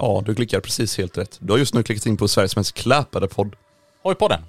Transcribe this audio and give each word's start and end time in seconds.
Ja, 0.00 0.22
du 0.26 0.34
klickar 0.34 0.60
precis 0.60 0.98
helt 0.98 1.18
rätt. 1.18 1.36
Du 1.40 1.52
har 1.52 1.58
just 1.58 1.74
nu 1.74 1.82
klickat 1.82 2.06
in 2.06 2.16
på 2.16 2.28
Sveriges 2.28 2.56
mest 2.56 2.74
kläpade 2.74 3.28
podd. 3.28 3.56
Hojpodden. 4.02 4.40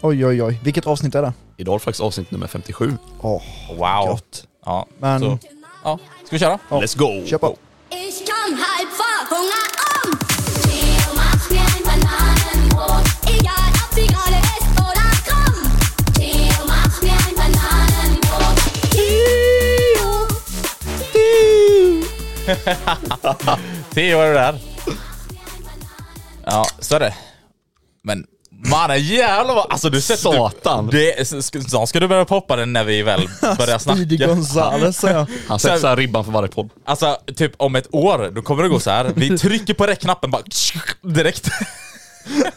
Oj 0.00 0.26
oj 0.26 0.42
oj, 0.42 0.60
vilket 0.64 0.86
avsnitt 0.86 1.14
är 1.14 1.22
det? 1.22 1.32
Idag 1.56 1.72
är 1.74 1.78
det 1.78 1.82
faktiskt 1.84 2.02
avsnitt 2.02 2.30
nummer 2.30 2.46
57. 2.46 2.96
Åh, 3.20 3.42
Wow. 3.68 4.06
gott. 4.08 4.46
Ja, 4.64 4.86
Men- 4.98 5.20
så, 5.20 5.38
ja. 5.84 5.98
Ska 6.26 6.36
vi 6.36 6.38
köra? 6.38 6.58
Let's 6.68 6.98
go! 6.98 7.26
Kör 7.26 7.38
på. 7.38 7.56
Theo 23.94 24.18
är 24.20 24.26
det 24.28 24.34
där. 24.34 24.69
Ja, 26.50 26.66
så 26.78 26.94
är 26.94 27.00
det. 27.00 27.14
Men 28.02 28.26
mannen 28.70 29.02
jävlar 29.04 29.54
vad, 29.54 29.66
alltså 29.70 29.90
du 29.90 30.00
sätter... 30.00 30.22
Satan. 30.22 30.86
Det, 30.86 31.44
ska, 31.44 31.60
snart 31.60 31.88
ska 31.88 32.00
du 32.00 32.08
börja 32.08 32.24
poppa 32.24 32.56
den 32.56 32.72
när 32.72 32.84
vi 32.84 33.02
väl 33.02 33.28
börjar 33.40 33.78
Speedy 33.78 34.16
snacka. 34.16 34.34
Gonzales 34.34 34.96
säger 34.96 35.16
jag. 35.16 35.26
Han 35.48 35.58
sätter 35.58 35.78
så 35.78 35.86
här 35.86 35.96
ribban 35.96 36.24
för 36.24 36.32
varje 36.32 36.48
podd. 36.48 36.70
Alltså 36.84 37.18
typ 37.36 37.52
om 37.56 37.76
ett 37.76 37.94
år, 37.94 38.30
då 38.34 38.42
kommer 38.42 38.62
det 38.62 38.68
gå 38.68 38.80
så 38.80 38.90
här. 38.90 39.12
vi 39.16 39.38
trycker 39.38 39.74
på 39.74 39.86
rätt 39.86 40.00
knappen 40.00 40.30
bara 40.30 40.42
direkt. 41.02 41.48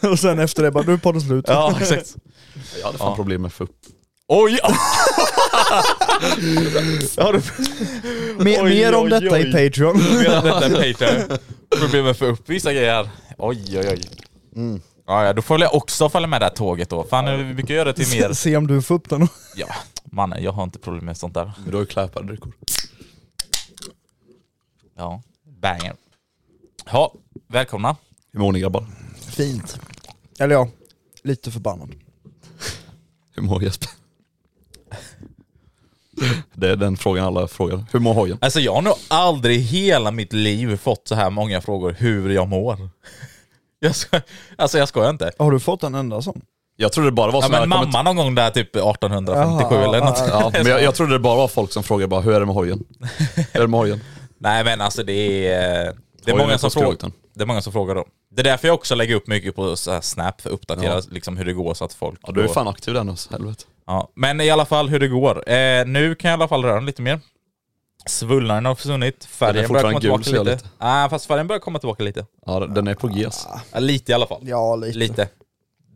Och 0.00 0.18
sen 0.18 0.38
efter 0.38 0.62
det 0.62 0.70
bara, 0.70 0.84
nu 0.84 0.92
är 0.92 0.96
podden 0.96 1.20
slut. 1.20 1.44
Ja, 1.48 1.74
exakt. 1.80 2.14
Jag 2.80 2.86
hade 2.86 2.98
fan 2.98 3.16
problem 3.16 3.42
med 3.42 3.52
upp. 3.58 3.70
Oj! 4.28 4.58
Har 7.16 7.32
du 7.32 7.42
Mer, 8.44 8.64
Oj, 8.64 8.70
mer 8.70 8.94
om 8.94 9.04
oj, 9.04 9.10
detta 9.10 9.34
oj. 9.34 9.48
i 9.48 9.52
Patreon. 9.52 9.96
Medan 10.18 10.44
detta 10.44 10.66
är 10.66 10.92
Patreon. 10.92 11.38
Problem 11.80 12.02
med 12.04 12.10
att 12.10 12.18
få 12.18 12.24
upp 12.24 12.48
vissa 12.48 12.72
grejer. 12.72 13.10
Oj, 13.38 13.78
oj, 13.78 13.88
oj. 13.88 14.02
Ja, 15.06 15.24
ja, 15.24 15.32
då 15.32 15.42
får 15.42 15.60
jag 15.60 15.74
också 15.74 16.08
följa 16.08 16.26
med 16.26 16.40
det 16.40 16.44
här 16.44 16.52
tåget 16.54 16.90
då. 16.90 17.04
Fan, 17.04 17.48
vi 17.48 17.54
brukar 17.54 17.74
göra 17.74 17.84
det 17.84 18.04
till 18.04 18.20
mer... 18.20 18.32
Se 18.32 18.56
om 18.56 18.66
du 18.66 18.82
får 18.82 18.94
upp 18.94 19.08
den. 19.10 19.28
Ja, 19.56 19.66
mannen, 20.04 20.42
jag 20.42 20.52
har 20.52 20.62
inte 20.64 20.78
problem 20.78 21.04
med 21.04 21.16
sånt 21.16 21.34
där. 21.34 21.52
Men 21.58 21.70
du 21.70 21.76
har 21.76 21.80
ju 21.80 21.86
kläpade 21.86 22.26
drickor. 22.26 22.52
Ja, 24.96 25.22
banger. 25.60 25.94
Ja, 26.92 27.14
välkomna. 27.48 27.96
Hur 28.32 28.40
mår 28.40 28.52
ni 28.52 28.60
grabbar? 28.60 28.86
Fint. 29.20 29.78
Eller 30.38 30.54
ja, 30.54 30.68
lite 31.22 31.50
förbannad. 31.50 31.94
Hur 33.34 33.42
mår 33.42 33.62
Jesper? 33.62 33.88
Det 36.52 36.68
är 36.70 36.76
den 36.76 36.96
frågan 36.96 37.24
alla 37.24 37.48
frågar. 37.48 37.84
Hur 37.92 38.00
mår 38.00 38.14
hojen? 38.14 38.38
Alltså 38.40 38.60
jag 38.60 38.74
har 38.74 38.82
nog 38.82 38.94
aldrig 39.08 39.56
i 39.56 39.60
hela 39.60 40.10
mitt 40.10 40.32
liv 40.32 40.76
fått 40.76 41.08
så 41.08 41.14
här 41.14 41.30
många 41.30 41.60
frågor 41.60 41.96
hur 41.98 42.30
jag 42.30 42.48
mår. 42.48 42.78
Jag 43.80 43.94
ska, 43.96 44.20
alltså 44.58 44.78
jag 44.78 44.88
skojar 44.88 45.10
inte. 45.10 45.32
Har 45.38 45.50
du 45.50 45.60
fått 45.60 45.82
en 45.82 45.94
enda 45.94 46.22
sån? 46.22 46.40
Jag 46.76 46.92
trodde 46.92 47.08
det 47.08 47.12
bara 47.12 47.30
var 47.30 47.42
Ja, 47.42 47.48
men 47.48 47.68
mamma 47.68 48.02
någon 48.02 48.16
gång 48.16 48.34
där 48.34 48.50
typ 48.50 48.76
1857 48.76 49.74
Jaha, 49.74 49.84
eller 49.84 50.00
något. 50.00 50.22
ja, 50.28 50.50
men 50.62 50.66
jag, 50.66 50.82
jag 50.82 50.94
trodde 50.94 51.12
det 51.12 51.18
bara 51.18 51.36
var 51.36 51.48
folk 51.48 51.72
som 51.72 51.82
frågade 51.82 52.08
bara, 52.08 52.20
hur 52.20 52.32
är 52.34 52.40
det 52.40 52.46
med 52.46 52.54
hojen? 52.54 52.84
Hur 53.36 53.46
är 53.52 53.60
det 53.60 53.68
med 53.68 53.80
hojen? 53.80 54.00
Nej 54.38 54.64
men 54.64 54.80
alltså 54.80 55.02
det 55.02 55.12
är... 55.48 55.84
Det 56.24 56.30
är, 56.30 56.32
Hojen 56.32 56.46
många 56.46 56.58
som 56.58 56.70
frågar, 56.70 56.86
skroten. 56.86 57.12
det 57.34 57.42
är 57.42 57.46
många 57.46 57.62
som 57.62 57.72
frågar 57.72 57.94
då. 57.94 58.04
Det 58.34 58.42
är 58.42 58.44
därför 58.44 58.68
jag 58.68 58.74
också 58.74 58.94
lägger 58.94 59.14
upp 59.14 59.26
mycket 59.26 59.56
på 59.56 59.76
så 59.76 59.92
här 59.92 60.00
Snap 60.00 60.40
för 60.40 60.48
att 60.50 60.54
uppdatera 60.54 60.94
Ja. 60.94 61.02
liksom 61.10 61.36
hur 61.36 61.44
det 61.44 61.52
går 61.52 61.74
så 61.74 61.84
att 61.84 61.92
folk... 61.94 62.20
Ja, 62.22 62.32
du 62.32 62.40
är 62.40 62.46
då- 62.46 62.52
fan 62.52 62.68
aktiv 62.68 62.94
där 62.94 63.04
nu, 63.04 63.16
så 63.16 63.30
helvete. 63.32 63.64
Ja, 63.86 64.10
men 64.14 64.40
i 64.40 64.50
alla 64.50 64.64
fall 64.66 64.88
hur 64.88 65.00
det 65.00 65.08
går. 65.08 65.48
Eh, 65.50 65.86
nu 65.86 66.14
kan 66.14 66.30
jag 66.30 66.38
i 66.38 66.40
alla 66.40 66.48
fall 66.48 66.64
röra 66.64 66.74
den 66.74 66.86
lite 66.86 67.02
mer. 67.02 67.20
Svullnaden 68.06 68.64
har 68.66 68.74
försvunnit, 68.74 69.28
Den 69.38 69.48
är 69.48 69.52
färgen 69.52 69.68
börjar 69.72 69.82
komma 69.82 69.92
fortfarande 69.92 70.00
tillbaka 70.00 70.22
gul, 70.30 70.34
ser 70.46 70.52
lite. 70.52 70.68
jag 70.78 70.86
Nej, 70.86 71.10
fast 71.10 71.26
färgen 71.26 71.46
börjar 71.46 71.60
komma 71.60 71.78
tillbaka 71.78 72.02
lite. 72.02 72.26
Ja, 72.46 72.66
den 72.66 72.86
är 72.88 72.94
på 72.94 73.08
G 73.08 73.24
alltså. 73.24 73.48
Ja, 73.72 73.78
lite 73.78 74.12
i 74.12 74.14
alla 74.14 74.26
fall. 74.26 74.40
Ja, 74.44 74.76
lite. 74.76 74.98
Lite. 74.98 75.28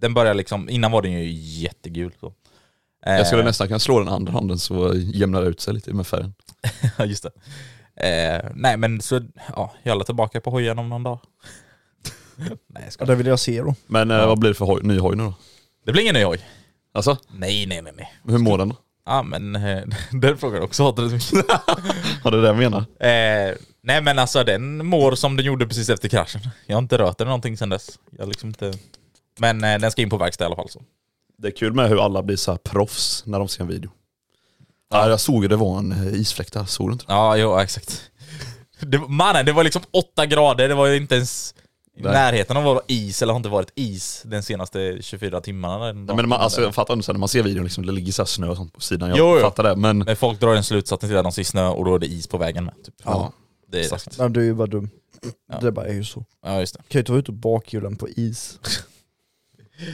Den 0.01 0.15
börjar 0.15 0.35
liksom, 0.35 0.69
innan 0.69 0.93
var 0.93 1.03
den 1.03 1.13
ju 1.13 1.31
jättegul. 1.63 2.13
Så. 2.21 2.33
Eh, 3.07 3.13
Jag 3.17 3.27
skulle 3.27 3.43
nästan 3.45 3.67
kunna 3.67 3.79
slå 3.79 3.99
den 3.99 4.09
andra 4.09 4.33
handen 4.33 4.59
så 4.59 4.93
jämnar 4.95 5.43
det 5.43 5.49
ut 5.49 5.61
sig 5.61 5.75
lite 5.75 5.93
med 5.95 6.07
färgen. 6.07 6.35
Ja, 6.99 7.05
just 7.05 7.23
det. 7.25 7.31
Eh, 8.09 8.51
nej 8.55 8.77
men 8.77 9.01
så, 9.01 9.21
ja, 9.57 9.73
jag 9.83 10.01
är 10.01 10.05
tillbaka 10.05 10.41
på 10.41 10.51
hojen 10.51 10.79
om 10.79 10.89
någon 10.89 11.03
dag. 11.03 11.19
nej 12.69 12.83
jag 12.85 12.93
Ja, 12.99 13.05
det 13.07 13.15
vill 13.15 13.27
jag 13.27 13.39
se 13.41 13.63
då. 13.63 13.75
Men 13.87 14.11
eh, 14.11 14.27
vad 14.27 14.39
blir 14.39 14.51
det 14.51 14.55
för 14.55 14.65
hoj, 14.65 14.81
ny 14.83 14.99
hoj 14.99 15.17
nu 15.17 15.23
då? 15.25 15.35
Det 15.87 15.93
blir 15.93 16.03
ingen 16.03 16.15
ny 16.15 16.25
hoj. 16.25 16.39
Alltså, 16.95 17.17
Nej, 17.29 17.67
nej, 17.67 17.83
nej, 17.83 17.93
nej. 17.97 18.13
hur 18.25 18.39
mår 18.39 18.59
den 18.59 18.69
då? 18.69 18.77
Ja 19.07 19.23
men, 19.23 19.57
eh, 19.57 19.83
den 20.13 20.39
frågan 20.39 20.63
också 20.63 20.83
hatar 20.85 21.03
det 21.09 21.21
så 21.21 21.37
mycket. 21.37 21.51
Ja, 22.25 22.31
det 22.31 22.37
är 22.39 22.43
det 22.43 22.47
jag 22.49 22.57
menar. 22.57 22.79
Eh, 22.79 23.55
nej 23.83 24.03
men 24.03 24.19
alltså 24.19 24.45
den 24.45 24.87
mår 24.87 25.15
som 25.15 25.37
den 25.37 25.47
gjorde 25.47 25.67
precis 25.67 25.89
efter 25.91 26.09
kraschen. 26.09 26.41
Jag 26.67 26.77
har 26.77 26.83
inte 26.83 26.99
rört 26.99 27.19
den 27.19 27.27
någonting 27.27 27.57
sedan 27.57 27.69
dess. 27.69 27.99
Jag 28.11 28.23
har 28.23 28.27
liksom 28.29 28.49
inte... 28.49 28.73
Men 29.39 29.65
eh, 29.65 29.79
den 29.79 29.91
ska 29.91 30.03
in 30.03 30.11
på 30.11 30.17
verkstad 30.17 30.45
i 30.45 30.47
alla 30.47 30.57
fall. 30.57 30.69
Så. 30.69 30.83
Det 31.39 31.49
är 31.49 31.53
kul 31.53 31.73
med 31.75 31.89
hur 31.89 32.05
alla 32.05 32.23
blir 32.23 32.37
så 32.37 32.51
här 32.51 32.59
proffs 32.59 33.23
när 33.27 33.39
de 33.39 33.49
ser 33.49 33.63
en 33.63 33.69
video. 33.69 33.91
Ja, 34.91 35.09
jag 35.09 35.21
såg 35.21 35.43
ju 35.43 35.49
det 35.49 35.57
var 35.57 35.79
en 35.79 35.93
eh, 35.93 36.21
isfläkt 36.21 36.53
där, 36.53 36.65
såg 36.65 36.89
du 36.89 36.93
inte? 36.93 37.05
Ja, 37.09 37.37
jo 37.37 37.59
exakt. 37.59 38.11
Det, 38.81 38.99
mannen, 38.99 39.47
det 39.47 39.53
var 39.53 39.65
liksom 39.65 39.83
åtta 39.91 40.27
grader, 40.27 40.69
det 40.69 40.75
var 40.75 40.87
ju 40.87 40.97
inte 40.97 41.15
ens 41.15 41.55
i 41.99 42.03
Nej. 42.03 42.13
närheten 42.13 42.57
av 42.57 42.63
att 42.69 42.75
vara 42.75 42.85
is, 42.87 43.23
eller 43.23 43.33
har 43.33 43.37
inte 43.37 43.49
varit 43.49 43.73
is 43.75 44.23
den 44.27 44.43
senaste 44.43 44.99
24 45.01 45.41
timmarna. 45.41 45.93
Nej, 45.93 46.17
men 46.17 46.29
man, 46.29 46.41
alltså, 46.41 46.63
jag 46.63 46.75
fattar 46.75 46.95
inte, 46.95 47.13
när 47.13 47.19
man 47.19 47.29
ser 47.29 47.43
videon 47.43 47.65
liksom, 47.65 47.87
det 47.87 47.93
ligger 47.93 48.13
så 48.13 48.23
här 48.23 48.27
snö 48.27 48.49
och 48.49 48.57
sånt 48.57 48.73
på 48.73 48.81
sidan, 48.81 49.09
jag 49.09 49.19
Jo, 49.19 49.41
fattar 49.41 49.63
det 49.63 49.77
men... 49.77 49.99
Men 49.99 50.17
folk 50.17 50.41
drar 50.41 50.55
en 50.55 50.65
slutsats 50.65 51.01
till 51.01 51.17
att 51.17 51.25
de 51.25 51.33
ser 51.33 51.45
snö 51.45 51.69
och 51.69 51.85
då 51.85 51.95
är 51.95 51.99
det 51.99 52.07
is 52.07 52.27
på 52.27 52.39
vägen 52.39 52.65
med. 52.65 52.75
Typ. 52.85 52.95
Ja, 53.05 53.33
det 53.69 53.79
är 53.79 53.83
exakt. 53.83 54.19
Men 54.19 54.33
du 54.33 54.41
är 54.41 54.45
ju 54.45 54.55
bara 54.55 54.67
dum. 54.67 54.91
Ja. 55.53 55.59
Det 55.61 55.73
bara 55.73 55.87
är 55.87 55.95
ju 55.95 56.05
så. 56.05 56.25
Ja, 56.45 56.61
just 56.61 56.75
det. 56.75 56.79
Kan 56.89 56.99
ju 56.99 57.01
inte 57.01 57.13
vara 57.13 57.21
ute 57.21 57.31
och 57.31 57.37
bakhjulen 57.37 57.97
på 57.97 58.09
is. 58.09 58.59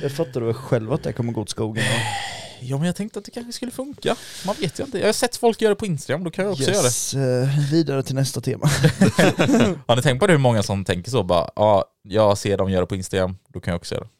Det 0.02 0.10
fattar 0.10 0.40
du 0.40 0.46
väl 0.46 0.54
själv 0.54 0.92
att 0.92 1.02
det 1.02 1.12
kommer 1.12 1.32
gå 1.32 1.40
åt 1.40 1.50
skogen? 1.50 1.84
Ja, 2.64 2.76
men 2.78 2.86
jag 2.86 2.96
tänkte 2.96 3.18
att 3.18 3.24
det 3.24 3.30
kanske 3.30 3.52
skulle 3.52 3.70
funka. 3.70 4.16
Man 4.46 4.54
vet 4.60 4.80
ju 4.80 4.84
inte. 4.84 4.98
Jag 4.98 5.06
har 5.06 5.12
sett 5.12 5.36
folk 5.36 5.60
göra 5.62 5.70
det 5.74 5.76
på 5.76 5.86
Instagram, 5.86 6.24
då 6.24 6.30
kan 6.30 6.44
jag 6.44 6.52
också 6.52 6.62
göra 6.70 6.72
det. 6.82 6.86
Yes, 6.86 7.14
eh, 7.14 7.70
vidare 7.72 8.02
till 8.02 8.14
nästa 8.14 8.40
tema. 8.40 8.66
Har 9.86 9.96
ni 9.96 10.02
tänkt 10.02 10.20
på 10.20 10.26
det 10.26 10.32
hur 10.32 10.40
många 10.40 10.62
som 10.62 10.84
tänker 10.84 11.10
så 11.10 11.22
bara, 11.22 11.50
ja, 11.56 11.84
jag 12.02 12.38
ser 12.38 12.56
dem 12.58 12.70
göra 12.70 12.86
på 12.86 12.94
Instagram, 12.94 13.36
då 13.48 13.60
kan 13.60 13.72
jag 13.72 13.78
också 13.78 13.94
göra 13.94 14.04
det. 14.04 14.10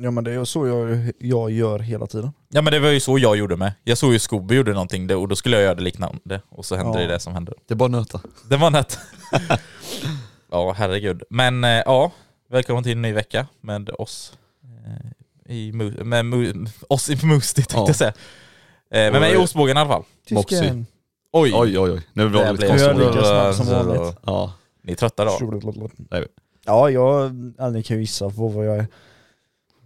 Ja 0.00 0.10
men 0.10 0.24
det 0.24 0.32
är 0.32 0.44
så 0.44 0.66
jag, 0.66 1.12
jag 1.18 1.50
gör 1.50 1.78
hela 1.78 2.06
tiden. 2.06 2.32
Ja 2.48 2.62
men 2.62 2.72
det 2.72 2.78
var 2.80 2.88
ju 2.88 3.00
så 3.00 3.18
jag 3.18 3.36
gjorde 3.36 3.56
med. 3.56 3.72
Jag 3.84 3.98
såg 3.98 4.12
ju 4.12 4.18
Scooby 4.18 4.54
gjorde 4.54 4.72
någonting 4.72 5.06
det- 5.06 5.14
och 5.14 5.28
då 5.28 5.36
skulle 5.36 5.56
jag 5.56 5.62
göra 5.64 5.74
det 5.74 5.82
liknande. 5.82 6.40
Och 6.48 6.64
så 6.64 6.76
hände 6.76 7.02
Ja. 7.02 7.06
det 7.08 7.12
det 7.14 7.20
som 7.20 7.34
hände. 7.34 7.52
Det 7.66 7.74
är 7.74 7.76
bara 7.76 7.84
att 7.86 7.90
nöta. 7.90 8.20
Det 8.48 8.56
var 8.56 8.70
nät. 8.70 8.98
ja 10.50 10.72
herregud. 10.72 11.22
Men 11.30 11.64
eh, 11.64 11.70
ja, 11.70 12.12
välkommen 12.50 12.82
till 12.84 12.92
en 12.92 13.02
ny 13.02 13.12
vecka 13.12 13.46
med 13.60 13.90
oss. 13.90 14.32
I, 15.48 15.72
med 15.72 16.24
mu- 16.24 16.68
oss 16.88 17.10
i 17.10 17.26
Musti 17.26 17.62
tänkte 17.62 17.76
Ja. 17.76 17.84
jag 17.86 17.96
säga. 17.96 18.12
Eh, 18.90 19.12
med 19.12 19.20
mig 19.20 19.32
i 19.32 19.36
Ostbågen 19.36 19.76
i 19.76 19.80
alla 19.80 19.88
fall. 19.90 20.02
Tysken. 20.28 20.86
Oj! 21.32 21.52
Oj 21.54 21.78
oj 21.78 21.90
oj, 21.90 22.02
nu 22.12 22.28
var 22.28 22.44
det 22.44 22.52
lite 22.52 22.66
blir- 22.66 22.78
Jag 22.82 23.56
konstigt. 23.56 24.18
Ja. 24.26 24.52
Ni 24.82 24.92
är 24.92 24.96
trötta 24.96 25.24
då? 25.24 25.30
Ja, 26.66 26.90
jag, 26.90 27.30
ja, 27.58 27.70
ni 27.70 27.82
kan 27.82 27.96
ju 27.96 28.02
gissa 28.02 28.30
på 28.30 28.48
vad 28.48 28.66
jag 28.66 28.76
är. 28.76 28.86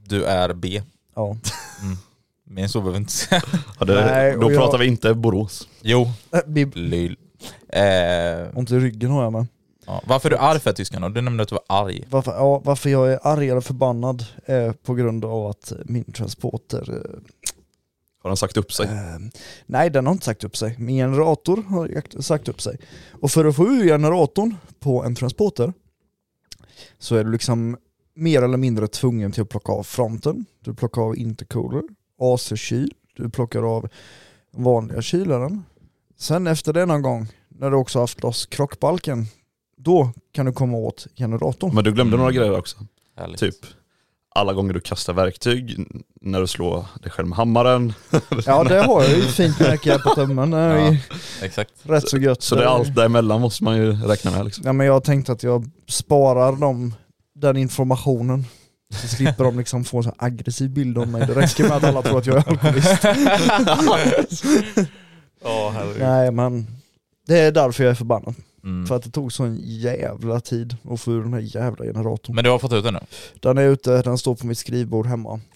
Du 0.04 0.24
är 0.24 0.54
B. 0.54 0.82
Ja. 1.14 1.36
Men 2.44 2.68
så 2.68 2.78
behöver 2.80 2.92
vi 2.98 3.02
inte 3.02 3.12
säga. 3.12 3.42
Ja, 3.80 3.84
det, 3.86 3.94
Nej, 4.04 4.32
då 4.32 4.46
och 4.46 4.52
jag- 4.52 4.58
pratar 4.60 4.78
vi 4.78 4.86
inte 4.86 5.14
Borås. 5.14 5.68
Jo, 5.82 6.10
Äh, 6.32 6.40
Bib. 6.46 6.76
lyll. 6.76 7.16
Eh, 7.68 7.82
Ont 8.58 8.70
i 8.70 8.78
ryggen 8.78 9.10
har 9.10 9.22
jag 9.22 9.32
med. 9.32 9.46
Ja. 9.86 10.02
Varför 10.06 10.28
är 10.28 10.30
du 10.30 10.38
arg 10.38 10.60
för 10.60 10.72
tyskan 10.72 11.02
då? 11.02 11.08
Du 11.08 11.20
nämnde 11.20 11.42
att 11.42 11.48
du 11.48 11.54
var 11.54 11.64
arg. 11.66 12.04
Varför, 12.10 12.32
ja, 12.32 12.62
varför 12.64 12.90
jag 12.90 13.12
är 13.12 13.18
arg 13.22 13.50
eller 13.50 13.60
förbannad 13.60 14.24
är 14.46 14.72
på 14.72 14.94
grund 14.94 15.24
av 15.24 15.46
att 15.46 15.72
min 15.84 16.12
transporter 16.12 16.90
eh, 16.90 17.20
Har 18.22 18.30
han 18.30 18.36
sagt 18.36 18.56
upp 18.56 18.72
sig? 18.72 18.86
Eh, 18.86 19.18
nej, 19.66 19.90
den 19.90 20.06
har 20.06 20.12
inte 20.12 20.24
sagt 20.24 20.44
upp 20.44 20.56
sig. 20.56 20.76
Min 20.78 20.96
generator 20.96 21.62
har 21.62 22.20
sagt 22.22 22.48
upp 22.48 22.62
sig. 22.62 22.78
Och 23.20 23.30
för 23.30 23.44
att 23.44 23.56
få 23.56 23.66
ur 23.66 23.84
generatorn 23.84 24.56
på 24.80 25.04
en 25.04 25.14
transporter 25.14 25.72
så 26.98 27.16
är 27.16 27.24
du 27.24 27.32
liksom 27.32 27.76
mer 28.14 28.42
eller 28.42 28.56
mindre 28.56 28.86
tvungen 28.88 29.32
till 29.32 29.42
att 29.42 29.48
plocka 29.48 29.72
av 29.72 29.82
fronten, 29.82 30.44
du 30.60 30.74
plockar 30.74 31.02
av 31.02 31.16
intercooler, 31.16 31.82
AC-kyl, 32.20 32.94
du 33.16 33.30
plockar 33.30 33.76
av 33.76 33.88
vanliga 34.52 35.02
kylaren. 35.02 35.64
Sen 36.18 36.46
efter 36.46 36.72
det 36.72 36.86
någon 36.86 37.02
gång, 37.02 37.26
när 37.48 37.70
du 37.70 37.76
också 37.76 38.00
haft 38.00 38.22
loss 38.22 38.46
krockbalken, 38.46 39.26
då 39.84 40.12
kan 40.32 40.46
du 40.46 40.52
komma 40.52 40.76
åt 40.76 41.06
generatorn. 41.18 41.74
Men 41.74 41.84
du 41.84 41.92
glömde 41.92 42.10
Mm. 42.14 42.18
några 42.20 42.32
grejer 42.32 42.58
också. 42.58 42.76
Härligt. 43.18 43.40
Typ 43.40 43.54
alla 44.34 44.52
gånger 44.52 44.74
du 44.74 44.80
kastar 44.80 45.12
verktyg, 45.12 45.86
när 46.20 46.40
du 46.40 46.46
slår 46.46 46.86
dig 47.02 47.10
själv 47.12 47.28
med 47.28 47.36
hammaren. 47.38 47.92
Ja 48.46 48.64
det 48.64 48.82
har 48.82 49.02
jag 49.02 49.10
ju 49.10 49.22
fint 49.22 49.60
märke 49.60 49.98
på 49.98 50.10
tummen, 50.14 50.50
det 50.50 50.56
är 50.58 50.90
ju 50.92 50.98
Exakt. 51.42 51.70
rätt 51.82 52.08
så 52.08 52.18
gött. 52.18 52.42
Så 52.42 52.54
det 52.54 52.62
är 52.62 52.66
allt 52.66 52.94
däremellan 52.94 53.40
måste 53.40 53.64
man 53.64 53.76
ju 53.76 53.92
räkna 53.92 54.30
med 54.30 54.44
liksom. 54.44 54.62
Ja 54.66 54.72
men 54.72 54.86
jag 54.86 55.04
tänkte 55.04 55.32
att 55.32 55.42
jag 55.42 55.70
sparar 55.88 56.52
dem, 56.56 56.94
den 57.34 57.56
informationen. 57.56 58.44
Så 58.94 59.08
slipper 59.08 59.44
de 59.44 59.58
liksom 59.58 59.84
få 59.84 59.96
en 59.96 60.04
så 60.04 60.12
aggressiv 60.18 60.70
bild 60.70 60.98
av 60.98 61.08
mig. 61.08 61.26
Det 61.26 61.34
räcker 61.34 61.62
med 61.68 61.72
att 61.72 61.84
alla 61.84 62.02
tror 62.02 62.18
att 62.18 62.26
jag 62.26 62.36
är 62.36 62.48
alkoholist. 62.48 63.04
Ja, 65.44 65.72
herregud. 65.74 66.02
Nej 66.02 66.30
men 66.30 66.66
det 67.26 67.38
är 67.38 67.52
därför 67.52 67.84
jag 67.84 67.90
är 67.90 67.94
förbannad. 67.94 68.34
Mm. 68.64 68.86
För 68.86 68.96
att 68.96 69.02
det 69.02 69.10
tog 69.10 69.32
sån 69.32 69.56
jävla 69.60 70.40
tid 70.40 70.76
att 70.90 71.00
få 71.00 71.12
ur 71.12 71.22
den 71.22 71.32
här 71.34 71.40
jävla 71.40 71.84
generatorn. 71.84 72.34
Men 72.34 72.44
du 72.44 72.50
har 72.50 72.58
fått 72.58 72.72
ut 72.72 72.84
den 72.84 72.94
nu? 72.94 73.00
Den 73.40 73.58
är 73.58 73.62
ute, 73.62 74.02
den 74.02 74.18
står 74.18 74.34
på 74.34 74.46
mitt 74.46 74.58
skrivbord 74.58 75.06
hemma. 75.06 75.40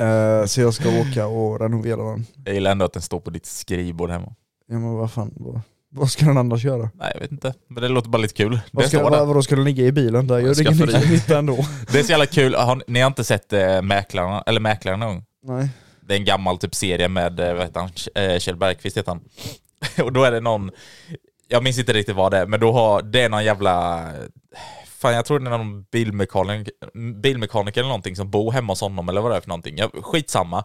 Eh, 0.00 0.44
så 0.44 0.60
jag 0.60 0.74
ska 0.74 0.88
åka 1.00 1.26
och 1.26 1.60
renovera 1.60 2.10
den. 2.10 2.26
Jag 2.44 2.54
gillar 2.54 2.70
ändå 2.70 2.84
att 2.84 2.92
den 2.92 3.02
står 3.02 3.20
på 3.20 3.30
ditt 3.30 3.46
skrivbord 3.46 4.10
hemma. 4.10 4.34
Ja 4.68 4.74
men 4.78 4.92
vad 4.92 5.12
fan, 5.12 5.32
vad, 5.36 5.60
vad 5.90 6.10
ska 6.10 6.26
den 6.26 6.36
annars 6.38 6.64
göra? 6.64 6.90
Nej 6.94 7.10
jag 7.14 7.20
vet 7.20 7.32
inte, 7.32 7.54
men 7.68 7.82
det 7.82 7.88
låter 7.88 8.08
bara 8.08 8.22
lite 8.22 8.34
kul. 8.34 8.60
Vad 8.72 8.84
ska, 8.88 9.02
vad, 9.10 9.26
vadå 9.28 9.42
ska 9.42 9.54
den 9.56 9.64
ligga 9.64 9.84
i 9.84 9.92
bilen? 9.92 10.26
Där 10.26 10.38
gör 10.38 10.54
det 10.54 10.62
ingen 10.62 10.76
nytta- 11.12 11.38
ändå. 11.38 11.56
Det 11.92 11.98
är 11.98 12.02
så 12.02 12.10
jävla 12.10 12.26
kul, 12.26 12.54
har, 12.54 12.82
ni 12.86 13.00
har 13.00 13.06
inte 13.06 13.24
sett 13.24 13.52
eh, 13.52 13.82
Mäklarna, 13.82 14.42
eller 14.46 14.60
Mäklarna 14.60 14.96
någon 15.06 15.14
gång? 15.14 15.24
Nej. 15.42 15.68
Det 16.00 16.14
är 16.14 16.18
en 16.18 16.24
gammal 16.24 16.58
typ 16.58 16.74
serie 16.74 17.08
med, 17.08 17.40
eh, 17.40 17.54
vad 17.54 17.62
heter 17.62 17.80
han, 17.80 18.40
Kjell 18.40 18.56
Bergqvist 18.56 18.96
heter 18.96 19.12
han. 19.12 19.20
och 20.06 20.12
då 20.12 20.24
är 20.24 20.32
det 20.32 20.40
någon, 20.40 20.70
jag 21.48 21.62
minns 21.62 21.78
inte 21.78 21.92
riktigt 21.92 22.16
vad 22.16 22.32
det 22.32 22.38
är, 22.38 22.46
men 22.46 22.60
då 22.60 22.72
har, 22.72 23.02
det 23.02 23.20
är 23.22 23.28
någon 23.28 23.44
jävla, 23.44 24.04
fan 24.98 25.14
jag 25.14 25.24
tror 25.24 25.38
det 25.38 25.50
är 25.50 25.58
någon 25.58 25.82
bilmekaniker, 25.82 26.72
bilmekaniker 27.22 27.80
eller 27.80 27.88
någonting 27.88 28.16
som 28.16 28.30
bor 28.30 28.52
hemma 28.52 28.72
hos 28.72 28.80
honom 28.80 29.08
eller 29.08 29.20
vad 29.20 29.30
det 29.32 29.36
är 29.36 29.40
för 29.40 29.48
någonting. 29.48 29.78
Ja, 29.78 29.90
skitsamma. 30.02 30.64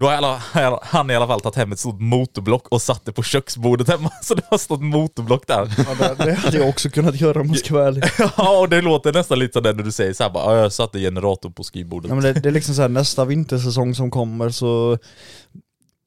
Då 0.00 0.06
har 0.06 0.12
alla, 0.12 0.42
han 0.82 1.10
i 1.10 1.14
alla 1.16 1.26
fall 1.26 1.40
tagit 1.40 1.56
hem 1.56 1.72
ett 1.72 1.78
stort 1.78 2.00
motorblock 2.00 2.68
och 2.68 2.82
satt 2.82 3.04
det 3.04 3.12
på 3.12 3.22
köksbordet 3.22 3.88
hemma, 3.88 4.10
så 4.22 4.34
det 4.34 4.42
har 4.50 4.58
stått 4.58 4.82
motorblock 4.82 5.46
där. 5.46 5.74
Ja, 5.78 6.08
det, 6.08 6.24
det 6.24 6.34
hade 6.34 6.58
jag 6.58 6.68
också 6.68 6.90
kunnat 6.94 7.20
göra 7.20 7.40
om 7.40 7.46
jag 7.48 7.58
ska 7.58 7.74
vara 7.74 7.86
ärlig. 7.86 8.04
ja, 8.36 8.58
och 8.60 8.68
det 8.68 8.80
låter 8.80 9.12
nästan 9.12 9.38
lite 9.38 9.52
sådär 9.52 9.74
när 9.74 9.82
du 9.82 9.92
säger 9.92 10.12
såhär 10.12 10.30
bara, 10.30 10.54
"Ja, 10.56 10.62
jag 10.62 10.72
satte 10.72 10.98
generatorn 10.98 11.52
på 11.52 11.64
skrivbordet. 11.64 12.08
Ja, 12.08 12.14
men 12.14 12.24
det, 12.24 12.32
det 12.32 12.48
är 12.48 12.52
liksom 12.52 12.74
så 12.74 12.82
här, 12.82 12.88
nästa 12.88 13.24
vintersäsong 13.24 13.94
som 13.94 14.10
kommer 14.10 14.50
så 14.50 14.98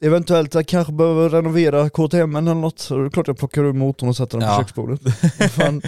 Eventuellt 0.03 0.53
jag 0.53 0.68
kanske 0.68 0.94
behöver 0.94 1.30
renovera 1.30 1.89
KTM 1.89 2.36
eller 2.36 2.53
något, 2.53 2.80
så 2.80 2.98
det 2.98 3.06
är 3.06 3.09
klart 3.09 3.27
jag 3.27 3.38
plockar 3.38 3.63
ur 3.63 3.74
motorn 3.74 4.09
och 4.09 4.18
sätter 4.18 4.38
den 4.39 4.48
Ja. 4.48 4.56
på 4.56 4.62
köksbordet. 4.62 5.01
Fan, 5.51 5.81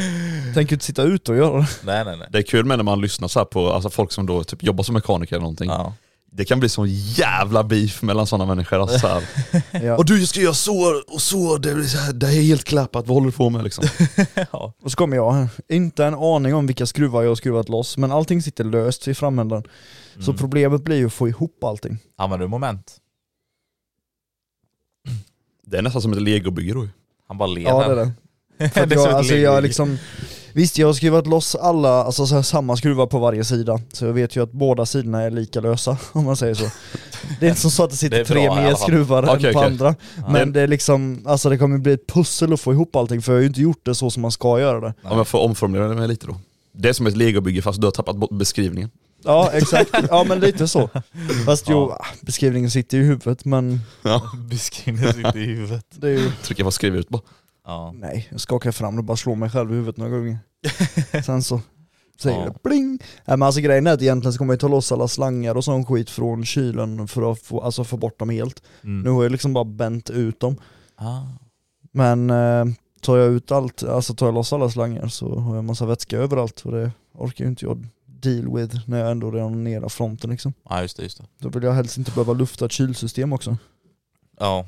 tänker 0.54 0.75
inte 0.75 0.86
sitta 0.86 1.04
ute 1.04 1.31
och 1.31 1.38
göra 1.38 1.57
det. 1.60 1.68
Nej, 1.83 2.06
nej, 2.06 2.18
nej. 2.18 2.27
Det 2.31 2.38
är 2.38 2.42
kul 2.44 2.65
med 2.65 2.77
när 2.80 2.83
man 2.83 3.01
lyssnar 3.01 3.27
så 3.27 3.39
här 3.39 3.45
på 3.45 3.69
alltså 3.74 3.89
folk 3.89 4.12
som 4.12 4.25
då 4.25 4.44
typ 4.44 4.63
jobbar 4.63 4.83
som 4.83 4.94
mekaniker 4.94 5.36
eller 5.36 5.42
någonting. 5.44 5.69
Ja. 5.69 5.94
Det 6.36 6.45
kan 6.45 6.60
bli 6.60 6.69
sån 6.69 6.88
jävla 6.89 7.63
beef 7.63 8.01
mellan 8.01 8.27
sådana 8.27 8.45
människor. 8.56 8.81
Alltså 8.81 9.00
så 9.00 9.07
här. 9.07 9.24
Ja. 9.83 9.98
Och 9.98 10.06
du 10.06 10.19
jag 10.19 10.27
ska 10.27 10.39
göra 10.39 10.54
så 10.54 11.01
och 11.07 11.21
så, 11.21 11.57
det, 11.57 11.74
blir 11.75 11.86
så 11.86 11.98
här, 11.98 12.13
det 12.13 12.27
är 12.27 12.42
helt 12.42 12.63
klappat, 12.63 13.07
vad 13.07 13.15
håller 13.15 13.25
du 13.27 13.31
på 13.38 13.50
med 13.50 13.63
liksom? 13.63 13.83
Och 14.83 14.92
så 14.92 14.98
kommer 14.98 15.15
jag 15.15 15.48
inte 15.69 16.06
en 16.06 16.13
aning 16.13 16.56
om 16.56 16.68
vilka 16.68 16.86
skruvar 16.86 17.21
jag 17.21 17.30
har 17.31 17.36
skruvat 17.36 17.69
loss, 17.69 17.98
men 17.98 18.12
allting 18.12 18.42
sitter 18.42 18.63
löst 18.63 19.07
i 19.07 19.13
framändan. 19.13 19.63
Så 20.19 20.31
Mm. 20.31 20.38
problemet 20.38 20.83
blir 20.83 20.98
ju 20.98 21.06
att 21.06 21.13
få 21.13 21.27
ihop 21.27 21.63
allting. 21.63 21.98
Använder 22.18 22.45
du 22.45 22.50
moment? 22.50 22.98
Det 25.74 25.78
är 25.78 25.81
nästan 25.81 26.02
som 26.02 26.14
ett 26.14 26.22
legobygge 26.22 26.74
då. 26.74 26.88
Han 27.28 27.38
bara 27.38 27.48
ler 27.48 27.62
Ja 27.62 27.88
det 27.88 28.02
är 28.02 28.12
det. 28.60 28.70
För 28.74 28.81
att 28.84 28.90
Det 28.90 28.96
jag, 28.96 29.04
så 29.04 29.10
alltså 29.10 29.36
jag 29.36 29.64
liksom, 29.64 29.98
visst 30.54 30.78
jag 30.78 30.88
har 30.88 30.94
skruvat 30.94 31.28
loss 31.28 31.56
alla, 31.56 32.04
alltså 32.04 32.25
så 32.25 32.36
här, 32.36 32.42
samma 32.42 32.78
skruvar 32.78 33.08
på 33.08 33.20
varje 33.20 33.44
sida, 33.44 33.80
så 33.94 34.06
jag 34.06 34.14
vet 34.14 34.36
ju 34.36 34.44
att 34.44 34.52
båda 34.52 34.86
sidorna 34.86 35.22
är 35.22 35.31
lika 35.31 35.62
lösa 35.62 35.98
om 36.12 36.25
man 36.25 36.38
säger 36.38 36.54
så. 36.54 36.66
Det 37.40 37.46
är 37.46 37.50
inte 37.50 37.62
som 37.62 37.72
så 37.72 37.84
att 37.84 37.90
det 37.90 37.94
Det 37.94 37.98
sitter 37.98 38.20
är 38.20 38.46
bra 38.46 38.56
tre 38.56 38.64
mer 38.64 38.75
skruvar 38.75 39.24
Okej, 39.24 39.48
än 39.48 39.54
på 39.54 39.60
okej. 39.60 39.72
andra. 39.72 39.96
Men 40.30 40.54
det 40.54 40.62
är 40.62 40.68
liksom, 40.68 41.24
alltså 41.25 41.50
det 41.50 41.58
kommer 41.58 41.78
bli 41.78 41.94
ett 41.94 42.08
pussel 42.08 42.54
att 42.54 42.62
få 42.62 42.74
ihop 42.74 42.96
allting 42.96 43.22
för 43.22 43.31
jag 43.31 43.38
har 43.38 43.42
ju 43.42 43.48
inte 43.48 43.62
gjort 43.62 43.86
det 43.86 43.96
så 43.96 44.10
som 44.10 44.22
man 44.22 44.31
ska 44.31 44.60
göra 44.60 44.80
det. 44.80 44.94
Om 45.04 45.18
jag 45.18 45.28
får 45.28 45.40
omformulera 45.40 45.88
det 45.88 45.96
med 45.96 46.10
lite 46.10 46.28
då. 46.28 46.36
Det 46.74 46.90
är 46.90 46.94
som 46.94 47.08
ett 47.08 47.18
legobygge 47.18 47.62
fast 47.62 47.81
du 47.81 47.88
har 47.88 47.92
tappat 47.92 48.16
bort 48.16 48.31
beskrivningen. 48.31 48.90
Ja 49.25 49.50
exakt, 49.54 49.92
ja 50.10 50.24
men 50.28 50.40
lite 50.40 50.68
så. 50.68 50.90
Fast 51.46 51.70
jo, 51.70 51.94
beskrivningen 52.22 52.72
sitter 52.72 52.98
ju 52.98 53.04
i 53.04 53.08
huvudet 53.08 53.46
men 53.46 53.81
Beskrivningen 54.50 55.14
sitter 55.14 55.38
i 55.38 55.46
huvudet. 55.46 55.86
det 55.90 56.08
är 56.08 56.12
ju, 56.20 56.31
Trycker 56.44 56.64
på 56.64 56.72
skriv 56.72 56.96
ut 56.96 57.10
bara. 57.10 57.22
Ja. 57.66 57.92
nej 57.96 58.28
jag 58.31 58.40
skakar 58.40 58.72
fram 58.72 58.96
det 58.96 59.00
och 59.00 59.06
bara 59.06 59.18
slår 59.18 59.36
mig 59.36 59.50
själv 59.50 59.72
i 59.72 59.75
huvudet 59.75 59.98
några 59.98 60.12
gånger. 60.18 60.38
Sen 61.25 61.44
så 61.44 61.62
säger 62.22 62.39
Ja. 62.39 62.46
det 62.46 62.70
pling. 62.70 62.89
Nej, 63.25 63.38
men 63.38 63.42
alltså 63.44 63.62
grejen 63.62 63.88
är 63.88 63.94
att 63.94 64.01
egentligen 64.01 64.34
så 64.34 64.38
kommer 64.38 64.53
jag 64.53 64.60
ta 64.60 64.68
loss 64.68 64.92
alla 64.92 65.08
slangar 65.08 65.56
och 65.58 65.63
sån 65.63 65.86
skit 65.86 66.10
från 66.10 66.46
kylen 66.46 67.08
för 67.08 67.32
att 67.32 67.39
få, 67.39 67.62
alltså 67.62 67.84
få 67.84 67.98
bort 67.98 68.20
dem 68.20 68.30
helt. 68.30 68.63
Mm. 68.84 69.01
Nu 69.01 69.10
har 69.10 69.24
jag 69.24 69.32
liksom 69.32 69.53
bara 69.53 69.63
bänt 69.65 70.10
ut 70.10 70.39
dem. 70.39 70.56
Ah. 70.96 71.22
Men 71.92 72.30
eh, 72.30 72.65
tar 73.01 73.18
jag 73.18 73.32
ut 73.32 73.51
allt, 73.51 73.84
alltså 73.84 74.13
tar 74.13 74.25
jag 74.27 74.34
loss 74.36 74.53
alla 74.53 74.70
slangar 74.70 75.08
så 75.08 75.39
har 75.39 75.56
jag 75.56 75.63
massa 75.63 75.86
vätska 75.86 76.18
överallt 76.18 76.62
och 76.62 76.72
det 76.72 76.92
orkar 77.13 77.46
ju 77.46 77.50
inte 77.50 77.65
jag 77.65 77.88
deal 78.24 78.56
with 78.56 78.75
när 78.86 79.00
jag 79.00 79.12
ändå 79.12 79.32
redan 79.32 79.50
har 79.53 79.60
nere 79.60 79.89
fronten 79.89 80.30
liksom. 80.30 80.53
Ja 80.70 80.82
just 80.82 80.98
det, 80.98 81.03
just 81.03 81.18
det. 81.18 81.24
Då 81.39 81.50
vill 81.50 81.63
jag 81.63 81.74
helst 81.74 81.98
inte 81.98 82.12
behöva 82.12 82.34
lufta 82.34 82.65
ett 82.65 82.72
kylsystem 82.72 83.34
också. 83.34 83.58
Ja. 84.39 84.65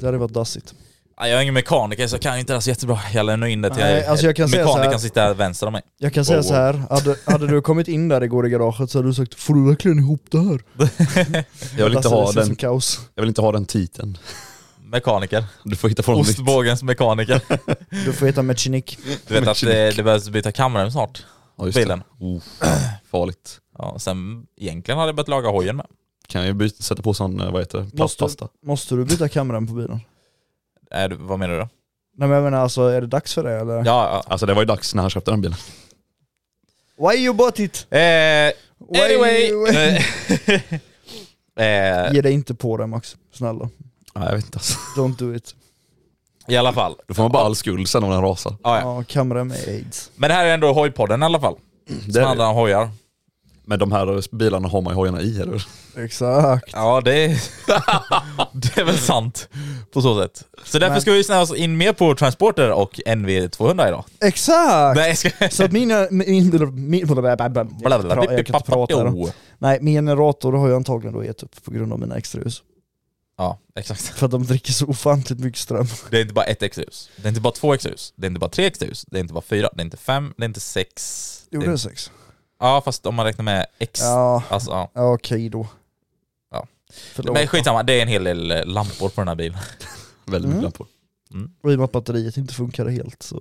Det 0.00 0.06
hade 0.06 0.18
varit 0.18 0.32
dassigt. 0.34 0.74
Ja, 1.16 1.28
Jag 1.28 1.38
är 1.38 1.42
ingen 1.42 1.54
mekaniker 1.54 2.06
så 2.06 2.14
jag 2.14 2.22
kan 2.22 2.38
inte 2.38 2.52
det 2.54 2.60
så 2.60 2.70
jättebra. 2.70 2.98
Jag 3.14 3.26
lämnar 3.26 3.46
in 3.46 3.62
det 3.62 3.70
till 3.70 3.78
Nej, 3.82 4.06
alltså 4.06 4.26
jag 4.26 4.36
kan 4.36 4.48
säga 4.48 4.64
så 4.64 4.68
här- 4.70 4.78
Mekanikern 4.78 5.00
sitter 5.00 5.34
vänster 5.34 5.66
om 5.66 5.72
mig. 5.72 5.82
Jag 5.98 6.12
kan 6.12 6.24
säga 6.24 6.36
Wow, 6.38 6.42
så 6.42 6.54
här. 6.54 6.82
Hade, 6.90 7.16
hade 7.26 7.46
du 7.46 7.60
kommit 7.62 7.88
in 7.88 8.08
där 8.08 8.22
igår 8.22 8.46
i 8.46 8.50
garaget 8.50 8.90
så 8.90 8.98
hade 8.98 9.08
du 9.08 9.14
sagt 9.14 9.34
Får 9.34 9.54
du 9.54 9.68
verkligen 9.68 9.98
ihop 9.98 10.24
det 10.30 10.38
här? 10.38 10.60
Jag 11.78 11.84
vill, 11.84 11.96
inte 11.96 12.08
det 12.08 12.14
ha 12.14 12.32
ser 12.32 12.40
ut 12.40 12.44
som 12.44 12.48
den, 12.48 12.56
kaos. 12.56 13.00
jag 13.14 13.22
vill 13.22 13.28
inte 13.28 13.40
ha 13.40 13.52
den 13.52 13.64
titeln. 13.66 14.18
Mekaniker. 14.84 15.44
Du 15.64 15.76
får 15.76 15.88
hitta 15.88 16.02
på 16.02 16.10
något 16.12 16.26
nytt. 16.28 16.38
Ostbågens 16.38 16.82
mekaniker. 16.82 17.40
Du 18.04 18.12
får 18.12 18.26
heta 18.26 18.42
Mechinik. 18.42 18.98
Du 19.26 19.34
vet 19.34 19.48
att 19.48 19.60
det, 19.60 19.90
det 19.96 20.02
behövs 20.02 20.28
byta 20.28 20.52
kamera 20.52 20.90
snart. 20.90 21.24
Ja, 21.56 21.64
just 21.66 21.74
det. 21.76 21.82
Bilen. 21.82 22.02
Oh, 22.20 22.42
farligt. 23.10 23.60
Ja, 23.78 23.98
sen 23.98 24.46
egentligen 24.56 24.98
hade 24.98 25.08
jag 25.08 25.16
börjat 25.16 25.28
laga 25.28 25.48
hojen 25.48 25.76
med. 25.76 25.86
Kan 26.28 26.46
jag 26.46 26.56
byta, 26.56 26.82
sätta 26.82 27.02
på 27.02 27.14
sån, 27.14 27.40
eh, 27.40 27.52
vad 27.52 27.60
heter 27.62 27.78
det, 27.78 27.84
Måste, 27.84 27.96
plastpasta? 27.96 28.48
måste 28.62 28.94
du 28.94 29.04
byta 29.04 29.28
kameran 29.28 29.66
på 29.66 29.72
bilen? 29.72 30.00
Är 30.90 31.08
du, 31.08 31.16
vad 31.16 31.38
menar 31.38 31.54
du 31.54 31.60
då? 31.60 31.68
Nej 32.16 32.28
men 32.28 32.30
jag 32.30 32.44
menar 32.44 32.58
alltså, 32.58 32.82
är 32.82 33.00
det 33.00 33.06
dags 33.06 33.34
för 33.34 33.44
det 33.44 33.52
eller? 33.60 33.74
Ja, 33.76 33.82
ja. 33.84 34.22
Alltså 34.26 34.46
det 34.46 34.54
var 34.54 34.62
ju 34.62 34.66
dags 34.66 34.94
när 34.94 35.02
han 35.02 35.10
köpte 35.10 35.30
den 35.30 35.40
bilen. 35.40 35.58
Why 36.98 37.16
you 37.24 37.34
bought 37.34 37.58
it? 37.58 37.86
Eh, 37.90 37.98
anyway. 39.04 39.50
eh, 41.56 42.12
Ge 42.14 42.20
dig 42.22 42.32
inte 42.32 42.54
på 42.54 42.76
det 42.76 42.86
Max, 42.86 43.16
snälla. 43.32 43.68
Nej 44.14 44.28
jag 44.28 44.34
vet 44.36 44.44
inte 44.44 44.58
alltså. 44.58 44.78
Don't 44.96 45.16
do 45.18 45.34
it. 45.34 45.54
I 46.46 46.56
alla 46.56 46.72
fall. 46.72 46.94
Då 47.08 47.14
får 47.14 47.22
man 47.22 47.32
bara 47.32 47.44
all 47.44 47.56
skuld 47.56 47.88
sen 47.88 48.04
om 48.04 48.10
den 48.10 48.22
rasar. 48.22 48.56
Ja, 48.62 48.80
ja. 48.80 48.96
Ja, 48.96 49.04
kamera 49.08 49.44
med 49.44 49.56
aids. 49.68 50.10
Men 50.16 50.28
det 50.28 50.34
här 50.34 50.44
är 50.44 50.54
ändå 50.54 50.72
hojpodden 50.72 51.22
i 51.22 51.24
alla 51.24 51.40
fall. 51.40 51.56
Som 51.88 52.12
Det 52.12 52.20
är 52.20 52.24
handlar 52.24 52.48
om 52.48 52.54
hojar. 52.54 52.90
Men 53.64 53.78
de 53.78 53.92
här 53.92 54.36
bilarna 54.36 54.68
har 54.68 54.80
man 54.80 54.92
ju 54.92 54.96
hojarna 54.96 55.20
i 55.20 55.40
eller? 55.40 55.66
Exakt. 55.96 56.70
Ja 56.72 57.00
det 57.00 57.24
är, 57.24 57.28
det 58.52 58.78
är 58.80 58.84
väl 58.84 58.98
sant 58.98 59.48
på 59.92 60.02
så 60.02 60.20
sätt. 60.22 60.44
Så 60.64 60.78
därför 60.78 60.94
Men- 60.94 61.00
ska 61.00 61.12
vi 61.12 61.24
snöa 61.24 61.40
oss 61.40 61.54
in 61.54 61.76
mer 61.76 61.92
på 61.92 62.14
Transporter 62.14 62.70
och 62.70 63.00
NV200 63.06 63.88
idag. 63.88 64.04
Exakt! 64.20 64.96
Nej, 64.96 65.08
jag 65.08 65.18
ska... 65.18 65.30
Så 65.50 65.64
att 65.64 65.72
mina... 65.72 66.06
Min, 66.10 66.50
min, 66.74 67.00
jag 67.00 68.46
kan 68.46 68.56
inte 68.56 68.70
prata 68.70 69.04
då. 69.04 69.28
Nej, 69.58 69.78
min 69.80 69.94
generator 69.94 70.52
har 70.52 70.68
jag 70.68 70.76
antagligen 70.76 71.14
då 71.14 71.24
gett 71.24 71.42
upp 71.42 71.64
på 71.64 71.70
grund 71.70 71.92
av 71.92 71.98
mina 71.98 72.16
extraljus. 72.16 72.62
Ja, 73.42 73.58
exakt. 73.74 74.00
För 74.02 74.26
att 74.26 74.30
de 74.32 74.44
dricker 74.46 74.72
så 74.72 74.86
ofantligt 74.86 75.40
mycket 75.40 75.60
ström. 75.60 75.86
Det 76.10 76.16
är 76.16 76.20
inte 76.22 76.34
bara 76.34 76.44
ett 76.44 76.62
extrahus. 76.62 77.10
Det 77.16 77.24
är 77.26 77.28
inte 77.28 77.40
bara 77.40 77.52
två 77.52 77.74
extrahus. 77.74 78.12
Det 78.16 78.26
är 78.26 78.28
inte 78.28 78.40
bara 78.40 78.50
tre 78.50 78.66
extrahus. 78.66 79.04
Det 79.10 79.16
är 79.16 79.20
inte 79.20 79.34
bara 79.34 79.42
fyra. 79.42 79.68
Det 79.72 79.80
är 79.82 79.84
inte 79.84 79.96
fem. 79.96 80.34
Det 80.36 80.42
är 80.44 80.48
inte 80.48 80.60
sex. 80.60 81.46
Jo 81.50 81.60
det 81.60 81.66
det 81.66 81.72
är... 81.72 81.76
sex. 81.76 82.10
Ja, 82.60 82.82
fast 82.84 83.06
om 83.06 83.14
man 83.14 83.26
räknar 83.26 83.42
med 83.44 83.66
X. 83.78 84.00
Ja, 84.00 84.42
Alltså, 84.48 84.70
ja. 84.70 84.90
ja 84.94 85.12
okej 85.12 85.48
då. 85.48 85.66
Ja. 86.50 86.66
Förlåt. 86.92 87.34
Men 87.34 87.46
skitsamma, 87.46 87.82
det 87.82 87.92
är 87.92 88.02
en 88.02 88.08
hel 88.08 88.24
del 88.24 88.50
eh, 88.50 88.64
lampor 88.66 89.08
på 89.08 89.20
den 89.20 89.28
här 89.28 89.34
bilen. 89.34 89.58
Väldigt 90.24 90.48
mycket 90.48 90.52
Mm. 90.52 90.62
lampor. 90.62 90.86
Och 91.62 91.70
i 91.72 91.74
och 91.74 91.78
med 91.78 91.84
att 91.84 91.92
batteriet 91.92 92.36
inte 92.36 92.54
funkade 92.54 92.92
helt 92.92 93.22
så... 93.22 93.40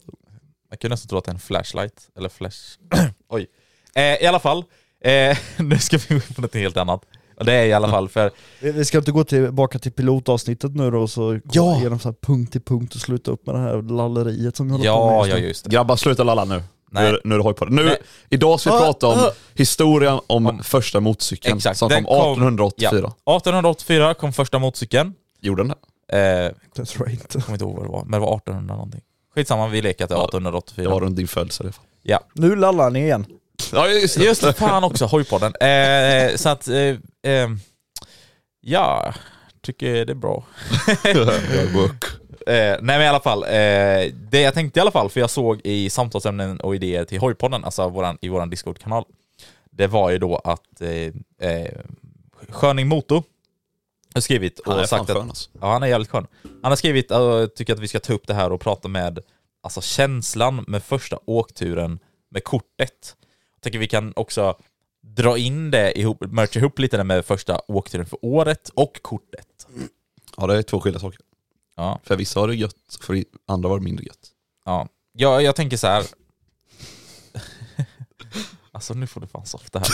Man 0.70 0.78
kunde 0.78 0.94
nästan 0.94 1.10
tro 1.10 1.18
att 1.18 1.26
det 1.26 1.32
är 1.32 1.34
en 1.34 1.40
flashlight, 1.40 2.10
eller 2.18 2.30
flash... 2.30 2.58
Oj. 3.30 3.48
Eh, 3.96 4.04
I 4.04 4.26
alla 4.26 4.40
fall, 4.40 4.64
eh, 5.04 5.38
nu 5.58 5.80
ska 5.80 5.98
vi 5.98 6.06
gå 6.08 6.16
in 6.16 6.34
på 6.36 6.42
något 6.42 6.54
helt 6.56 6.78
annat. 6.78 7.06
Det 7.46 7.54
är 7.54 7.66
i 7.66 7.74
alla 7.74 7.90
fall 7.90 8.10
för... 8.10 8.32
Vi 8.60 8.86
ska 8.86 8.98
inte 8.98 9.12
gå 9.12 9.24
tillbaka 9.24 9.80
till 9.80 9.92
pilotavsnittet 9.92 10.76
nu 10.76 10.92
då 10.92 11.02
och 11.02 11.10
så 11.10 11.32
gå 11.32 11.40
Ja. 11.52 11.78
igenom 11.80 12.00
så 12.00 12.08
här 12.10 12.16
punkt 12.22 12.52
till 12.52 12.62
punkt 12.62 12.96
och 12.96 13.02
sluta 13.02 13.32
upp 13.32 13.46
med 13.46 13.56
det 13.56 13.60
här 13.62 13.82
lalleriet 13.82 14.56
som 14.56 14.66
vi 14.66 14.72
håller 14.72 14.84
på 14.84 14.88
Ja, 14.88 15.10
med 15.10 15.16
ja 15.20 15.26
just 15.28 15.36
nu. 15.42 15.48
just 15.48 15.64
det. 15.66 15.72
Grabbar 15.72 15.96
sluta 15.96 16.24
lalla 16.24 16.46
nu. 16.46 16.64
Nej. 16.94 17.04
Nu, 17.04 17.10
är- 17.18 17.22
nu 17.24 17.36
är 17.36 17.40
det 17.40 17.44
hoj 17.44 17.54
på 17.54 17.66
det. 17.66 17.72
Nu, 17.76 17.84
Nej. 17.86 17.98
idag 18.30 18.60
ska 18.60 18.70
vi 18.72 18.76
Ah, 18.78 18.80
prata 18.80 19.08
om 19.08 19.18
ah. 19.20 19.32
historien 19.54 20.20
om, 20.28 20.48
Om- 20.48 20.64
första 20.64 21.00
motorcykeln 21.00 21.58
Exakt, 21.58 21.78
som 21.78 21.90
den 21.90 22.04
kom 22.04 22.14
kom- 22.24 22.32
1884. 22.32 23.14
Ja. 23.26 23.38
1884 23.38 24.14
kom 24.14 24.34
första 24.34 24.60
motorcykeln. 24.60 25.14
Gjorde 25.42 25.64
den 25.64 25.74
det? 26.10 26.18
Eh, 26.18 26.52
Det 26.76 26.86
tror 26.86 27.08
jag 27.08 27.14
inte. 27.14 27.28
jag 27.34 27.44
kommer 27.46 27.56
inte 27.56 27.66
ihåg 27.66 27.76
vad 27.76 27.86
det 27.86 27.92
var, 27.92 28.04
men 28.04 28.12
det 28.12 28.26
var 28.26 28.36
1800 28.36 28.76
någonting. 28.76 29.02
Skitsamma, 29.36 29.68
vi 29.68 29.82
leker 29.82 30.04
att 30.04 30.10
det 30.10 30.16
är 30.16 30.20
Ja, 30.20 30.24
1884. 30.26 30.84
Det 30.84 30.90
var 30.90 31.00
runt 31.02 31.16
din 31.16 31.28
födelse 31.28 31.64
i 31.64 31.66
alla 31.66 31.74
fall. 31.74 31.86
Ja. 32.04 32.20
Nu 32.34 32.56
lallar 32.56 32.90
ni 32.90 33.00
igen. 33.00 33.26
Ja 33.74 33.88
just 33.88 34.18
det. 34.18 34.24
Just 34.24 34.58
fan 34.58 34.84
också, 34.84 35.06
hojpodden. 35.06 35.54
Eh, 35.56 36.36
så 36.36 36.50
att, 36.50 36.68
eh, 36.68 36.96
eh, 37.24 37.50
ja, 38.62 39.14
tycker 39.62 40.06
det 40.06 40.14
är 40.14 40.16
bra. 40.16 40.44
Eh, 42.48 42.54
nej 42.54 42.80
men 42.82 43.02
i 43.02 43.08
alla 43.08 43.20
fall, 43.20 43.44
eh, 43.44 44.14
det 44.14 44.42
jag 44.42 44.54
tänkte 44.54 44.80
i 44.80 44.82
alla 44.82 44.92
fall, 44.92 45.10
för 45.10 45.20
jag 45.20 45.30
såg 45.30 45.62
i 45.64 45.90
samtalsämnen 45.90 46.60
och 46.60 46.76
idéer 46.76 47.06
till 47.06 47.20
Hojpodden, 47.20 47.64
alltså 47.64 47.90
våran, 47.90 48.18
i 48.22 48.30
våran 48.30 48.50
Discord-kanal, 48.50 49.06
det 49.72 49.88
var 49.88 50.10
ju 50.10 50.18
då 50.18 50.38
att 50.38 50.82
eh, 50.82 51.50
eh, 51.50 51.72
Sköning 52.50 52.88
Moto 52.88 53.24
har 54.14 54.22
skrivit 54.22 54.60
och 54.60 54.72
Han 54.72 54.82
är 54.82 54.88
fan 54.88 55.00
sagt 55.00 55.10
att... 55.10 55.18
skön 55.18 55.30
alltså. 55.30 55.50
Ja, 55.62 55.72
han 55.72 55.84
är 55.84 55.88
jävligt 55.88 56.10
skön. 56.10 56.28
Han 56.62 56.72
har 56.72 56.76
skrivit 56.76 57.12
och 57.12 57.56
tycker 57.56 57.74
att 57.74 57.80
vi 57.80 57.88
ska 57.88 58.00
ta 58.00 58.14
upp 58.14 58.28
det 58.28 58.34
här 58.34 58.52
och 58.52 58.62
prata 58.62 58.88
med 58.88 59.20
alltså 59.64 59.82
känslan 59.82 60.66
med 60.68 60.84
första 60.84 61.20
åkturen 61.26 62.00
med 62.30 62.44
kortet. 62.44 63.16
Jag 63.56 63.62
tycker 63.62 63.80
vi 63.80 63.88
kan 63.88 64.14
också 64.16 64.58
dra 65.02 65.38
in 65.38 65.72
det 65.72 66.00
ihop, 66.00 66.18
mercha 66.22 66.60
ihop 66.60 66.80
lite 66.80 66.98
det 66.98 67.04
med 67.04 67.26
första 67.26 67.62
åkturen 67.68 68.06
för 68.06 68.20
året 68.22 68.70
och 68.74 69.00
kortet. 69.02 69.68
Ja 70.38 70.48
det 70.48 70.58
är 70.58 70.62
två 70.62 70.80
skilda 70.80 71.00
saker. 71.00 71.20
Ja, 71.76 72.00
För 72.04 72.16
vissa 72.16 72.40
har 72.40 72.48
det 72.48 72.56
gött, 72.56 72.76
för 73.02 73.24
andra 73.48 73.70
var 73.70 73.80
det 73.80 73.84
mindre 73.84 74.06
gött. 74.06 74.30
ja. 74.66 74.88
Jag, 75.14 75.44
jag 75.44 75.56
tänker 75.56 75.78
så 75.78 75.88
här. 75.88 76.04
alltså 78.72 78.94
nu 78.94 79.08
får 79.08 79.22
du 79.22 79.28
fan 79.28 79.46
softa 79.46 79.80
här. 79.80 79.88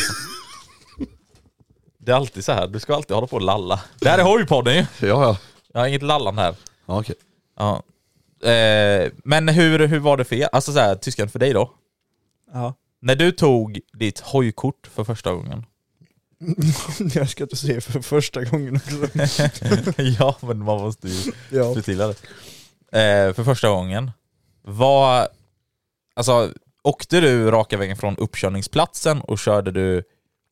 Det 1.97 2.11
är 2.11 2.15
alltid 2.15 2.45
så 2.45 2.51
här. 2.51 2.67
du 2.67 2.79
ska 2.79 2.95
alltid 2.95 3.15
hålla 3.15 3.27
på 3.27 3.35
och 3.35 3.41
lalla. 3.41 3.81
Det 3.99 4.09
här 4.09 4.19
är 4.19 4.23
hojpodden 4.23 4.75
ju. 4.75 4.85
Ja 5.07 5.07
ja. 5.07 5.37
Jag 5.73 5.79
har 5.79 5.87
inget 5.87 6.03
lallande 6.03 6.41
här. 6.41 6.55
ja 6.85 6.99
okej. 6.99 7.15
Ja. 7.57 7.83
Eh, 8.49 9.11
men 9.23 9.49
hur, 9.49 9.87
hur 9.87 9.99
var 9.99 10.17
det 10.17 10.25
för 10.25 10.35
er? 10.35 10.49
Alltså 10.51 10.73
så 10.73 10.79
här, 10.79 10.95
tyskan 10.95 11.29
för 11.29 11.39
dig 11.39 11.53
då? 11.53 11.73
Ja. 12.53 12.73
När 12.99 13.15
du 13.15 13.31
tog 13.31 13.79
ditt 13.93 14.19
hojkort 14.19 14.87
för 14.93 15.03
första 15.03 15.33
gången. 15.33 15.65
jag 17.13 17.29
ska 17.29 17.43
inte 17.43 17.55
se 17.55 17.81
för 17.81 18.01
första 18.01 18.43
gången 18.43 18.75
också. 18.75 20.01
ja, 20.19 20.37
men 20.41 20.57
man 20.63 20.81
måste 20.81 21.07
ju 21.07 21.31
Ja. 21.51 21.73
förtydliga 21.73 22.07
det. 22.07 22.15
Eh, 23.27 23.33
för 23.33 23.43
första 23.43 23.69
gången. 23.69 24.11
Vad... 24.61 25.27
Alltså, 26.13 26.53
åkte 26.83 27.19
du 27.21 27.51
raka 27.51 27.77
vägen 27.77 27.97
från 27.97 28.17
uppkörningsplatsen 28.17 29.21
och 29.21 29.39
körde 29.39 29.71
du 29.71 30.03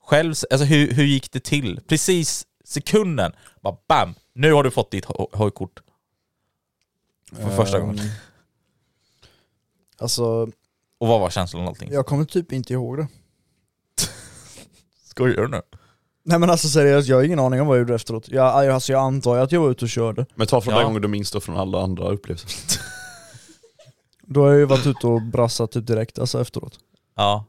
själv? 0.05 0.29
Alltså 0.51 0.65
hur, 0.65 0.91
hur 0.93 1.03
gick 1.03 1.31
det 1.31 1.43
till? 1.43 1.79
Precis 1.87 2.45
sekunden, 2.63 3.31
bara 3.61 3.77
bam! 3.87 4.13
Nu 4.33 4.53
har 4.53 4.63
du 4.63 4.71
fått 4.71 4.91
ditt 4.91 5.05
ho- 5.05 5.37
hojkort. 5.37 5.79
För 7.31 7.49
första 7.55 7.79
gången. 7.79 7.99
Ehm, 7.99 8.09
Alltså, 9.97 10.47
Och 11.05 11.09
vad 11.12 11.19
var 11.19 11.29
känslan 11.29 11.62
och 11.63 11.67
allting? 11.67 11.89
jag 11.91 12.05
kommer 12.05 12.25
typ 12.25 12.51
inte 12.51 12.74
ihåg 12.74 12.97
det. 12.97 13.07
Skojar 15.09 15.41
du 15.41 15.47
nu? 15.47 15.62
Nej 16.25 16.39
men 16.39 16.50
alltså 16.50 16.67
seriöst, 16.67 17.07
jag 17.07 17.15
har 17.15 17.24
ingen 17.24 17.39
aning 17.39 17.62
om 17.62 17.67
vad 17.67 17.77
jag 17.77 17.81
gjorde 17.81 17.95
efteråt. 17.95 18.27
Jag, 18.29 18.45
alltså, 18.45 18.91
jag 18.91 19.01
antar 19.01 19.35
ju 19.35 19.41
att 19.41 19.51
jag 19.51 19.62
var 19.62 19.71
ute 19.71 19.85
och 19.85 19.89
körde. 19.89 20.25
Men 20.35 20.47
ta 20.47 20.62
från 20.62 20.71
Ja. 20.74 20.79
den 20.79 20.88
gången 20.88 21.01
du 21.01 21.07
minns 21.07 21.31
då 21.31 21.39
från 21.39 21.57
alla 21.57 21.81
andra 21.83 22.07
upplevelser. 22.09 22.81
Då 24.27 24.41
har 24.41 24.50
jag 24.50 24.57
ju 24.59 24.65
varit 24.65 24.85
ute 24.85 25.07
och 25.07 25.21
brassat 25.21 25.71
typ 25.71 25.88
direkt 25.88 26.19
alltså 26.19 26.41
efteråt. 26.41 26.79
Ja. 27.15 27.45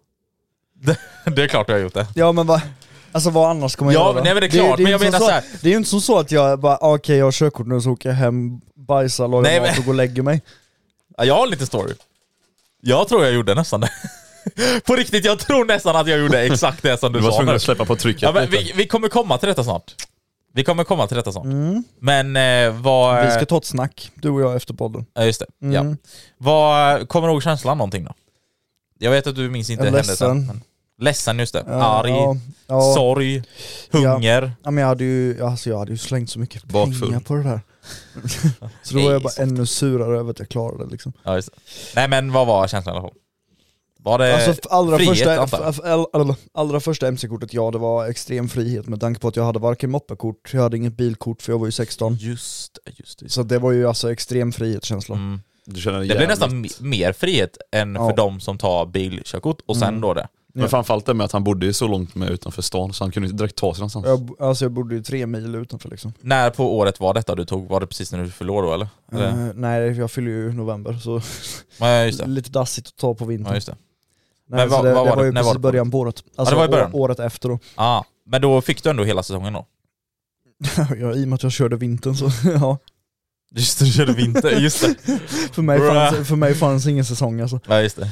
Det, 0.75 0.99
det 1.37 1.43
är 1.43 1.49
klart 1.49 1.67
du 1.67 1.73
har 1.73 1.81
gjort 1.81 1.95
det. 1.95 2.07
Ja 2.15 2.33
men 2.33 2.47
vad, 2.47 2.61
alltså 3.13 3.31
vad 3.31 3.51
annars 3.51 3.73
ska 3.73 3.85
man 3.85 3.95
Ja, 3.95 4.01
göra? 4.01 4.13
men 4.15 4.25
nej, 4.25 4.35
men 4.35 4.41
det 4.41 4.47
är 4.47 4.51
klart, 4.51 4.79
ju 4.79 4.83
men 4.83 4.93
jag 4.93 4.99
inte 5.03 5.11
menar 5.11 5.27
så 5.27 5.31
här- 5.33 5.45
Det 5.63 5.69
är 5.69 5.71
ju 5.71 5.77
inte 5.77 5.91
som 5.91 6.01
så 6.01 6.19
att 6.19 6.31
jag 6.33 6.61
bara, 6.61 6.77
ah, 6.81 6.95
okej 6.95 7.17
jag 7.19 7.25
har 7.27 7.33
körkort 7.33 7.67
nu 7.67 7.81
så 7.81 7.91
åker 7.91 8.09
jag 8.09 8.17
hem, 8.17 8.61
bajsar, 8.75 9.29
lagar 9.29 9.43
Nej, 9.51 9.61
mat 9.61 9.69
men- 9.71 9.79
och 9.79 9.85
går 9.85 9.93
och 9.93 9.97
lägger 9.97 10.23
mig. 10.23 10.43
Ja, 11.17 11.25
jag 11.25 11.35
har 11.35 11.45
en 11.45 11.51
liten 11.51 11.67
story. 11.67 11.95
Jag 12.83 13.09
tror 13.09 13.25
jag 13.25 13.33
gjorde 13.35 13.55
nästan 13.55 13.81
det. 13.81 13.91
På 14.87 14.97
riktigt, 14.97 15.25
jag 15.25 15.39
tror 15.39 15.65
nästan 15.65 15.97
att 15.97 16.09
jag 16.09 16.19
gjorde 16.19 16.43
exakt 16.43 16.83
det 16.83 16.99
som 17.01 17.13
du, 17.13 17.19
Du 17.19 17.25
var 17.25 17.31
sa 17.31 17.37
tvungen 17.37 17.53
nu. 17.53 17.57
att 17.57 17.63
släppa 17.63 17.85
på 17.85 17.97
trycket 17.97 18.23
Ja, 18.23 18.33
men 18.33 18.51
vi, 18.51 18.73
vi 18.77 18.87
kommer 18.87 19.09
komma 19.09 19.39
till 19.39 19.49
detta 19.49 19.65
snart. 19.65 19.95
Vi 20.55 20.65
kommer 20.65 20.85
komma 20.85 21.07
till 21.07 21.17
detta 21.17 21.33
snart. 21.33 21.45
Mm. 21.45 21.85
Men 22.01 22.37
eh, 22.37 22.81
vad... 22.83 23.25
Vi 23.25 23.31
ska 23.31 23.47
ta 23.47 23.57
ett 23.57 23.65
snack, 23.65 24.11
du 24.15 24.31
och 24.31 24.41
jag 24.41 24.57
efter 24.57 24.75
podden. 24.75 25.07
Ja, 25.15 25.25
just 25.25 25.41
det. 25.41 25.47
Ja. 25.59 25.81
Mm. 25.81 25.97
Vad, 26.39 27.09
kommer 27.09 27.29
du 27.29 27.33
ihåg 27.33 27.43
känslan 27.43 27.79
någonting 27.79 28.05
då? 28.05 28.15
Jag 28.99 29.11
vet 29.11 29.27
att 29.27 29.37
du 29.37 29.51
minns 29.51 29.71
inte 29.71 29.85
Jag 29.85 29.93
är 29.93 29.97
händelsen. 29.97 30.47
Men... 30.47 30.63
Ledsen, 30.99 31.39
just 31.39 31.53
det. 31.53 31.65
Ja, 31.67 31.73
Arg, 31.75 32.11
ja, 32.11 32.37
ja. 32.67 32.95
sorg, 32.95 33.43
hunger. 33.91 34.53
Ja 34.65 34.71
men 34.71 34.83
jag 34.83 34.89
hade 34.89 35.05
ju, 35.05 35.43
alltså 35.45 35.71
jag 35.71 35.79
hade 35.79 35.91
ju 35.93 35.99
slängt 35.99 36.31
så 36.31 36.39
mycket 36.39 36.65
Bakfull. 36.65 37.01
pengar 37.09 37.21
på 37.21 37.35
det 37.35 37.43
där. 37.43 37.61
så 38.83 38.95
då 38.95 39.03
var 39.05 39.13
jag 39.13 39.23
bara 39.23 39.43
ännu 39.43 39.67
surare 39.67 40.19
över 40.19 40.31
att 40.31 40.39
jag 40.39 40.49
klarade 40.49 40.85
det 40.85 40.91
liksom. 40.91 41.13
Ja, 41.23 41.35
just 41.37 41.49
det. 41.53 41.59
Nej 41.97 42.09
men 42.09 42.33
vad 42.33 42.47
var 42.47 42.69
känslan 42.69 42.95
i 42.95 42.99
alla 42.99 43.09
fall? 43.09 43.17
Var 43.99 44.19
det 44.19 44.35
Alltså 44.47 44.69
allra 44.71 44.97
frihet, 44.99 45.17
första, 45.51 46.07
allra 46.55 46.81
första 46.81 47.09
MC-kortet, 47.09 47.55
ja 47.55 47.71
det 47.71 47.79
var 47.79 48.07
extrem 48.07 48.49
frihet 48.49 48.87
med 48.87 49.01
tanke 49.01 49.21
på 49.21 49.29
att 49.29 49.37
jag 49.37 49.45
hade 49.45 49.59
varken 49.59 49.91
moppekort, 49.91 50.51
jag 50.55 50.63
hade 50.63 50.77
inget 50.77 50.97
bilkort 50.97 51.43
för 51.43 51.53
jag 51.53 51.59
var 51.59 51.67
ju 51.67 51.73
16. 51.73 52.15
Just 52.21 52.79
det, 52.85 52.93
just 52.99 53.19
det. 53.19 53.29
Så 53.29 53.43
det 53.43 53.59
var 53.59 53.73
ju 53.73 53.89
alltså 53.89 54.13
extrem 54.13 54.53
frihetskänsla. 54.53 55.15
Mm. 55.17 55.41
Det 55.65 55.73
blir 56.17 56.27
nästan 56.27 56.65
me- 56.65 56.83
mer 56.83 57.13
frihet 57.13 57.57
än 57.73 57.95
Ja. 57.95 58.09
för 58.11 58.17
de 58.17 58.41
som 58.41 58.59
tar 58.59 58.87
bilkörkort 58.87 59.59
och 59.67 59.77
sen 59.77 59.89
Mm. 59.89 60.01
då 60.01 60.15
det. 60.15 60.29
Men 60.61 60.69
framförallt 60.69 61.07
det 61.07 61.15
med 61.15 61.25
att 61.25 61.33
han 61.33 61.45
bodde 61.45 61.67
ju 61.67 61.73
så 61.73 61.89
långt 61.89 62.15
med 62.15 62.31
utanför 62.31 62.63
stan 62.63 62.93
så 62.93 63.05
han 63.05 63.11
kunde 63.13 63.29
inte 63.29 63.37
direkt 63.43 63.57
ta 63.57 63.75
sig 63.75 63.81
någonstans. 63.81 64.07
Jag, 64.07 64.31
alltså 64.49 64.65
jag 64.65 64.73
bodde 64.73 64.95
ju 64.95 65.03
tre 65.03 65.27
mil 65.27 65.55
utanför 65.55 65.89
liksom. 65.89 66.13
När 66.21 66.51
på 66.51 66.77
året 66.79 67.01
var 67.01 67.15
detta 67.15 67.35
du 67.35 67.45
tog? 67.45 67.69
Var 67.69 67.81
det 67.81 67.87
precis 67.87 68.13
när 68.13 68.25
du 68.25 68.31
förlorade 68.31 68.67
då 68.69 68.75
eller? 68.75 68.89
eller? 69.13 69.49
Eh, 69.49 69.55
nej 69.55 69.99
jag 69.99 70.11
fyller 70.11 70.31
ju 70.31 70.51
i 70.51 70.53
november 70.53 70.93
så 70.93 71.21
Ja 71.79 72.05
just 72.05 72.19
det. 72.19 72.27
lite 72.27 72.51
dassigt 72.51 72.89
att 72.89 72.97
ta 72.97 73.15
på 73.15 73.25
vintern. 73.25 73.49
Ja, 73.51 73.55
just 73.55 73.67
det. 73.67 73.77
Nej, 74.49 74.59
Men 74.61 74.69
vad- 74.69 74.85
det, 74.85 74.95
vad 74.95 75.07
det 75.07 75.11
var 75.11 75.17
var 75.17 75.23
det- 75.23 75.29
ju 75.29 75.33
var 75.33 75.41
precis 75.43 75.53
på? 75.55 75.59
början 75.59 75.91
på 75.91 75.99
året. 75.99 76.25
Alltså 76.37 76.55
det 76.55 76.59
var 76.59 76.65
i 76.65 76.69
början. 76.69 76.91
året 76.95 77.21
efter 77.21 77.49
då. 77.49 77.59
Ah, 77.75 78.03
men 78.27 78.43
då 78.43 78.61
fick 78.61 78.83
du 78.83 78.91
ändå 78.91 79.05
hela 79.05 79.23
säsongen 79.23 79.53
då? 79.53 79.67
ja, 80.77 81.15
I 81.15 81.25
och 81.25 81.29
med 81.29 81.35
att 81.35 81.43
jag 81.43 81.53
körde 81.53 81.77
vintern 81.77 82.15
så 82.15 82.31
ja. 82.51 82.79
Just 83.57 83.79
det, 83.79 83.85
du 83.85 83.91
körde 83.93 84.13
vinter, 84.13 84.51
just 84.51 84.81
det. 84.81 84.95
För 85.53 85.63
mig, 85.63 85.79
fanns, 85.79 86.29
för 86.29 86.37
mig 86.37 86.55
fanns 86.55 86.87
ingen 86.87 87.05
säsong 87.05 87.41
alltså. 87.41 87.61
Ja 87.69 87.81
just 87.83 87.97
det. 87.97 88.11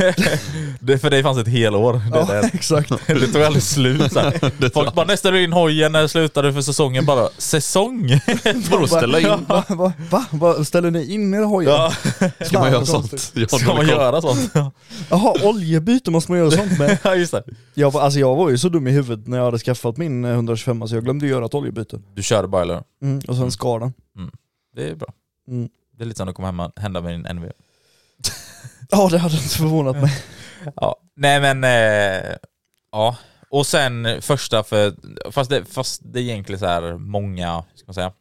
det 0.80 0.98
för 0.98 1.10
dig 1.10 1.22
fanns 1.22 1.38
ett 1.38 1.48
helår. 1.48 1.92
Det, 1.92 2.18
Ja, 2.18 2.24
där. 2.24 2.50
exakt. 2.54 2.92
det 3.06 3.26
tog 3.32 3.42
aldrig 3.42 3.62
slut. 3.62 4.12
Så 4.12 4.20
här. 4.20 4.70
Folk 4.70 4.94
bara, 4.94 5.06
när 5.06 5.16
ställer 5.16 5.38
du 5.38 5.44
in 5.44 5.52
hojen? 5.52 5.92
När 5.92 6.06
slutar 6.06 6.42
du 6.42 6.52
för 6.52 6.60
säsongen? 6.60 7.06
Bara, 7.06 7.28
säsong? 7.38 8.20
Vadå 8.70 8.86
ställa 8.86 9.20
in? 9.20 9.28
Va? 9.48 9.64
Va? 9.68 9.92
Va? 10.10 10.24
Va? 10.30 10.64
Ställer 10.64 10.90
ni 10.90 11.12
in 11.14 11.34
era 11.34 11.44
hojar? 11.44 11.70
ja, 12.20 12.30
Ska 12.46 12.58
man 12.58 12.72
göra 12.72 12.86
sånt? 12.86 13.20
ska 13.50 13.74
man 13.74 13.88
göra 13.88 14.20
sånt? 14.20 14.50
Jaha, 15.10 15.34
oljebyte 15.42 16.10
måste 16.10 16.32
man 16.32 16.38
göra 16.38 16.50
sånt 16.50 16.78
med. 16.78 16.98
ja 17.04 17.14
just 17.14 17.32
det. 17.32 17.42
Jag, 17.74 17.90
var- 17.90 18.00
alltså 18.00 18.18
jag 18.20 18.36
var 18.36 18.50
ju 18.50 18.58
så 18.58 18.68
dum 18.68 18.86
i 18.86 18.90
huvudet 18.90 19.26
när 19.26 19.36
jag 19.38 19.44
hade 19.44 19.58
skaffat 19.58 19.96
min 19.96 20.24
eh, 20.24 20.30
125 20.30 20.88
så 20.88 20.94
jag 20.96 21.04
glömde 21.04 21.26
göra 21.26 21.44
ett 21.46 21.54
oljebyte. 21.54 21.98
Du 22.14 22.22
körde 22.22 22.48
bara 22.48 22.62
eller? 22.62 22.82
Mm, 23.02 23.20
och 23.28 23.36
sen 23.36 23.50
skar 23.52 23.80
den. 23.80 23.92
Det 24.74 24.88
är 24.88 24.94
bra. 24.94 25.12
Mm. 25.48 25.68
Det 25.96 26.04
är 26.04 26.06
lite 26.06 26.18
som 26.18 26.26
det 26.26 26.32
kommer 26.32 26.80
hända 26.80 27.00
med 27.00 27.12
din 27.12 27.36
NV. 27.36 27.52
Ja 28.90 29.08
det 29.10 29.18
hade 29.18 29.34
inte 29.34 29.48
förvånat 29.48 29.96
mig. 29.96 30.10
Ja. 30.76 30.96
Nej 31.16 31.40
men, 31.40 31.64
eh, 31.64 32.36
ja. 32.92 33.16
och 33.50 33.66
sen 33.66 34.22
första 34.22 34.62
för, 34.62 34.94
fast 35.30 35.50
det, 35.50 35.64
fast 35.64 36.00
det 36.04 36.20
är 36.20 36.22
egentligen 36.22 36.58
så 36.58 36.66
här 36.66 36.98
många, 36.98 37.64
ska 37.74 37.86
man 37.86 37.94
säga, 37.94 38.12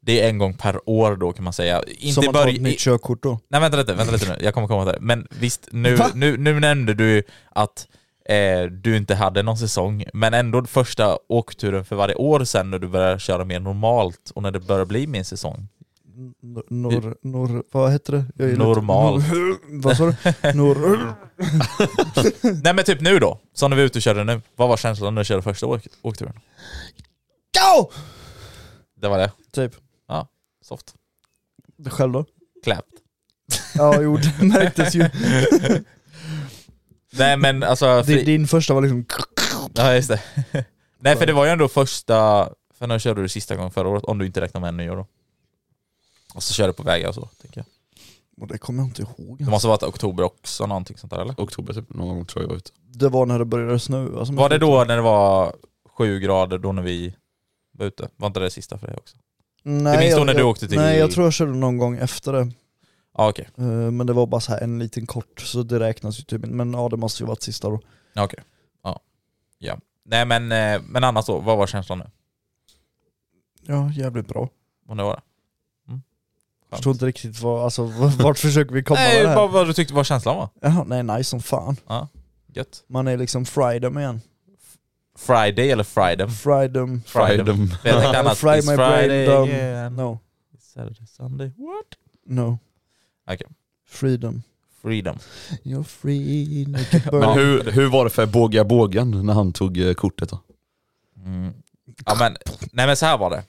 det 0.00 0.22
är 0.22 0.28
en 0.28 0.38
gång 0.38 0.54
per 0.54 0.88
år 0.88 1.16
då 1.16 1.32
kan 1.32 1.44
man 1.44 1.52
säga. 1.52 1.82
Inte 1.86 2.14
Som 2.14 2.24
man 2.24 2.34
tar 2.34 2.48
ett 2.48 2.60
nytt 2.60 2.78
körkort 2.78 3.22
då. 3.22 3.40
Nej 3.48 3.60
vänta 3.60 3.76
lite, 3.78 3.94
vänta 3.94 4.12
lite 4.12 4.28
nu, 4.28 4.36
jag 4.40 4.54
kommer 4.54 4.68
komma 4.68 4.84
till 4.84 4.92
det. 4.92 5.00
Men 5.00 5.26
visst, 5.30 5.68
nu, 5.70 5.96
Va? 5.96 6.10
nu, 6.14 6.36
nu 6.36 6.60
nämnde 6.60 6.94
du 6.94 7.22
att 7.50 7.88
du 8.70 8.96
inte 8.96 9.14
hade 9.14 9.42
någon 9.42 9.58
säsong, 9.58 10.04
men 10.12 10.34
ändå 10.34 10.64
första 10.64 11.18
åkturen 11.28 11.84
för 11.84 11.96
varje 11.96 12.14
år 12.14 12.44
sen 12.44 12.70
när 12.70 12.78
du 12.78 12.88
börjar 12.88 13.18
köra 13.18 13.44
mer 13.44 13.60
normalt 13.60 14.32
och 14.34 14.42
när 14.42 14.50
det 14.50 14.60
börjar 14.60 14.84
bli 14.84 15.06
mer 15.06 15.22
säsong. 15.22 15.68
Nor, 16.68 17.16
nor, 17.22 17.64
vad 17.72 17.92
heter 17.92 18.12
det? 18.34 18.46
Normal. 18.56 19.18
Nor, 19.18 19.58
vad 19.82 19.96
sa 19.96 20.06
du? 20.06 20.14
Nor, 20.54 21.14
Nej 22.62 22.74
men 22.74 22.84
typ 22.84 23.00
nu 23.00 23.18
då, 23.18 23.38
som 23.52 23.70
när 23.70 23.76
vi 23.76 23.82
är 23.82 23.86
ute 23.86 23.98
och 23.98 24.02
körde 24.02 24.24
nu. 24.24 24.40
Vad 24.56 24.68
var 24.68 24.76
känslan 24.76 25.14
när 25.14 25.20
du 25.20 25.24
körde 25.24 25.42
första 25.42 25.66
åk 25.66 25.86
åkturen? 26.02 26.32
Go! 27.58 27.90
Det 29.00 29.08
var 29.08 29.18
det. 29.18 29.32
Typ. 29.52 29.72
Soft. 30.68 30.94
Själv 31.90 32.12
då? 32.12 32.24
Clapped. 32.64 32.98
Ja, 33.74 34.02
jo 34.02 34.16
det 34.16 34.42
märktes 34.46 34.94
ju. 34.94 35.00
Nej 37.18 37.36
men 37.36 37.62
alltså... 37.62 38.02
Din, 38.02 38.04
Fri... 38.16 38.24
din 38.24 38.46
första 38.46 38.74
var 38.74 38.82
liksom... 38.82 39.04
Ja 39.74 39.94
just 39.94 40.08
det. 40.08 40.22
Nej 40.98 41.16
för 41.16 41.26
det 41.26 41.32
var 41.32 41.44
ju 41.44 41.50
ändå 41.50 41.68
första... 41.68 42.48
För 42.78 42.86
när 42.86 42.98
körde 42.98 43.22
du 43.22 43.28
sista 43.28 43.56
gången 43.56 43.70
förra 43.70 43.88
året? 43.88 44.04
Om 44.04 44.18
du 44.18 44.26
inte 44.26 44.40
räknar 44.40 44.60
med 44.60 44.74
nyår 44.74 44.96
då. 44.96 45.06
Och 46.34 46.42
så 46.42 46.54
körde 46.54 46.68
du 46.68 46.72
på 46.72 46.82
vägar 46.82 47.08
och 47.08 47.14
så, 47.14 47.28
tänker 47.42 47.58
jag. 47.60 47.66
Och 48.40 48.46
det 48.48 48.58
kommer 48.58 48.82
jag 48.82 48.88
inte 48.88 49.02
ihåg. 49.02 49.38
Det 49.38 49.50
måste 49.50 49.68
ha 49.68 49.72
varit 49.72 49.82
oktober 49.82 50.24
också, 50.24 50.66
någonting 50.66 50.96
sånt 50.96 51.12
där 51.12 51.20
eller? 51.20 51.34
Oktober 51.38 51.72
typ, 51.74 51.94
någon 51.94 52.08
gång 52.08 52.24
tror 52.26 52.42
jag 52.44 52.48
var 52.48 52.56
ute. 52.56 52.70
Det 52.92 53.08
var 53.08 53.26
när 53.26 53.38
det 53.38 53.44
började 53.44 53.78
snöa. 53.78 54.26
som 54.26 54.36
Var 54.36 54.48
det 54.48 54.58
då 54.58 54.84
när 54.84 54.96
det 54.96 55.02
var 55.02 55.54
sju 55.98 56.20
grader 56.20 56.58
då 56.58 56.72
när 56.72 56.82
vi 56.82 57.14
var 57.72 57.86
ute? 57.86 58.08
Var 58.16 58.26
inte 58.26 58.40
det 58.40 58.50
sista 58.50 58.78
för 58.78 58.86
dig 58.86 58.96
också? 58.96 59.16
Nej, 59.62 59.98
minns 59.98 60.14
då 60.14 60.20
jag- 60.20 60.26
när 60.26 60.34
du 60.34 60.42
åkte 60.42 60.68
till- 60.68 60.78
Nej 60.78 60.98
jag 60.98 61.10
tror 61.10 61.26
jag 61.26 61.32
körde 61.32 61.52
någon 61.52 61.78
gång 61.78 61.96
efter 61.98 62.32
det. 62.32 62.50
Ja 63.18 63.28
okej. 63.28 63.48
Eh, 63.58 63.64
Men 63.90 64.06
det 64.06 64.12
var 64.12 64.26
bara 64.26 64.40
så 64.40 64.52
här 64.52 64.60
en 64.60 64.78
liten 64.78 65.06
kort, 65.06 65.40
så 65.40 65.62
det 65.62 65.80
räknas 65.80 66.20
ju 66.20 66.24
typ. 66.24 66.46
Men 66.46 66.72
ja 66.72 66.88
det 66.88 66.96
måste 66.96 67.22
ju 67.22 67.26
varit 67.26 67.42
sista 67.42 67.68
då. 67.70 67.80
Ja, 68.12 68.24
Okej. 68.24 68.44
Ja. 68.82 69.00
ja. 69.58 69.78
Nej 70.04 70.24
men, 70.24 70.52
eh, 70.52 70.82
men 70.88 71.04
annars 71.04 71.26
då, 71.26 71.40
vad 71.40 71.58
var 71.58 71.66
känslan 71.66 71.98
nu? 71.98 72.04
Ja, 73.66 73.90
jävligt 73.92 74.28
bra. 74.28 74.48
Vad 74.86 74.96
nu 74.96 75.02
var 75.02 75.14
det? 75.16 75.22
Mm. 75.88 76.02
Jag 76.70 76.76
förstår 76.78 76.92
inte 76.92 77.06
riktigt 77.06 77.40
vad, 77.40 77.64
alltså, 77.64 77.84
vart 78.18 78.38
försöker 78.38 78.74
vi 78.74 78.82
komma 78.82 79.00
Nej, 79.00 79.14
med 79.16 79.24
det 79.24 79.28
här? 79.28 79.36
vad, 79.36 79.50
vad 79.50 79.66
du 79.66 79.72
tyckte 79.72 79.94
var 79.94 80.04
känslan 80.04 80.36
var? 80.36 80.48
Jaha, 80.60 80.84
nej 80.86 81.02
nice 81.02 81.24
som 81.24 81.40
fan. 81.40 81.76
Gött. 82.54 82.84
Man 82.88 83.08
är 83.08 83.16
liksom 83.16 83.44
freedom 83.44 83.98
igen. 83.98 84.20
Friday 85.18 85.70
eller 85.70 85.84
Friday? 85.84 86.26
My 86.26 86.32
brain 86.44 87.02
Friday 87.06 87.44
down. 89.26 89.42
again. 89.48 89.96
No, 89.96 90.18
It's 90.54 90.72
Saturday, 90.74 91.06
Sunday. 91.06 91.46
What? 91.56 91.86
no. 92.26 92.58
Okej. 93.26 93.46
Freedom. 93.88 94.42
Freedom. 94.82 95.18
You're 95.62 95.84
free. 95.84 96.66
Men 97.12 97.32
hur, 97.38 97.70
hur 97.70 97.86
var 97.86 98.04
det 98.04 98.10
för 98.10 98.26
Båga 98.26 98.64
Bågen 98.64 99.26
när 99.26 99.34
han 99.34 99.52
tog 99.52 99.78
eh, 99.78 99.94
kortet 99.94 100.28
då? 100.28 100.40
Mm. 101.24 101.52
Ja 102.06 102.16
men, 102.18 102.36
nej 102.72 102.86
men 102.86 102.96
så 102.96 103.06
här 103.06 103.18
var 103.18 103.30
det. 103.30 103.42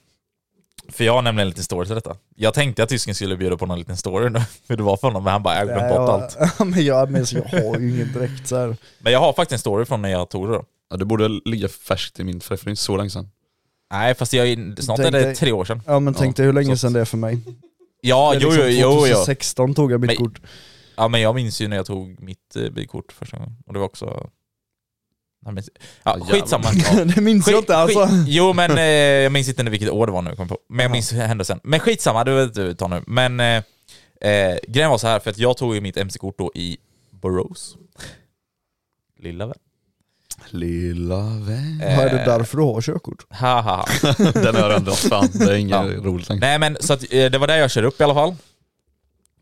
För 0.92 1.04
jag 1.04 1.12
har 1.12 1.22
nämligen 1.22 1.46
en 1.46 1.48
liten 1.48 1.64
story 1.64 1.86
till 1.86 1.94
detta. 1.94 2.16
Jag 2.34 2.54
tänkte 2.54 2.82
att 2.82 2.88
tysken 2.88 3.14
skulle 3.14 3.36
bjuda 3.36 3.56
på 3.56 3.66
någon 3.66 3.78
liten 3.78 3.96
story 3.96 4.30
nu, 4.30 4.40
hur 4.68 4.76
det 4.76 4.82
var 4.82 4.96
för 4.96 5.06
honom, 5.08 5.24
men 5.24 5.32
han 5.32 5.42
bara, 5.42 5.54
jag 5.54 5.60
har 5.60 5.66
glömt 5.74 5.94
bort 5.96 6.08
allt. 6.08 6.36
Ja, 6.58 6.64
men 6.64 6.84
jag, 6.84 7.10
men 7.10 7.24
jag 7.32 7.42
har 7.42 7.78
ju 7.78 7.90
ingen 7.94 8.12
direkt 8.12 8.48
så 8.48 8.56
här. 8.56 8.76
Men 8.98 9.12
jag 9.12 9.20
har 9.20 9.32
faktiskt 9.32 9.52
en 9.52 9.58
story 9.58 9.84
från 9.84 10.02
när 10.02 10.08
jag 10.08 10.28
tog 10.30 10.48
det 10.48 10.52
då. 10.54 10.64
Ja, 10.90 10.96
det 10.96 11.04
borde 11.04 11.28
ligga 11.44 11.68
färskt 11.68 12.20
i 12.20 12.24
min, 12.24 12.40
för 12.40 12.56
det 12.56 12.66
är 12.66 12.70
inte 12.70 12.82
så 12.82 12.96
länge 12.96 13.10
sedan. 13.10 13.30
Nej 13.90 14.14
fast 14.14 14.32
jag, 14.32 14.48
är- 14.48 14.82
snart 14.82 14.98
är 14.98 15.02
Tänk 15.02 15.12
det 15.14 15.20
dig- 15.22 15.34
tre 15.36 15.52
år 15.52 15.64
sedan. 15.64 15.82
Ja 15.86 16.00
men 16.00 16.14
tänk 16.14 16.32
Ja, 16.32 16.36
dig 16.36 16.46
hur 16.46 16.52
länge 16.52 16.76
sedan 16.76 16.92
det 16.92 17.00
är 17.00 17.04
för 17.04 17.16
mig. 17.16 17.38
Ja, 18.00 18.34
jo, 18.34 18.48
liksom 18.50 18.64
jo, 18.70 18.70
jo. 18.70 18.90
2016 19.00 19.74
tog 19.74 19.92
jag 19.92 20.00
mitt 20.00 20.08
Men- 20.08 20.16
kort. 20.16 20.40
Ja 20.96 21.08
men 21.08 21.20
jag 21.20 21.34
minns 21.34 21.60
ju 21.60 21.68
när 21.68 21.76
jag 21.76 21.86
tog 21.86 22.20
mitt 22.22 22.56
eh, 22.56 22.70
bilkort 22.70 23.12
första 23.12 23.36
gången. 23.36 23.56
Och 23.66 23.72
det 23.72 23.78
var 23.78 23.86
också... 23.86 24.30
Jag 25.44 25.54
minns... 25.54 25.70
Ja, 26.02 26.16
Ja, 26.18 26.24
skitsamma. 26.24 26.72
jävlar. 26.72 27.04
det 27.14 27.20
minns 27.20 27.46
jag 27.46 27.54
Skit- 27.54 27.58
inte 27.62 27.76
alltså. 27.76 28.06
skit- 28.06 28.24
Jo 28.28 28.52
men 28.52 28.78
eh, 28.78 28.84
jag 28.84 29.32
minns 29.32 29.48
inte 29.48 29.62
vilket 29.62 29.90
år 29.90 30.06
det 30.06 30.12
var 30.12 30.22
nu, 30.22 30.30
kom 30.30 30.42
jag 30.42 30.48
på. 30.48 30.58
men 30.68 30.82
jag 30.82 30.90
minns 30.92 31.12
händelsen. 31.12 31.60
Men 31.62 31.80
skitsamma, 31.80 32.24
det 32.24 32.34
vet 32.34 32.54
du 32.54 32.74
ta 32.74 32.88
nu. 32.88 33.02
Men 33.06 33.40
eh, 33.40 33.62
eh, 34.20 34.58
grejen 34.68 34.90
var 34.90 34.98
så 34.98 35.06
här 35.06 35.18
för 35.18 35.30
att 35.30 35.38
jag 35.38 35.56
tog 35.56 35.74
ju 35.74 35.80
mitt 35.80 35.96
MC-kort 35.96 36.38
då 36.38 36.52
i 36.54 36.76
Borås. 37.10 37.76
Lilla 39.20 39.46
vän. 39.46 39.56
Lilla 40.50 41.16
vän. 41.22 41.80
Eh, 41.84 41.96
Vad 41.96 42.06
är 42.06 42.10
det 42.18 42.24
därför 42.24 42.56
du 42.58 42.62
har 42.64 42.80
körkort? 42.80 43.26
Ha, 43.40 43.60
ha, 43.60 43.76
ha. 44.02 44.12
Den 44.32 44.54
har 44.54 44.70
jag 44.70 44.82
dragit 44.84 44.98
fram, 44.98 45.26
det 45.32 45.44
är 45.52 45.56
inget 45.56 45.70
Ja. 45.70 45.82
roligt 46.02 46.28
längre. 46.28 46.40
Nej 46.40 46.58
men 46.58 46.76
så 46.80 46.92
att, 46.92 47.02
eh, 47.12 47.30
det 47.30 47.38
var 47.38 47.46
där 47.46 47.56
jag 47.56 47.70
körde 47.70 47.86
upp 47.86 48.00
i 48.00 48.04
alla 48.04 48.14
fall. 48.14 48.34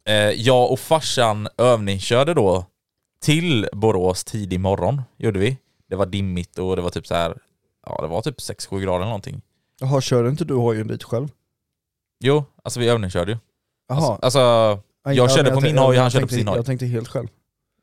Eh, 0.08 0.14
jag 0.14 0.72
och 0.72 0.80
farsan 0.80 1.48
övningskörde 1.58 2.34
då 2.34 2.64
till 3.22 3.68
Borås 3.72 4.24
tidig 4.24 4.60
morgon, 4.60 5.02
gjorde 5.18 5.38
vi. 5.38 5.56
Det 5.90 5.96
var 5.96 6.06
dimmigt 6.06 6.58
och 6.58 6.76
det 6.76 6.82
var 6.82 6.90
typ 6.90 7.06
så 7.06 7.14
här. 7.14 7.36
ja 7.86 7.98
det 8.02 8.08
var 8.08 8.22
typ 8.22 8.38
6-7 8.40 8.80
grader 8.80 8.96
eller 8.96 9.04
någonting. 9.06 9.40
Jaha, 9.80 10.00
kör 10.00 10.28
inte 10.28 10.44
du 10.44 10.54
hojen 10.54 10.86
dit 10.86 11.02
själv? 11.04 11.28
Jo, 12.20 12.44
alltså 12.64 12.80
vi 12.80 12.88
övningskörde 12.88 13.32
ju. 13.32 13.38
Jaha. 13.88 14.18
Alltså, 14.22 14.38
alltså 14.38 14.40
jag 15.04 15.14
ja, 15.14 15.28
körde 15.28 15.42
men 15.50 15.54
på 15.54 15.60
min 15.60 15.78
hoj 15.78 15.86
och 15.88 15.94
han 15.94 16.02
jag 16.04 16.12
körde 16.12 16.26
på 16.26 16.32
sin 16.34 16.48
hoj. 16.48 16.56
Jag 16.56 16.66
tänkte 16.66 16.86
helt 16.86 17.08
själv. 17.08 17.28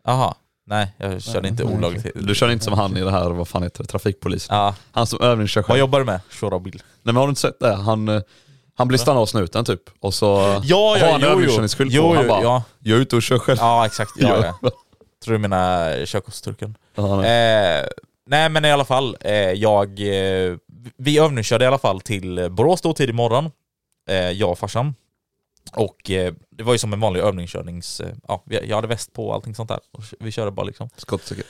aha. 0.07 0.35
Nej, 0.65 0.93
jag 0.97 1.21
körde 1.21 1.41
Nej, 1.41 1.51
inte 1.51 1.63
nej, 1.63 1.75
olagligt. 1.75 2.07
Du 2.15 2.35
kör 2.35 2.49
inte 2.51 2.65
som 2.65 2.73
han 2.73 2.97
i 2.97 3.01
det 3.01 3.11
här, 3.11 3.29
vad 3.29 3.47
fan 3.47 3.63
heter 3.63 3.83
det, 3.83 3.87
trafikpolisen. 3.89 4.55
Ja, 4.57 4.75
Han 4.91 5.07
som 5.07 5.21
övningskör 5.21 5.61
vad 5.61 5.67
själv. 5.67 5.79
jobbar 5.79 5.99
du 5.99 6.05
med? 6.05 6.19
Köra 6.31 6.59
bil? 6.59 6.73
Nej 6.75 6.83
men 7.03 7.15
har 7.15 7.27
du 7.27 7.29
inte 7.29 7.41
sett 7.41 7.59
det? 7.59 7.73
Han, 7.75 8.09
eh, 8.09 8.21
han 8.75 8.87
blir 8.87 8.97
stannad 8.99 9.21
av 9.21 9.25
snuten 9.25 9.65
typ, 9.65 9.81
och 9.99 10.13
så 10.13 10.59
Ja, 10.63 10.97
har 11.01 11.11
han 11.11 11.23
övningskörningsskylt 11.23 11.91
på. 11.91 11.95
Jo, 11.97 12.13
han 12.13 12.23
jo, 12.23 12.29
bara, 12.29 12.43
ja. 12.43 12.63
jag 12.79 12.97
är 12.97 13.01
ute 13.01 13.15
och 13.15 13.21
kör 13.23 13.39
själv. 13.39 13.57
ja 13.61 13.85
exakt. 13.85 14.11
Ja, 14.17 14.45
Ja. 14.45 14.57
ja. 14.61 14.71
Tror 15.25 15.33
du 15.33 15.39
menar 15.39 16.05
körkortsturken? 16.05 16.77
Ja, 16.95 17.15
nej. 17.21 17.79
Eh, 17.79 17.85
nej 18.27 18.49
men 18.49 18.65
i 18.65 18.71
alla 18.71 18.85
fall, 18.85 19.17
eh, 19.21 19.33
jag, 19.35 19.99
eh, 19.99 20.55
vi 20.97 21.19
övningskörde 21.19 21.63
i 21.65 21.67
alla 21.67 21.77
fall 21.77 22.01
till 22.01 22.47
Borås 22.51 22.81
då 22.81 22.93
tidig 22.93 23.15
morgon, 23.15 23.51
eh, 24.09 24.15
jag 24.31 24.51
och 24.51 24.59
farsan. 24.59 24.95
Och 25.71 26.11
eh, 26.11 26.33
det 26.49 26.63
var 26.63 26.73
ju 26.73 26.79
som 26.79 26.93
en 26.93 26.99
vanlig 26.99 27.21
övningskörnings... 27.21 27.99
Eh, 27.99 28.13
ja, 28.27 28.43
jag 28.45 28.75
hade 28.75 28.87
väst 28.87 29.13
på 29.13 29.27
och 29.27 29.33
allting 29.33 29.55
sånt 29.55 29.69
där. 29.69 29.79
Och 29.91 30.03
vi 30.19 30.31
körde 30.31 30.51
bara 30.51 30.65
liksom. 30.65 30.89
Skottsäker. 30.97 31.45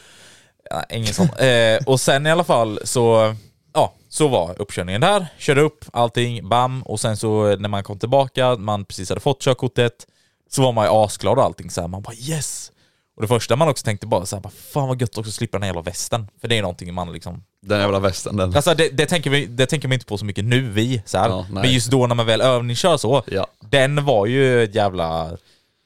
Ja, 0.69 0.83
ingen 0.89 1.13
sån. 1.13 1.29
Eh, 1.29 1.79
och 1.85 1.99
sen 1.99 2.27
i 2.27 2.31
alla 2.31 2.43
fall 2.43 2.79
så, 2.83 3.35
ja, 3.73 3.93
så 4.09 4.27
var 4.27 4.61
uppkörningen 4.61 5.01
där. 5.01 5.27
Körde 5.37 5.61
upp 5.61 5.85
allting, 5.93 6.49
bam. 6.49 6.83
Och 6.83 6.99
sen 6.99 7.17
så 7.17 7.55
när 7.55 7.69
man 7.69 7.83
kom 7.83 7.99
tillbaka, 7.99 8.55
man 8.55 8.85
precis 8.85 9.09
hade 9.09 9.21
fått 9.21 9.41
körkortet, 9.41 10.07
så 10.49 10.61
var 10.61 10.71
man 10.71 10.85
ju 10.85 10.91
asglad 10.91 11.37
och 11.37 11.43
allting 11.43 11.69
så 11.69 11.81
här. 11.81 11.87
Man 11.87 12.01
bara 12.01 12.15
yes! 12.15 12.71
Och 13.15 13.21
det 13.21 13.27
första 13.27 13.55
man 13.55 13.67
också 13.69 13.83
tänkte 13.85 14.07
bara 14.07 14.25
så 14.25 14.35
här, 14.35 14.41
bara, 14.43 14.49
fan 14.73 14.87
vad 14.87 15.01
gött 15.01 15.17
också 15.17 15.29
att 15.29 15.35
slippa 15.35 15.57
den 15.57 15.63
här 15.63 15.67
jävla 15.69 15.81
västen. 15.81 16.27
För 16.41 16.47
det 16.47 16.57
är 16.57 16.61
någonting 16.61 16.93
man 16.93 17.13
liksom... 17.13 17.43
Den 17.61 17.79
jävla 17.79 17.99
västen 17.99 18.37
den. 18.37 18.55
Alltså 18.55 18.73
det, 18.73 18.89
det, 18.89 19.05
tänker 19.05 19.29
vi, 19.29 19.45
det 19.45 19.65
tänker 19.65 19.87
man 19.87 19.93
inte 19.93 20.05
på 20.05 20.17
så 20.17 20.25
mycket 20.25 20.45
nu 20.45 20.69
vi, 20.69 21.01
så 21.05 21.17
här. 21.17 21.29
Ja. 21.29 21.45
Men 21.51 21.71
just 21.73 21.91
då 21.91 22.07
när 22.07 22.15
man 22.15 22.25
väl 22.25 22.41
övningskör 22.41 22.97
så, 22.97 23.23
Ja. 23.27 23.47
den 23.59 24.05
var 24.05 24.25
ju 24.25 24.63
ett 24.63 24.75
jävla... 24.75 25.37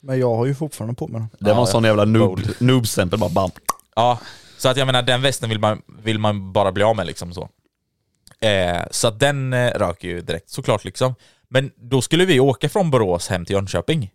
Men 0.02 0.18
jag 0.20 0.34
har 0.36 0.46
ju 0.46 0.54
fortfarande 0.54 0.94
på 0.94 1.08
mig 1.08 1.20
den. 1.20 1.28
Det 1.38 1.44
var 1.44 1.54
Ja, 1.54 1.60
en 1.60 1.66
sån 1.66 1.84
jävla 1.84 2.04
noob, 2.04 2.40
noob-stämpel 2.58 3.18
bara 3.18 3.30
bam. 3.30 3.50
Ja, 3.96 4.18
så 4.58 4.68
att 4.68 4.76
jag 4.76 4.86
menar 4.86 5.02
den 5.02 5.22
västen 5.22 5.48
vill 5.48 5.58
man, 5.60 5.82
vill 6.02 6.18
man 6.18 6.52
bara 6.52 6.72
bli 6.72 6.82
av 6.84 6.96
med 6.96 7.06
liksom 7.06 7.34
så. 7.34 7.48
Eh, 8.40 8.82
så 8.90 9.08
att 9.08 9.20
den 9.20 9.52
eh, 9.52 9.70
rök 9.70 10.04
ju 10.04 10.20
direkt 10.20 10.50
såklart 10.50 10.84
liksom. 10.84 11.14
Men 11.48 11.70
då 11.76 12.02
skulle 12.02 12.24
vi 12.24 12.40
åka 12.40 12.68
från 12.68 12.90
Borås 12.90 13.28
hem 13.28 13.44
till 13.44 13.54
Jönköping. 13.54 14.10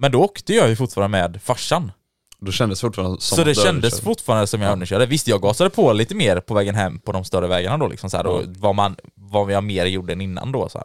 Men 0.00 0.12
då 0.12 0.20
åkte 0.24 0.54
jag 0.54 0.68
ju 0.68 0.76
fortfarande 0.76 1.18
med 1.18 1.42
farsan. 1.42 1.92
Då 2.40 2.52
kändes 2.52 2.80
det 2.80 2.86
fortfarande 2.86 3.20
som 3.20 3.36
så 3.36 3.44
det 3.44 3.54
kändes 3.54 4.00
fortfarande 4.00 4.46
som 4.46 4.62
jag 4.62 4.70
övningskörde. 4.70 5.06
Visst, 5.06 5.28
jag 5.28 5.42
gasade 5.42 5.70
på 5.70 5.92
lite 5.92 6.14
mer 6.14 6.40
på 6.40 6.54
vägen 6.54 6.74
hem 6.74 6.98
på 6.98 7.12
de 7.12 7.24
större 7.24 7.46
vägarna 7.46 7.78
då 7.78 7.88
liksom 7.88 8.10
så 8.10 8.16
här, 8.16 8.26
och 8.26 8.42
vad, 8.46 8.74
man, 8.74 8.96
vad 9.14 9.52
jag 9.52 9.64
mer 9.64 9.86
gjorde 9.86 10.12
än 10.12 10.20
innan 10.20 10.52
då 10.52 10.68
så. 10.68 10.78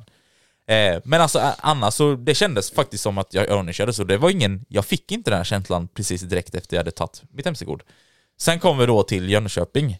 Eh, 0.73 1.01
men 1.03 1.21
alltså 1.21 1.39
annars 1.57 1.93
så, 1.93 2.15
det 2.15 2.35
kändes 2.35 2.71
faktiskt 2.71 3.03
som 3.03 3.17
att 3.17 3.33
jag 3.33 3.47
övningskörde 3.47 3.93
så 3.93 4.03
det 4.03 4.17
var 4.17 4.29
ingen, 4.29 4.65
jag 4.69 4.85
fick 4.85 5.11
inte 5.11 5.31
den 5.31 5.37
här 5.37 5.43
känslan 5.43 5.87
precis 5.87 6.21
direkt 6.21 6.55
efter 6.55 6.75
jag 6.75 6.79
hade 6.79 6.91
tagit 6.91 7.23
mitt 7.31 7.45
MC-kort. 7.45 7.83
Sen 8.37 8.59
kom 8.59 8.77
vi 8.77 8.85
då 8.85 9.03
till 9.03 9.29
Jönköping, 9.29 9.97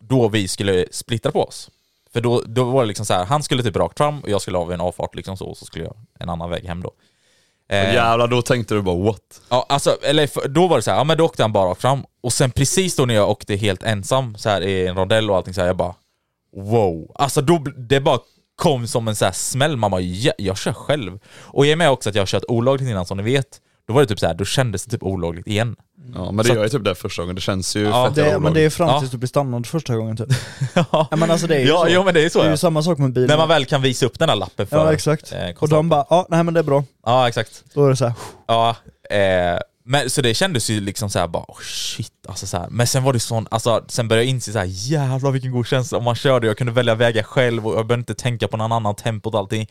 då 0.00 0.28
vi 0.28 0.48
skulle 0.48 0.86
splittra 0.90 1.32
på 1.32 1.42
oss. 1.42 1.70
För 2.12 2.20
då, 2.20 2.42
då 2.46 2.64
var 2.64 2.82
det 2.82 2.88
liksom 2.88 3.06
så 3.06 3.14
här, 3.14 3.24
han 3.24 3.42
skulle 3.42 3.62
typ 3.62 3.76
rakt 3.76 3.98
fram 3.98 4.20
och 4.20 4.28
jag 4.28 4.42
skulle 4.42 4.58
av 4.58 4.72
en 4.72 4.80
avfart 4.80 5.14
liksom 5.14 5.36
så, 5.36 5.46
och 5.46 5.56
så 5.56 5.64
skulle 5.64 5.84
jag 5.84 5.96
en 6.18 6.28
annan 6.28 6.50
väg 6.50 6.64
hem 6.64 6.82
då. 6.82 6.92
Eh, 7.68 7.94
Jävlar, 7.94 8.28
då 8.28 8.42
tänkte 8.42 8.74
du 8.74 8.82
bara 8.82 8.96
what? 9.04 9.40
Ja, 9.48 9.66
alltså, 9.68 9.96
eller 10.02 10.48
då 10.48 10.68
var 10.68 10.76
det 10.76 10.82
så 10.82 10.90
här, 10.90 10.98
ja 10.98 11.04
men 11.04 11.18
då 11.18 11.24
åkte 11.24 11.42
han 11.42 11.52
bara 11.52 11.70
rakt 11.70 11.80
fram, 11.80 12.04
och 12.22 12.32
sen 12.32 12.50
precis 12.50 12.96
då 12.96 13.04
när 13.06 13.14
jag 13.14 13.30
åkte 13.30 13.56
helt 13.56 13.82
ensam 13.82 14.36
så 14.36 14.48
här 14.48 14.60
i 14.60 14.86
en 14.86 14.96
rondell 14.96 15.30
och 15.30 15.36
allting 15.36 15.54
så 15.54 15.60
här, 15.60 15.68
jag 15.68 15.76
bara 15.76 15.94
wow. 16.56 17.12
Alltså 17.14 17.40
då, 17.40 17.58
det 17.88 18.00
bara 18.00 18.18
kom 18.56 18.86
som 18.86 19.08
en 19.08 19.16
så 19.16 19.24
här 19.24 19.32
smäll, 19.32 19.76
man 19.76 19.90
bara 19.90 20.00
ja, 20.00 20.32
jag 20.38 20.58
kör 20.58 20.72
själv. 20.72 21.18
Och 21.40 21.66
i 21.66 21.74
och 21.74 21.78
med 21.78 21.90
också 21.90 22.08
att 22.08 22.14
jag 22.14 22.22
har 22.22 22.26
kört 22.26 22.44
olagligt 22.48 22.90
innan 22.90 23.06
som 23.06 23.16
ni 23.16 23.22
vet, 23.22 23.60
då 23.88 23.94
var 23.94 24.00
det 24.00 24.06
typ 24.06 24.18
så 24.18 24.26
här, 24.26 24.34
då 24.34 24.44
kändes 24.44 24.84
det 24.84 24.90
typ 24.90 25.02
olagligt 25.02 25.46
igen. 25.46 25.76
Ja, 26.14 26.24
men 26.30 26.36
det 26.36 26.44
Så 26.44 26.54
gör 26.54 26.62
ju 26.62 26.68
typ 26.68 26.84
det 26.84 26.94
första 26.94 27.22
gången, 27.22 27.34
det 27.34 27.40
känns 27.40 27.76
ju 27.76 27.82
Ja, 27.84 28.06
fett 28.06 28.14
Det, 28.14 28.20
jävla 28.20 28.38
men 28.38 28.54
det 28.54 28.60
är 28.60 28.70
fram 28.70 28.88
Ja. 28.88 28.98
tills 29.00 29.10
du 29.10 29.16
blir 29.18 29.28
stannad 29.28 29.66
första 29.66 29.96
gången 29.96 30.16
typ. 30.16 30.28
ja, 30.74 30.84
Ja, 31.10 31.16
men 31.16 31.30
alltså 31.30 31.46
det 31.46 31.54
är 31.56 31.60
ju 31.60 31.66
ja, 31.68 31.84
så. 31.86 31.86
jo, 31.90 32.04
men 32.04 32.14
det 32.14 32.24
är 32.24 32.28
så 32.28 32.38
det 32.38 32.44
är 32.44 32.46
ja. 32.48 32.50
ju 32.52 32.56
samma 32.56 32.82
sak 32.82 32.98
med 32.98 33.12
bilen. 33.12 33.28
När 33.28 33.36
man 33.36 33.48
väl 33.48 33.64
kan 33.66 33.82
visa 33.82 34.06
upp 34.06 34.18
den 34.18 34.28
här 34.28 34.36
lappen 34.36 34.66
för 34.66 34.76
Ja 34.76 34.92
exakt. 34.92 35.32
eh, 35.32 35.50
och 35.58 35.68
de 35.68 35.88
bara, 35.88 36.06
ja 36.10 36.26
nej 36.30 36.44
men 36.44 36.54
det 36.54 36.60
är 36.60 36.64
bra. 36.64 36.84
Ja 37.06 37.28
exakt. 37.28 37.64
Då 37.74 37.84
är 37.86 37.90
det 37.90 37.96
så 37.96 38.04
här. 38.04 38.14
Ja, 38.46 38.76
eh, 39.10 39.58
men 39.86 40.10
så 40.10 40.22
det 40.22 40.34
kändes 40.34 40.70
ju 40.70 40.80
liksom 40.80 41.10
så 41.10 41.18
här 41.18 41.28
bara 41.28 41.44
oh, 41.48 41.60
shit 41.62 42.12
alltså 42.28 42.46
så 42.46 42.56
här. 42.58 42.66
Men 42.70 42.86
sen 42.86 43.02
var 43.02 43.12
det 43.12 43.20
sån, 43.20 43.46
alltså 43.50 43.84
sen 43.88 44.08
började 44.08 44.24
jag 44.24 44.30
inse 44.30 44.52
så 44.52 44.58
här 44.58 44.66
jävlar 44.68 45.30
vilken 45.30 45.50
god 45.52 45.66
känsla 45.66 45.98
om 45.98 46.04
man 46.04 46.14
körde, 46.14 46.46
jag 46.46 46.58
kunde 46.58 46.72
välja 46.72 46.94
vägar 46.94 47.22
själv 47.22 47.66
och 47.66 47.72
jag 47.78 47.86
behövde 47.86 48.00
inte 48.00 48.14
tänka 48.14 48.48
på 48.48 48.56
någon 48.56 48.72
annan 48.72 48.94
tempo 48.94 49.30
och 49.30 49.38
allting. 49.38 49.70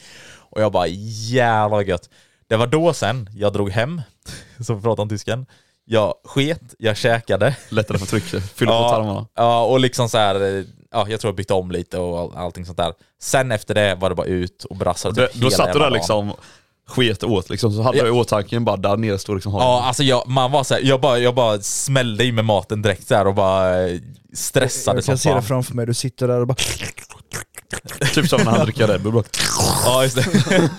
Och 0.51 0.61
jag 0.61 0.71
bara 0.71 0.87
jävlar 0.87 1.81
gött. 1.81 2.09
Det 2.53 2.57
var 2.57 2.67
då 2.67 2.93
sen 2.93 3.29
jag 3.35 3.53
drog 3.53 3.69
hem, 3.69 4.01
som 4.59 4.75
vi 4.75 4.81
pratade 4.81 5.01
om 5.01 5.09
tysken. 5.09 5.45
Jag 5.85 6.13
sket, 6.25 6.61
jag 6.79 6.97
käkade. 6.97 7.55
Lättare 7.69 7.97
för 7.97 8.05
tryck, 8.05 8.23
fylla 8.55 8.71
på 8.71 8.89
tarmarna. 8.89 9.27
Ja, 9.35 9.63
och 9.63 9.79
liksom 9.79 10.09
så 10.09 10.17
här, 10.17 10.65
ja, 10.91 11.07
jag 11.09 11.19
tror 11.19 11.29
jag 11.29 11.35
bytte 11.35 11.53
om 11.53 11.71
lite 11.71 11.97
och 11.97 12.19
all, 12.19 12.45
allting 12.45 12.65
sånt 12.65 12.77
där. 12.77 12.93
Sen 13.21 13.51
efter 13.51 13.73
det 13.75 13.95
var 13.95 14.09
det 14.09 14.15
bara 14.15 14.27
ut 14.27 14.63
och 14.63 14.75
brassa 14.75 15.07
Och 15.07 15.13
det, 15.13 15.27
typ 15.27 15.41
då 15.41 15.49
satt 15.49 15.73
du 15.73 15.79
där 15.79 15.89
liksom, 15.89 16.33
sket 16.87 17.23
åt 17.23 17.49
liksom, 17.49 17.71
så 17.71 17.81
hade 17.81 17.97
Ja. 17.97 18.05
jag 18.05 18.15
i 18.15 18.19
åtanke 18.19 18.59
bara 18.59 18.77
där 18.77 18.97
nere 18.97 19.17
står 19.19 19.35
liksom 19.35 19.53
Ja, 19.53 19.83
alltså 19.83 20.03
jag, 20.03 20.27
man 20.27 20.51
var 20.51 20.63
så 20.63 20.73
här, 20.73 20.81
jag, 20.81 21.01
bara, 21.01 21.19
jag 21.19 21.35
bara 21.35 21.59
smällde 21.61 22.23
i 22.23 22.31
med 22.31 22.45
maten 22.45 22.81
direkt 22.81 23.07
så 23.07 23.15
här 23.15 23.27
och 23.27 23.35
bara 23.35 23.87
eh, 23.87 23.99
stressade 24.33 24.97
Jag 24.97 25.03
som 25.03 25.11
kan 25.11 25.17
se 25.17 25.29
det 25.29 25.33
fan. 25.35 25.43
framför 25.43 25.75
mig, 25.75 25.85
du 25.85 25.93
sitter 25.93 26.27
där 26.27 26.39
och 26.41 26.47
bara... 26.47 26.55
Typ 28.13 28.29
som 28.29 28.41
när 28.43 28.51
han 28.51 28.65
dricker 28.65 28.87
Red 28.87 29.01
Bull. 29.01 29.23
Ja, 29.85 30.03
just 30.03 30.15
det. 30.15 30.69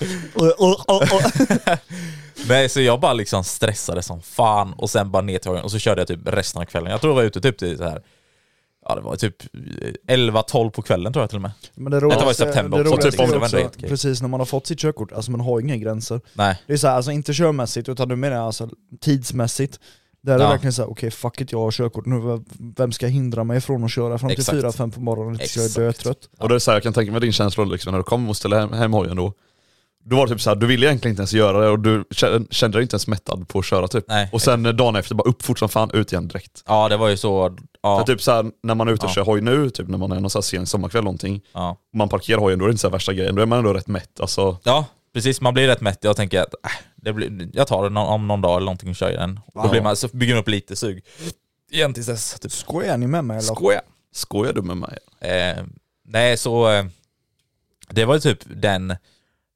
Nej, 2.48 2.68
så 2.68 2.80
jag 2.80 3.00
bara 3.00 3.12
liksom 3.12 3.44
stressade 3.44 4.02
som 4.02 4.22
fan 4.22 4.72
och 4.72 4.90
sen 4.90 5.10
bara 5.10 5.22
ner 5.22 5.38
till 5.38 5.50
och 5.50 5.70
så 5.70 5.78
körde 5.78 6.00
jag 6.00 6.08
typ 6.08 6.20
resten 6.24 6.62
av 6.62 6.66
kvällen. 6.66 6.90
Jag 6.90 7.00
tror 7.00 7.10
jag 7.10 7.16
var 7.16 7.22
ute 7.22 7.40
typ 7.40 7.58
till 7.58 7.78
så 7.78 7.84
här. 7.84 8.02
Ja 8.88 8.94
det 8.94 9.00
var 9.00 9.16
typ 9.16 9.36
11-12 10.08 10.70
på 10.70 10.82
kvällen 10.82 11.12
tror 11.12 11.22
jag 11.22 11.30
till 11.30 11.38
och 11.38 11.42
med. 11.42 11.52
Men 11.74 11.90
det 11.90 11.96
Detta 11.96 12.06
var 12.06 12.12
i 12.12 12.16
roligaste, 12.16 12.44
september 12.44 12.78
det 12.78 12.90
också, 12.90 12.96
roligaste 12.96 13.10
typ, 13.10 13.20
om 13.20 13.30
det 13.30 13.56
var 13.56 13.64
också, 13.66 13.80
precis 13.80 14.20
när 14.20 14.28
man 14.28 14.40
har 14.40 14.44
fått 14.46 14.66
sitt 14.66 14.78
körkort, 14.78 15.12
alltså 15.12 15.30
man 15.30 15.40
har 15.40 15.60
inga 15.60 15.76
gränser. 15.76 16.20
Nej. 16.32 16.62
Det 16.66 16.72
är 16.72 16.76
så 16.76 16.86
här, 16.86 16.94
alltså 16.94 17.10
inte 17.10 17.32
körmässigt 17.32 17.88
utan 17.88 18.08
du 18.08 18.16
menar 18.16 18.36
alltså 18.36 18.68
tidsmässigt. 19.00 19.80
Där 20.24 20.34
är 20.34 20.38
det 20.38 20.44
Ja. 20.44 20.50
verkligen 20.50 20.72
såhär, 20.72 20.90
okej 20.90 21.10
fuck 21.10 21.40
it, 21.40 21.52
jag 21.52 21.58
har 21.60 21.70
körkort 21.70 22.06
nu, 22.06 22.42
vem 22.76 22.92
ska 22.92 23.06
hindra 23.06 23.44
mig 23.44 23.60
från 23.60 23.84
att 23.84 23.90
köra 23.90 24.18
fram 24.18 24.30
till 24.30 24.38
Exakt. 24.40 24.58
4-5 24.78 24.90
på 24.92 25.00
morgonen 25.00 25.38
tills 25.38 25.56
jag 25.56 25.62
är 25.64 25.68
Exakt. 25.68 26.04
dötrött? 26.04 26.28
Och 26.38 26.48
det 26.48 26.54
är 26.54 26.58
så 26.58 26.70
här, 26.70 26.76
jag 26.76 26.82
kan 26.82 26.92
tänka 26.92 27.12
mig 27.12 27.20
din 27.20 27.32
känsla 27.32 27.64
liksom, 27.64 27.90
när 27.92 27.98
du 27.98 28.04
kom 28.04 28.28
och 28.28 28.36
ställde 28.36 28.58
hem, 28.58 28.72
hem 28.72 28.92
hojen 28.92 29.16
då. 29.16 29.32
Då 30.06 30.16
var 30.16 30.26
det 30.26 30.32
typ 30.32 30.40
så 30.40 30.50
här, 30.50 30.56
du 30.56 30.66
ville 30.66 30.86
egentligen 30.86 31.12
inte 31.12 31.20
ens 31.20 31.32
göra 31.32 31.60
det 31.60 31.68
och 31.68 31.78
du 31.78 32.04
kände 32.10 32.46
kände 32.54 32.78
dig 32.78 32.82
inte 32.82 32.94
ens 32.94 33.06
mättad 33.06 33.48
på 33.48 33.58
att 33.58 33.64
köra 33.64 33.88
typ. 33.88 34.04
Nej. 34.08 34.28
Och 34.32 34.42
sen 34.42 34.66
eh, 34.66 34.72
dagen 34.72 34.96
efter 34.96 35.14
bara 35.14 35.28
upp 35.28 35.42
fort 35.42 35.58
som 35.58 35.68
fan, 35.68 35.90
ut 35.92 36.12
igen 36.12 36.28
direkt. 36.28 36.62
Ja 36.66 36.88
det 36.88 36.96
var 36.96 37.08
ju 37.08 37.16
så, 37.16 37.56
ja. 37.82 37.98
För 37.98 38.04
typ 38.12 38.22
så 38.22 38.30
här, 38.32 38.46
när 38.62 38.74
man 38.74 38.88
är 38.88 38.92
ute 38.92 39.06
och 39.06 39.10
Ja. 39.10 39.14
kör 39.14 39.22
hoj 39.24 39.40
nu, 39.40 39.70
typ 39.70 39.88
när 39.88 39.98
man 39.98 40.12
är 40.12 40.20
någon 40.20 40.30
så 40.30 40.38
här 40.38 40.42
sen 40.42 40.66
sommarkväll 40.66 40.98
eller 40.98 41.04
någonting, 41.04 41.40
ja. 41.52 41.70
och 41.92 41.98
man 41.98 42.08
parkerar 42.08 42.38
hojen, 42.40 42.58
då 42.58 42.64
är 42.64 42.68
det 42.68 42.72
inte 42.72 42.80
så 42.80 42.86
här 42.88 42.92
värsta 42.92 43.12
grejen, 43.12 43.34
då 43.34 43.42
är 43.42 43.46
man 43.46 43.58
ändå 43.58 43.72
rätt 43.72 43.86
mätt. 43.88 44.20
Alltså, 44.20 44.56
ja, 44.62 44.86
precis 45.14 45.40
man 45.40 45.54
blir 45.54 45.66
rätt 45.66 45.80
mätt. 45.80 45.98
Jag 46.04 46.16
tänker 46.16 46.40
att 46.40 46.54
äh, 46.64 46.70
det 46.96 47.12
blir, 47.12 47.48
jag 47.52 47.66
tar 47.66 47.82
det 47.84 47.90
någon, 47.90 48.08
om 48.08 48.28
någon 48.28 48.40
dag 48.40 48.56
eller 48.56 48.64
någonting 48.64 48.90
och 48.90 48.96
kör 48.96 49.10
i 49.10 49.16
den. 49.16 49.34
Då 49.34 49.60
Ja. 49.64 49.68
blir 49.68 49.80
man, 49.82 49.96
så 49.96 50.08
bygger 50.08 50.34
man 50.34 50.40
upp 50.40 50.48
lite 50.48 50.76
sug. 50.76 51.04
Igen 51.70 51.94
tills 51.94 52.06
dess. 52.06 52.40
Typ. 52.40 52.52
Skojar 52.52 52.96
ni 52.96 53.06
med 53.06 53.24
mig 53.24 53.36
eller? 53.36 53.54
Skoja. 53.54 53.80
skojar 54.12 54.52
du 54.52 54.62
med 54.62 54.76
mig? 54.76 54.98
Eh, 55.20 55.64
nej, 56.04 56.36
så 56.36 56.70
eh, 56.70 56.84
det 57.88 58.04
var 58.04 58.14
ju 58.14 58.20
typ 58.20 58.38
den 58.46 58.96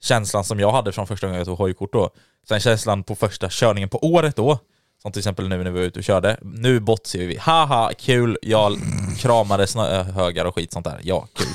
känslan 0.03 0.45
som 0.45 0.61
jag 0.61 0.73
hade 0.73 0.93
från 0.93 1.07
första 1.07 1.27
gången 1.27 1.39
jag 1.39 1.47
tog 1.47 1.59
hojkort 1.59 1.93
då. 1.93 2.11
Sen 2.49 2.61
känslan 2.61 3.03
på 3.03 3.15
första 3.15 3.49
körningen 3.51 3.89
på 3.89 4.05
året 4.05 4.37
då, 4.37 4.59
som 5.03 5.13
till 5.13 5.21
exempel 5.21 5.49
nu 5.49 5.59
när 5.59 5.65
vi 5.71 5.71
var 5.71 5.87
ute 5.87 5.99
och 5.99 6.05
körde. 6.05 6.39
Nu 6.43 6.81
bortser 6.81 7.27
vi. 7.27 7.37
Haha, 7.37 7.93
kul, 7.99 8.39
jag 8.43 8.79
kramade 9.19 9.67
snöhögar 9.67 10.45
och 10.45 10.55
skit 10.55 10.73
sånt 10.73 10.85
där. 10.85 11.01
Ja, 11.03 11.29
kul. 11.33 11.47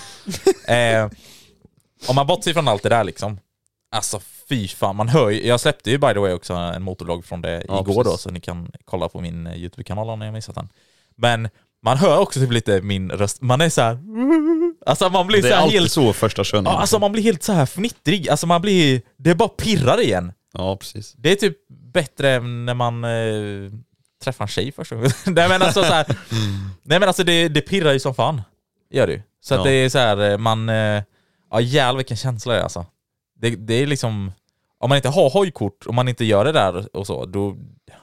eh, 0.76 1.10
om 2.08 2.16
man 2.16 2.28
bortser 2.28 2.54
från 2.54 2.68
allt 2.68 2.84
det 2.84 2.90
där 2.90 3.04
liksom. 3.04 3.40
Alltså 3.94 4.20
fy 4.50 4.68
fan, 4.68 4.96
man 4.96 5.10
hör 5.10 5.30
ju, 5.30 5.48
jag 5.48 5.60
släppte 5.60 5.92
ju 5.92 5.98
by 5.98 6.14
the 6.14 6.20
way 6.20 6.34
också 6.34 6.54
en 6.54 6.84
motorlogg 6.84 7.26
från 7.26 7.42
det 7.42 7.64
Ja, 7.68 7.82
igår 7.82 8.04
då, 8.04 8.10
precis. 8.10 8.22
så 8.22 8.30
ni 8.30 8.40
kan 8.42 8.72
kolla 8.86 9.10
på 9.10 9.22
min 9.22 9.48
eh, 9.48 9.56
YouTube-kanal 9.58 10.10
om 10.10 10.20
ni 10.20 10.26
har 10.26 10.34
missat 10.34 10.56
den. 10.56 10.70
Men 11.16 11.50
man 11.84 11.98
hör 11.98 12.18
också 12.20 12.40
typ 12.40 12.52
lite 12.52 12.82
min 12.82 13.12
röst, 13.12 13.42
man 13.42 13.62
är 13.62 13.70
så 13.70 13.82
här. 13.82 13.98
Alltså 14.86 15.10
man 15.10 15.28
blir 15.28 15.42
Det 15.42 15.48
så 15.50 15.54
är 15.54 15.58
här 15.60 15.70
helt, 15.70 15.92
så 15.92 16.14
första 16.14 16.44
ja, 16.54 16.70
alltså 16.70 17.00
man 17.00 17.12
blir 17.12 17.24
helt 17.24 17.44
så 17.44 17.54
här 17.54 17.66
fnittrig, 17.66 18.30
alltså 18.30 18.48
man 18.48 18.62
blir, 18.62 19.02
det 19.18 19.36
bara 19.36 19.50
pirrar 19.50 20.02
igen. 20.02 20.34
ja 20.54 20.78
precis. 20.78 21.14
Det 21.18 21.32
är 21.32 21.36
typ 21.36 21.58
bättre 21.94 22.32
än 22.32 22.66
när 22.66 22.74
man 22.74 23.04
eh, 23.04 23.72
träffar 24.24 24.44
en 24.46 24.48
tjej 24.50 24.72
första 24.72 24.96
gången. 24.96 25.12
nej 25.26 25.50
men 25.50 25.62
alltså 25.62 25.84
så 25.84 25.94
här, 25.94 26.06
nej 26.84 27.00
men 27.00 27.04
alltså 27.04 27.24
det, 27.24 27.48
det 27.50 27.62
pirrar 27.62 27.94
ju 27.94 28.00
som 28.00 28.16
fan. 28.16 28.42
Gör 28.90 29.08
det 29.08 29.14
ju. 29.14 29.22
Så 29.42 29.54
att 29.54 29.60
Ja. 29.60 29.64
det 29.64 29.72
är 29.72 29.90
så 29.90 29.98
här, 30.00 30.32
eh, 30.32 30.38
man, 30.38 30.70
eh, 30.70 31.04
ja 31.52 31.62
jävlar 31.62 31.98
vilken 31.98 32.18
känsla 32.18 32.54
det 32.54 32.60
är 32.60 32.64
alltså. 32.64 32.86
Det, 33.36 33.50
det 33.50 33.74
är 33.74 33.88
liksom, 33.88 34.32
om 34.78 34.90
man 34.90 34.96
inte 34.96 35.10
har 35.10 35.30
hojkort, 35.30 35.88
om 35.88 35.96
man 35.96 36.08
inte 36.08 36.26
gör 36.26 36.46
det 36.46 36.52
där 36.52 36.96
och 36.98 37.08
så, 37.08 37.26
då, 37.26 37.56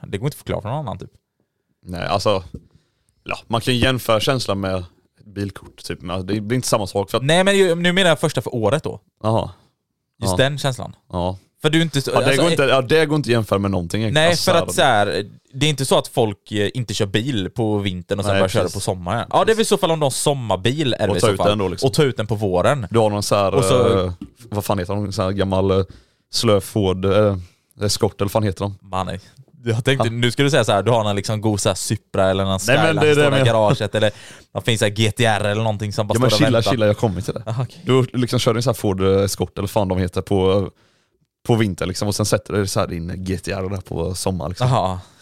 det 0.08 0.18
går 0.18 0.26
inte 0.26 0.34
att 0.34 0.34
förklara 0.34 0.62
för 0.62 0.68
någon 0.68 0.78
annan 0.78 0.98
typ. 0.98 1.10
Nej 1.82 2.06
alltså, 2.06 2.44
ja, 3.24 3.38
man 3.46 3.60
kan 3.60 3.74
ju 3.74 3.80
jämföra 3.80 4.20
känslan 4.20 4.60
med 4.60 4.84
bilkort 5.24 5.82
typ, 5.84 6.02
men 6.02 6.26
det 6.26 6.40
blir 6.40 6.56
inte 6.56 6.68
samma 6.68 6.86
sak 6.86 7.10
för 7.10 7.18
att, 7.18 7.24
Nej 7.24 7.44
men 7.44 7.82
nu 7.82 7.92
menar 7.92 8.08
jag 8.08 8.20
första 8.20 8.42
för 8.42 8.54
året 8.54 8.82
då. 8.84 9.00
jaha, 9.22 9.50
Just 10.22 10.30
Ja. 10.32 10.36
den 10.36 10.58
känslan. 10.58 10.96
ja. 11.12 11.38
För 11.62 11.70
du 11.70 11.78
är 11.78 11.82
inte 11.82 12.02
så, 12.02 12.10
Ja, 12.14 12.20
det, 12.20 12.26
alltså, 12.26 12.42
går 12.42 12.50
inte, 12.50 12.62
ja, 12.62 12.82
det 12.82 13.06
går 13.06 13.16
inte 13.16 13.26
att 13.26 13.32
jämföra 13.32 13.58
med 13.58 13.70
någonting 13.70 14.00
egentligen. 14.02 14.22
Nej, 14.24 14.30
Alltså, 14.30 14.50
för 14.50 14.58
att 14.62 14.74
så 14.74 14.82
här, 14.82 15.24
det 15.52 15.66
är 15.66 15.70
inte 15.70 15.84
så 15.84 15.98
att 15.98 16.08
folk 16.08 16.52
eh, 16.52 16.70
inte 16.74 16.94
kör 16.94 17.06
bil 17.06 17.50
på 17.54 17.78
vintern 17.78 18.18
och 18.18 18.24
sen 18.24 18.32
Nej, 18.34 18.40
börjar 18.40 18.48
köra 18.48 18.62
precis. 18.62 18.74
på 18.74 18.80
sommaren. 18.80 19.26
Ja, 19.30 19.44
det 19.44 19.52
är 19.52 19.56
väl 19.56 19.62
i 19.62 19.64
så 19.64 19.76
fall 19.78 19.90
om 19.90 20.00
de 20.00 20.06
har 20.06 20.10
sommarbil, 20.10 20.94
är 20.94 20.98
det 20.98 21.04
Och 21.04 21.08
väl 21.10 21.16
i 21.16 21.20
ta 21.20 21.26
så 21.26 21.32
ut 21.32 21.36
fall. 21.36 21.48
den 21.48 21.58
då, 21.58 21.68
liksom. 21.68 21.86
Och 21.86 21.94
ta 21.94 22.02
ut 22.02 22.16
den 22.16 22.26
på 22.26 22.34
våren. 22.34 22.86
Du 22.90 22.98
har 22.98 23.10
någon 23.10 23.22
så 23.22 23.34
här, 23.34 23.54
Och 23.54 23.64
så- 23.64 24.04
eh, 24.04 24.12
vad 24.50 24.64
fan 24.64 24.78
heter 24.78 24.94
de, 24.94 25.12
så 25.12 25.22
här 25.22 25.30
gammal 25.30 25.70
eh, 25.70 25.84
slö 26.32 26.60
Ford 26.60 27.04
eh, 27.04 27.36
Escort 27.82 28.14
eller 28.20 28.24
vad 28.24 28.32
fan 28.32 28.42
heter 28.42 28.60
de? 28.60 28.78
Man, 28.82 29.18
jag 29.64 29.84
tänkte, 29.84 30.10
nu 30.10 30.30
ska 30.30 30.42
du 30.42 30.50
säga 30.50 30.64
så 30.64 30.72
här, 30.72 30.82
du 30.82 30.90
har 30.90 31.04
någon 31.04 31.16
liksom 31.16 31.40
god 31.40 31.60
så 31.60 31.68
här 31.68 31.76
Supra 31.76 32.30
eller 32.30 32.44
någon 32.44 32.50
men 32.66 32.76
Skyline 32.78 33.14
som 33.14 33.22
står 33.24 33.38
i 33.38 33.42
garaget 33.42 33.94
eller 33.94 34.10
det 34.54 34.60
finns 34.64 34.78
så 34.78 34.84
här 34.84 34.92
GTR 34.92 35.24
eller 35.44 35.54
någonting 35.62 35.92
som 35.92 36.06
bara 36.06 36.14
Ja 36.14 36.20
men 36.20 36.30
står 36.30 36.36
och 36.36 36.46
chilla 36.46 36.56
väntar. 36.58 36.70
chilla, 36.70 36.86
jag 36.86 36.96
kommer 36.96 37.20
till 37.20 37.34
det. 37.34 37.42
Aha, 37.46 37.62
okej. 37.62 37.82
Du 38.12 38.18
liksom 38.18 38.38
kör 38.38 38.54
en 38.54 38.62
sån 38.62 38.70
här 38.70 38.74
Ford 38.74 39.00
eh, 39.02 39.24
Escort 39.24 39.52
eller 39.58 39.62
vad 39.62 39.70
fan 39.70 39.88
de 39.88 39.98
heter 39.98 40.20
på, 40.22 40.70
på 41.42 41.54
vinter 41.54 41.86
liksom 41.86 42.08
och 42.08 42.14
sen 42.14 42.26
sätter 42.26 42.54
du 42.54 42.66
så 42.66 42.80
här 42.80 42.86
din 42.86 43.24
GTR 43.24 43.68
där 43.70 43.80
på 43.80 44.14
sommar 44.14 44.48
liksom. 44.48 44.68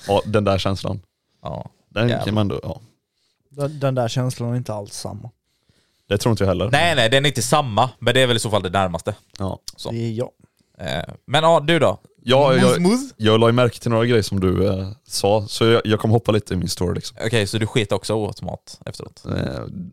Ja, 0.09 0.23
den 0.25 0.45
där 0.45 0.59
känslan. 0.59 1.01
Ja. 1.43 1.71
Den 1.89 2.09
Jävlar. 2.09 2.25
kan 2.25 2.35
man 2.35 2.41
ändå, 2.41 2.61
ja. 2.63 2.81
Den, 3.49 3.81
den 3.81 3.95
där 3.95 4.09
känslan 4.09 4.53
är 4.53 4.57
inte 4.57 4.75
alls 4.75 4.95
samma. 4.95 5.31
Det 6.09 6.19
tror 6.19 6.31
inte 6.31 6.45
jag 6.45 6.49
heller. 6.49 6.71
Nej 6.71 6.95
nej, 6.97 7.11
den 7.11 7.25
är 7.25 7.29
inte 7.29 7.43
samma, 7.43 7.91
men 7.99 8.15
det 8.15 8.21
är 8.21 8.27
väl 8.27 8.37
i 8.37 8.41
så 8.41 8.51
fall 8.51 8.63
det 8.63 8.71
närmaste. 8.71 9.15
Ja. 9.39 9.59
Så. 9.77 9.91
Det 9.91 9.97
är 9.97 10.13
jag. 10.13 10.31
Eh, 10.81 11.15
Men 11.27 11.45
ja, 11.45 11.61
du 11.67 11.79
då? 11.79 12.01
Ja, 12.23 12.55
jag, 12.55 12.81
Mus-mus? 12.81 13.15
jag 13.17 13.41
la 13.41 13.47
ju 13.47 13.53
märke 13.53 13.79
till 13.79 13.91
några 13.91 14.07
grejer 14.07 14.23
som 14.23 14.41
du 14.41 14.67
eh, 14.67 14.89
sa, 15.07 15.47
så 15.49 15.65
jag, 15.65 15.83
jag 15.85 16.01
kommer 16.01 16.15
hoppa 16.15 16.33
lite 16.33 16.55
i 16.55 16.57
min 16.57 16.69
story 16.69 16.95
liksom. 16.95 17.17
Okej, 17.27 17.47
så 17.47 17.59
du 17.59 17.67
sket 17.67 17.93
också 17.93 18.15
åt 18.15 18.43
mat 18.43 18.81
efteråt? 18.87 19.25
Eh, 19.27 19.33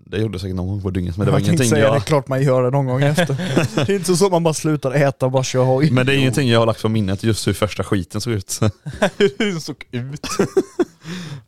det 0.05 0.17
gjorde 0.17 0.33
jag 0.33 0.41
säkert 0.41 0.55
någon 0.55 0.67
gång 0.67 0.81
på 0.81 0.89
dygnet, 0.89 1.17
men 1.17 1.25
det 1.25 1.31
var 1.31 1.39
jag 1.39 1.47
ingenting 1.47 1.69
säga, 1.69 1.85
det 1.85 1.91
är 1.91 1.93
jag... 1.93 2.05
klart 2.05 2.27
man 2.27 2.43
gör 2.43 2.63
det 2.63 2.69
någon 2.69 2.85
gång 2.85 3.01
efter. 3.03 3.35
det 3.85 3.91
är 3.91 3.95
inte 3.95 4.15
så 4.15 4.25
att 4.25 4.31
man 4.31 4.43
bara 4.43 4.53
slutar 4.53 4.91
äta 4.91 5.25
och 5.25 5.31
bara 5.31 5.43
kör 5.43 5.63
hoj. 5.63 5.91
Men 5.91 6.05
det 6.05 6.13
är 6.13 6.17
ingenting 6.17 6.49
jag 6.49 6.59
har 6.59 6.65
lagt 6.65 6.81
på 6.81 6.89
minnet, 6.89 7.23
just 7.23 7.47
hur 7.47 7.53
första 7.53 7.83
skiten 7.83 8.21
såg 8.21 8.33
ut. 8.33 8.59
Hur 9.17 9.51
den 9.51 9.61
såg 9.61 9.85
ut? 9.91 10.27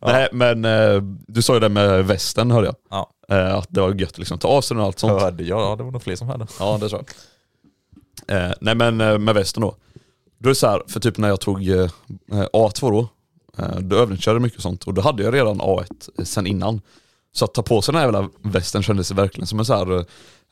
Nej 0.00 0.28
men 0.32 0.64
eh, 0.64 1.02
du 1.26 1.42
sa 1.42 1.54
ju 1.54 1.60
det 1.60 1.68
med 1.68 2.06
västen 2.06 2.50
hörde 2.50 2.66
jag. 2.66 2.76
Ja. 2.90 3.10
Eh, 3.28 3.54
att 3.54 3.68
det 3.70 3.80
var 3.80 3.94
gött 3.94 4.18
liksom, 4.18 4.38
ta 4.38 4.48
av 4.48 4.60
sig 4.60 4.74
den 4.74 4.80
och 4.80 4.86
allt 4.86 4.98
sånt. 4.98 5.22
Hörde 5.22 5.44
jag? 5.44 5.60
Ja, 5.60 5.76
det 5.76 5.82
var 5.82 5.90
nog 5.90 6.02
fler 6.02 6.16
som 6.16 6.28
hörde. 6.28 6.46
Ja 6.58 6.78
det 6.80 6.88
tror 6.88 7.04
jag. 7.06 7.14
Eh, 8.28 8.52
nej 8.60 8.74
men 8.74 9.00
eh, 9.00 9.18
med 9.18 9.34
västen 9.34 9.60
då. 9.60 9.74
Då 10.38 10.48
är 10.48 10.50
det 10.50 10.54
så 10.54 10.66
här, 10.66 10.82
för 10.88 11.00
typ 11.00 11.18
när 11.18 11.28
jag 11.28 11.40
tog 11.40 11.68
eh, 11.68 11.82
eh 12.32 12.46
A2 12.52 12.90
då, 12.90 13.08
eh, 13.58 13.78
då 13.80 13.96
övningskörde 13.96 14.34
jag 14.34 14.42
mycket 14.42 14.56
och 14.56 14.62
sånt 14.62 14.84
och 14.84 14.94
då 14.94 15.02
hade 15.02 15.22
jag 15.22 15.34
redan 15.34 15.60
A1 15.60 16.08
eh, 16.18 16.24
sen 16.24 16.46
innan. 16.46 16.80
Så 17.32 17.44
att 17.44 17.54
ta 17.54 17.62
på 17.62 17.82
sig 17.82 17.92
den 17.92 18.00
här 18.00 18.06
jävla 18.06 18.28
västen 18.42 18.82
kändes 18.82 19.10
verkligen 19.10 19.46
som 19.46 19.58
en 19.58 19.64
så 19.64 19.74
här 19.74 19.96
eh, 19.98 20.04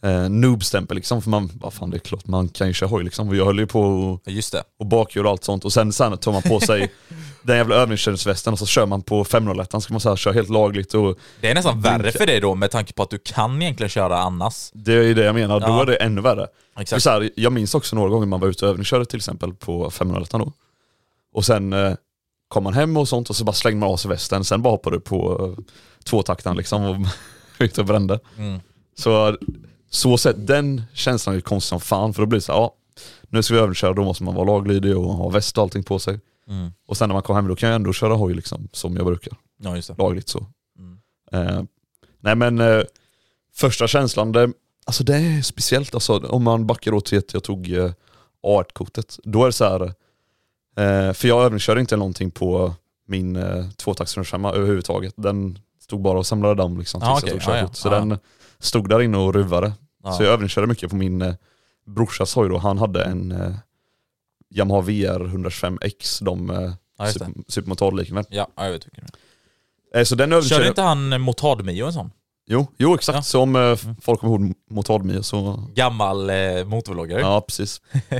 eh, 0.02 0.28
noob-stämpel 0.28 0.94
liksom. 0.94 1.22
För 1.22 1.30
man, 1.30 1.50
vad 1.54 1.72
fan 1.72 1.90
det 1.90 1.96
är 1.96 1.98
klart 1.98 2.26
man 2.26 2.48
kan 2.48 2.66
ju 2.66 2.72
köra 2.72 2.88
hoj 2.90 3.04
liksom. 3.04 3.28
Och 3.28 3.37
jag 3.37 3.44
höll 3.44 3.59
ju 3.59 3.66
på 3.66 3.80
och, 3.80 4.20
Just 4.32 4.52
det. 4.52 4.62
och 4.78 4.87
bakhjul 4.87 5.26
och 5.26 5.30
allt 5.32 5.44
sånt. 5.44 5.64
Och 5.64 5.72
sen, 5.72 5.92
sen 5.92 6.18
tar 6.18 6.32
man 6.32 6.42
på 6.42 6.61
sig 6.61 6.92
den 7.42 7.56
jävla 7.56 7.74
övningskörningsvästen 7.76 8.52
och 8.52 8.59
så 8.59 8.66
kör 8.66 8.87
man 8.87 9.02
på 9.02 9.24
501 9.24 9.70
så 9.72 9.80
ska 9.80 9.94
man 9.94 10.00
så 10.00 10.09
här 10.09 10.16
köra 10.16 10.35
helt 10.35 10.48
lagligt 10.48 10.94
och 10.94 11.18
Det 11.40 11.50
är 11.50 11.54
nästan 11.54 11.80
värre 11.80 12.12
för 12.12 12.26
dig 12.26 12.40
då 12.40 12.54
med 12.54 12.70
tanke 12.70 12.92
på 12.92 13.02
att 13.02 13.11
du 13.11 13.18
kan 13.18 13.62
egentligen 13.62 13.90
köra 13.90 14.18
annars. 14.18 14.70
det 14.74 14.92
är 14.92 15.02
ju 15.02 15.14
det 15.14 15.24
jag 15.24 15.35
menar, 15.35 15.61
då 15.61 15.66
Ja. 15.66 15.82
är 15.82 15.87
det 15.87 15.96
ännu 15.96 16.20
värre. 16.20 16.46
Exakt. 16.78 17.02
så 17.02 17.11
här, 17.11 17.30
jag 17.37 17.52
minns 17.52 17.74
också 17.74 17.96
några 17.96 18.09
gånger 18.11 18.26
man 18.26 18.40
var 18.40 18.48
ute 18.48 18.64
och 18.64 18.70
övningskörde 18.70 19.04
till 19.04 19.16
exempel 19.16 19.54
på 19.54 19.90
501 19.90 20.30
då. 20.30 20.52
Och 21.35 21.44
sen 21.44 21.72
eh, 21.72 21.92
kom 22.48 22.64
man 22.64 22.74
hem 22.74 22.96
och 22.96 23.09
sånt 23.09 23.30
och 23.30 23.37
så 23.37 23.44
bara 23.44 23.52
slängde 23.52 23.80
man 23.80 23.88
av 23.88 23.96
sig 23.96 24.09
västen, 24.09 24.44
sen 24.44 24.62
bara 24.62 24.70
hoppade 24.70 24.96
du 24.96 25.00
på 25.00 25.46
eh, 25.59 25.64
tvåtaktaren 26.04 26.56
liksom 26.56 26.85
och 26.85 26.96
ut 27.64 27.78
och 27.78 27.85
brände. 27.85 28.20
Mm. 28.38 28.61
Så 28.98 29.37
så 29.90 30.18
sett, 30.18 30.46
den 30.46 30.83
känslan 30.92 31.37
är 31.37 31.40
konstig 31.40 31.68
som 31.68 31.81
fan 31.81 32.14
för 32.14 32.22
då 32.22 32.27
blir 32.27 32.37
det 32.40 32.44
så 32.44 32.53
här, 32.53 32.61
ja, 32.61 32.75
nu 33.29 33.42
ska 33.42 33.55
vi 33.55 33.61
övningsköra, 33.61 33.92
då 33.92 34.05
måste 34.05 34.25
man 34.25 34.35
vara 34.35 34.44
laglydig 34.44 34.96
och 34.96 35.14
ha 35.14 35.29
väst 35.29 35.59
och 35.59 35.62
allting 35.62 35.83
på 35.83 35.99
sig. 35.99 36.20
Mm. 36.49 36.72
Och 36.87 36.96
sen 36.96 37.09
när 37.09 37.14
man 37.14 37.22
kommer 37.22 37.40
hem 37.40 37.49
då 37.49 37.57
kan 37.57 37.68
jag 37.68 37.77
ändå 37.77 37.92
köra 37.92 38.14
hoj 38.14 38.35
liksom, 38.35 38.68
som 38.72 38.96
jag 38.96 39.07
brukar. 39.07 39.33
Ja 39.59 39.77
just 39.77 39.88
det. 39.88 39.94
Lagligt 40.03 40.29
så. 40.29 40.46
Mm. 40.79 40.99
Eh, 41.33 41.62
nej 42.20 42.35
men 42.37 42.61
eh, 42.61 42.83
första 43.55 43.87
känslan, 43.87 44.33
det, 44.33 44.53
alltså 44.87 45.05
det 45.05 45.16
är 45.16 45.42
speciellt 45.42 45.94
alltså, 45.94 46.18
om 46.18 46.42
man 46.42 46.66
backar 46.66 46.92
då 46.92 47.01
till 47.01 47.18
att 47.18 47.35
jag 47.35 47.42
tog 47.44 47.72
eh, 47.72 47.90
A1-kortet. 48.42 49.18
Då 49.25 49.42
är 49.42 49.46
det 49.46 49.53
så 49.53 49.64
här, 49.64 49.83
eh, 50.77 51.12
för 51.12 51.29
jag 51.29 51.44
övningskörde 51.44 51.81
inte 51.81 51.96
någonting 51.96 52.31
på 52.31 52.75
min 53.09 53.37
eh, 53.37 53.68
tvåtaktsrumsfemma 53.77 54.53
överhuvudtaget. 54.53 55.14
Den 55.16 55.59
stod 55.81 56.01
bara 56.01 56.18
och 56.18 56.27
samlade 56.27 56.55
damm 56.55 56.79
liksom 56.79 57.01
tills 57.01 57.09
Ah, 57.09 57.12
jag 57.12 57.18
okej. 57.22 57.31
tog 57.31 57.55
ja. 57.55 57.61
körkort. 57.61 57.77
Så 57.77 57.88
Ja, 57.88 57.92
ja. 57.92 57.99
den 58.01 58.18
stod 58.58 58.88
där 58.88 59.02
inne 59.02 59.18
och 59.18 59.34
ruvade. 59.34 59.72
Ja. 60.04 60.12
Så 60.12 60.22
jag 60.22 60.32
övningskörde 60.32 60.66
mycket 60.66 60.90
på 60.90 60.96
min 60.96 61.22
eh, 61.22 61.34
brorsas 61.86 62.34
hoj 62.34 62.48
då. 62.48 62.58
Han 62.58 62.78
hade 62.78 63.04
en 63.04 63.32
eh, 63.32 63.54
Yamaha 64.54 64.80
VR 64.80 65.20
125X, 65.20 66.24
de 66.24 66.50
eh, 66.50 66.72
Ja, 66.98 67.12
super, 67.12 67.32
supermotardliknande. 67.48 68.28
Ja, 68.32 68.48
jag 68.56 68.70
vet 68.70 68.86
vilken. 68.86 69.04
Eh, 69.94 70.04
så 70.04 70.14
den 70.14 70.32
övningskörde 70.32 70.58
Körde 70.58 70.68
inte 70.68 70.82
han 70.82 71.20
Motard-Mio 71.20 71.86
en 71.86 71.92
sån? 71.92 72.10
Jo, 72.46 72.66
jo 72.78 72.94
exakt. 72.94 73.16
Ja. 73.16 73.22
Så 73.22 73.40
om 73.40 73.56
eh, 73.56 73.76
folk 74.02 74.20
kommer 74.20 74.32
ihåg 74.32 74.54
Motardmio 74.70 75.22
så... 75.22 75.68
Gammal 75.74 76.30
eh, 76.30 76.64
motorvloggare. 76.64 77.20
Ja, 77.20 77.40
precis. 77.40 77.80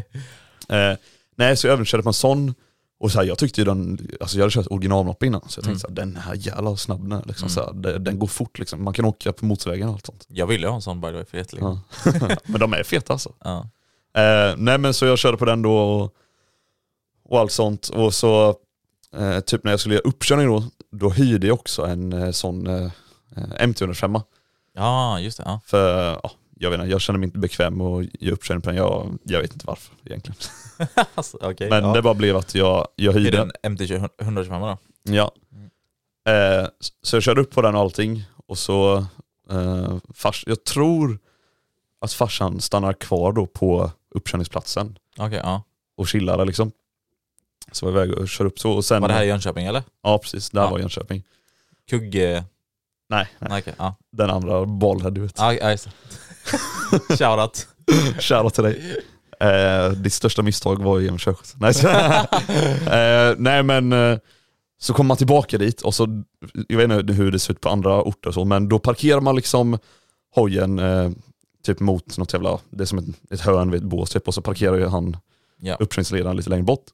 eh, 0.69 0.93
nej, 1.37 1.57
så 1.57 1.67
jag 1.67 1.73
övningskörde 1.73 2.03
på 2.03 2.09
en 2.09 2.15
sån. 2.15 2.55
Och 2.99 3.13
så 3.13 3.19
här, 3.19 3.27
jag 3.27 3.39
tyckte 3.39 3.61
ju 3.61 3.65
den, 3.65 4.09
alltså 4.21 4.37
jag 4.37 4.43
hade 4.45 4.53
kört 4.53 4.67
originalmopp 4.71 5.23
innan, 5.23 5.41
så 5.49 5.59
jag 5.59 5.65
tänkte 5.65 5.69
Mm. 5.69 5.79
så 5.79 5.89
här, 5.89 5.95
den 5.95 6.17
här 6.17 6.35
jävla 6.35 6.77
snabb 6.77 7.09
den 7.11 7.23
liksom, 7.27 7.47
Mm. 7.47 7.55
så 7.55 7.65
här, 7.65 7.73
den, 7.73 8.05
den 8.05 8.19
går 8.19 8.27
fort 8.27 8.59
liksom. 8.59 8.85
Man 8.85 8.95
kan 8.95 9.05
åka 9.05 9.33
på 9.33 9.45
motorvägen 9.45 9.89
och 9.89 9.95
allt 9.95 10.07
sånt. 10.07 10.25
Jag 10.29 10.47
ville 10.47 10.69
ha 10.69 10.75
en 10.75 10.83
sån 10.83 11.01
by 11.01 11.07
the 11.09 11.13
way 11.15 11.25
för 11.25 11.39
jättelänge. 11.39 11.79
Ja. 12.05 12.37
men 12.47 12.61
de 12.61 12.73
är 12.73 12.83
feta 12.83 13.13
alltså. 13.13 13.33
Ja. 13.45 13.69
Eh, 14.15 14.55
nej 14.57 14.79
men 14.79 14.95
så 14.95 15.07
jag 15.07 15.19
körde 15.19 15.37
på 15.37 15.45
den 15.45 15.63
då 15.63 15.79
och, 15.79 16.15
och 17.29 17.39
allt 17.41 17.53
sånt. 17.53 17.89
Och 17.89 18.15
så 18.15 18.57
eh, 19.17 19.41
typ 19.41 19.65
när 19.65 19.73
jag 19.73 19.81
skulle 19.81 19.95
göra 19.95 20.09
uppkörning 20.09 20.47
då, 20.47 20.65
då 20.93 21.11
hyrde 21.11 21.47
jag 21.47 21.55
också 21.55 21.83
en 21.87 22.13
eh, 22.13 22.31
sån 22.31 22.67
eh, 22.67 22.91
MT-105. 23.37 24.23
ja, 24.75 25.21
just 25.21 25.39
det. 25.39 25.45
Ja. 25.47 25.61
För 25.67 26.11
ja, 26.23 26.31
jag 26.59 26.71
vet 26.71 26.81
inte, 26.81 26.91
jag 26.91 27.01
känner 27.01 27.19
mig 27.19 27.27
inte 27.27 27.39
bekväm 27.39 27.81
att 27.81 28.07
göra 28.23 28.35
uppkörning 28.35 28.63
på 28.63 28.69
den. 28.71 28.77
Jag, 28.77 29.19
jag 29.23 29.41
vet 29.43 29.53
inte 29.53 29.67
varför 29.67 29.95
egentligen. 30.05 30.37
alltså, 31.15 31.39
okej, 31.41 31.71
Men 31.71 31.85
ja. 31.85 31.93
det 31.93 32.03
bara 32.03 32.15
blev 32.15 32.37
att 32.37 32.55
jag, 32.55 32.89
jag 32.97 33.15
Är 33.15 33.19
hyrde 33.19 33.31
det 33.31 33.37
den. 33.37 33.53
en 33.63 33.73
MT 33.73 33.81
125 34.23 34.61
då? 34.61 34.79
Ja. 35.03 35.33
Eh, 36.33 36.69
så 37.03 37.17
jag 37.17 37.23
körde 37.23 37.41
upp 37.41 37.51
på 37.51 37.63
den 37.63 37.75
och 37.75 37.81
allting. 37.81 38.25
Och 38.47 38.59
så, 38.59 38.97
eh, 39.51 39.97
fars, 40.15 40.45
jag 40.47 40.65
tror 40.65 41.19
att 42.01 42.13
farsan 42.13 42.61
stannar 42.61 42.93
kvar 42.93 43.33
då 43.33 43.47
på 43.47 43.91
uppkörningsplatsen 44.15 44.99
Okej, 45.19 45.41
ja. 45.45 45.63
och 45.97 46.09
chillade 46.09 46.45
liksom. 46.45 46.73
Så 47.73 47.87
var 47.87 47.93
jag 48.01 48.07
iväg 48.07 48.19
och 48.19 48.29
körde 48.29 48.51
upp 48.51 48.59
så. 48.59 48.73
Och 48.73 48.85
sen, 48.85 49.03
Var 49.03 49.09
det 49.09 49.15
här 49.15 49.23
i 49.25 49.27
Jönköping 49.27 49.67
eller? 49.67 49.83
Ja 50.03 50.19
precis, 50.19 50.51
där 50.51 50.61
Ja. 50.61 50.71
var 50.71 50.79
Jönköping. 50.79 51.23
Kugge... 51.91 52.45
Nej, 53.09 53.29
nej. 53.39 53.61
Okej, 53.61 53.75
ja. 53.79 53.95
den 54.13 54.31
andra 54.31 54.65
Bollhead 54.67 55.11
du 55.11 55.21
vet. 55.21 55.39
Ja, 55.39 55.53
ja, 55.55 55.71
just 55.71 55.85
det. 57.09 57.09
Shoutout. 57.19 57.67
Shoutout 58.21 58.55
till 58.55 58.65
dig. 58.65 58.97
Eh, 59.41 59.91
ditt 59.91 60.13
största 60.13 60.43
misstag 60.43 60.83
var 60.83 61.01
genom 61.01 61.19
körkort. 61.19 61.47
Nej, 61.57 61.73
eh, 63.31 63.35
nej 63.39 63.63
men 63.63 63.93
eh, 63.93 64.19
så 64.79 64.93
kommer 64.95 65.09
man 65.09 65.17
tillbaka 65.17 65.59
dit 65.59 65.83
och 65.83 65.95
så, 65.95 66.23
jag 66.69 66.77
vet 66.79 66.91
inte 67.01 67.13
hur 67.13 67.33
det 67.33 67.39
ser 67.39 67.53
ut 67.53 67.61
på 67.61 67.69
andra 67.69 68.03
orter 68.03 68.29
och 68.29 68.35
så, 68.35 68.45
men 68.45 68.69
då 68.69 68.79
parkerar 68.79 69.21
man 69.21 69.37
liksom 69.37 69.79
hojen 70.35 70.79
eh, 70.79 71.11
typ 71.67 71.81
mot 71.81 72.19
något 72.19 72.33
jävla, 72.33 72.59
det 72.71 72.85
är 72.85 72.87
som 72.87 72.99
ett, 72.99 73.05
ett 73.31 73.41
hörn 73.41 73.71
vid 73.71 73.83
ett 73.83 73.89
bås 73.89 74.11
typ, 74.11 74.29
och 74.29 74.35
så 74.35 74.43
parkerar 74.43 74.77
ju 74.77 74.87
han 74.87 75.17
Ja. 75.61 75.75
uppkörningsledaren 75.81 76.37
lite 76.37 76.51
längre 76.51 76.65
bort. 76.65 76.85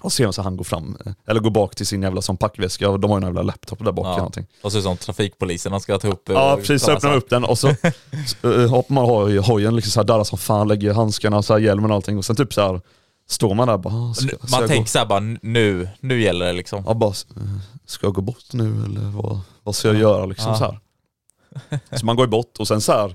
Och 0.00 0.12
ser 0.12 0.24
man 0.24 0.32
så 0.32 0.42
han 0.42 0.56
går 0.56 0.64
fram, 0.64 0.96
eh, 1.06 1.12
eller 1.26 1.40
går 1.40 1.50
bak 1.50 1.74
till 1.74 1.86
sin 1.86 2.02
jävla 2.02 2.22
som 2.22 2.36
packväska, 2.36 2.96
de 2.96 3.10
har 3.10 3.16
ju 3.18 3.20
en 3.20 3.26
jävla 3.26 3.42
laptop 3.42 3.84
där 3.84 3.92
bak 3.92 4.06
Ja. 4.06 4.10
eller 4.10 4.18
någonting. 4.18 4.46
Och 4.62 4.72
så 4.72 4.82
som 4.82 4.96
trafikpoliserna 4.96 5.80
ska 5.80 5.98
ta 5.98 6.08
upp... 6.08 6.28
eh, 6.28 6.34
Ja 6.34 6.56
precis, 6.56 6.82
så 6.82 6.90
öppnar 6.90 7.10
man 7.10 7.18
upp 7.18 7.30
den 7.30 7.44
och 7.44 7.58
så 7.58 7.68
uh, 8.44 8.68
hoppar 8.70 8.94
man 8.94 9.04
hoj- 9.04 9.38
hojen 9.38 9.76
liksom 9.76 9.90
så 9.90 10.00
här 10.00 10.04
darrar 10.04 10.24
som 10.24 10.38
fan, 10.38 10.68
lägger 10.68 10.92
handskarna, 10.94 11.42
så 11.42 11.52
här, 11.52 11.60
hjälmen 11.60 11.90
och 11.90 11.96
allting 11.96 12.18
och 12.18 12.24
sen 12.24 12.36
typ 12.36 12.54
så 12.54 12.60
här 12.60 12.80
står 13.28 13.54
man 13.54 13.68
där 13.68 13.76
bara, 13.78 13.94
ah, 13.94 14.14
ska, 14.14 14.28
ska 14.28 14.36
Man 14.58 14.68
tänker 14.68 14.82
gå? 14.82 14.86
såhär 14.86 15.06
bara, 15.06 15.20
nu, 15.42 15.88
nu 16.00 16.22
gäller 16.22 16.46
det 16.46 16.52
liksom. 16.52 16.84
Ja, 16.86 16.94
bara, 16.94 17.10
eh, 17.10 17.42
ska 17.86 18.06
jag 18.06 18.14
gå 18.14 18.20
bort 18.20 18.52
nu 18.52 18.84
eller 18.84 19.00
vad, 19.10 19.40
vad 19.62 19.74
ska 19.74 19.88
jag 19.88 19.96
göra 19.96 20.26
liksom 20.26 20.50
Ja. 20.52 20.58
så 20.58 20.64
här. 20.64 20.78
Så 21.98 22.06
man 22.06 22.16
går 22.16 22.26
bort 22.26 22.56
och 22.58 22.68
sen 22.68 22.80
så 22.80 22.92
här 22.92 23.14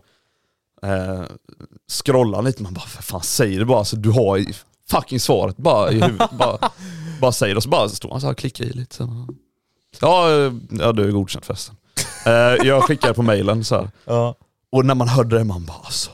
eh, 0.83 1.23
scrollar 2.03 2.41
lite, 2.41 2.63
man 2.63 2.73
bara 2.73 2.85
för 2.85 3.03
fan 3.03 3.21
säg 3.23 3.55
det 3.55 3.65
bara, 3.65 3.77
alltså, 3.79 3.95
du 3.95 4.09
har 4.09 4.37
fucking 4.91 5.19
svaret 5.19 5.57
bara 5.57 5.91
i 5.91 6.01
huvudet, 6.01 6.31
bara, 6.39 6.69
bara 7.21 7.31
säg 7.31 7.49
det 7.49 7.55
och 7.55 7.63
så 7.63 7.69
bara 7.69 7.89
står 7.89 8.09
man 8.09 8.21
så 8.21 8.27
här 8.27 8.31
och 8.31 8.37
klickar 8.37 8.65
i 8.65 8.69
lite. 8.69 8.95
Så. 8.95 9.27
Ja, 9.99 10.29
ja 10.69 10.91
du 10.91 11.07
är 11.07 11.11
godkänd 11.11 11.45
förresten. 11.45 11.75
Eh, 12.25 12.67
jag 12.67 12.83
skickar 12.83 13.13
på 13.13 13.21
mailen 13.21 13.63
så 13.63 13.75
här. 13.75 13.89
Ja. 14.05 14.35
Och 14.71 14.85
när 14.85 14.95
man 14.95 15.07
hörde 15.07 15.37
det 15.37 15.43
man 15.43 15.65
bara 15.65 15.77
alltså, 15.83 16.11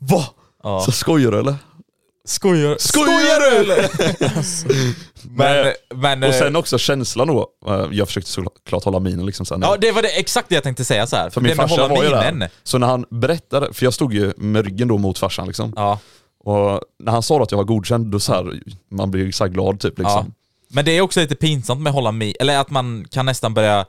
va? 0.00 0.24
Ja. 0.62 0.80
Så 0.80 0.92
skojar 0.92 1.32
du 1.32 1.38
eller? 1.38 1.56
Skojar, 2.24 2.76
Skojar 2.78 3.40
du 3.40 3.56
eller? 3.56 3.90
Men, 5.36 5.72
men, 5.94 6.22
och 6.22 6.34
sen 6.34 6.54
eh, 6.54 6.58
också 6.58 6.78
känslan 6.78 7.28
då, 7.28 7.48
eh, 7.66 7.86
jag 7.90 8.08
försökte 8.08 8.30
såklart 8.30 8.84
hålla 8.84 8.98
minen 8.98 9.26
liksom 9.26 9.46
så 9.46 9.54
här, 9.54 9.62
Ja 9.62 9.76
det 9.80 9.92
var 9.92 10.02
det, 10.02 10.08
exakt 10.08 10.48
det 10.48 10.54
jag 10.54 10.64
tänkte 10.64 10.84
säga 10.84 11.06
så 11.06 11.16
här. 11.16 11.30
För 11.30 11.40
min 11.40 11.50
det 11.50 11.56
farsa 11.56 11.88
var 11.88 12.02
ju 12.04 12.10
där. 12.10 12.50
Så 12.62 12.78
när 12.78 12.86
han 12.86 13.04
berättade, 13.10 13.72
för 13.72 13.86
jag 13.86 13.94
stod 13.94 14.14
ju 14.14 14.32
med 14.36 14.64
ryggen 14.64 14.88
då 14.88 14.98
mot 14.98 15.18
farsan 15.18 15.46
liksom. 15.46 15.72
Ja. 15.76 15.98
Och 16.44 16.80
när 16.98 17.12
han 17.12 17.22
sa 17.22 17.42
att 17.42 17.50
jag 17.50 17.58
var 17.58 17.64
godkänd, 17.64 18.06
då 18.06 18.20
så 18.20 18.32
här, 18.32 18.60
man 18.90 19.10
blir 19.10 19.32
så 19.32 19.46
glad 19.46 19.80
typ 19.80 19.94
ja. 19.96 20.02
liksom. 20.02 20.34
Men 20.68 20.84
det 20.84 20.96
är 20.96 21.00
också 21.00 21.20
lite 21.20 21.34
pinsamt 21.34 21.80
med 21.80 21.92
hålla 21.92 22.12
min, 22.12 22.34
eller 22.40 22.58
att 22.58 22.70
man 22.70 23.06
kan 23.10 23.26
nästan 23.26 23.54
börja 23.54 23.86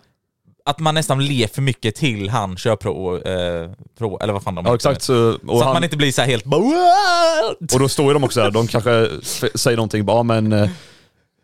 att 0.65 0.79
man 0.79 0.95
nästan 0.95 1.25
ler 1.25 1.47
för 1.47 1.61
mycket 1.61 1.95
till 1.95 2.29
han 2.29 2.55
körprov, 2.55 3.27
eh, 3.27 3.71
prov, 3.97 4.17
eller 4.21 4.33
vad 4.33 4.43
fan 4.43 4.55
de 4.55 4.65
Ja, 4.65 4.75
exakt. 4.75 5.01
Så, 5.01 5.37
Så 5.45 5.57
att 5.57 5.63
han, 5.63 5.73
man 5.73 5.83
inte 5.83 5.97
blir 5.97 6.11
så 6.11 6.21
här 6.21 6.29
helt 6.29 6.43
bara 6.45 6.61
"What?" 6.61 7.73
och 7.73 7.79
då 7.79 7.89
står 7.89 8.07
ju 8.07 8.13
de 8.13 8.23
också 8.23 8.39
där, 8.39 8.51
de 8.51 8.67
kanske 8.67 9.09
säger 9.55 9.77
någonting, 9.77 10.05
bara 10.05 10.17
"Ja, 10.17 10.23
men 10.23 10.53
eh, 10.53 10.61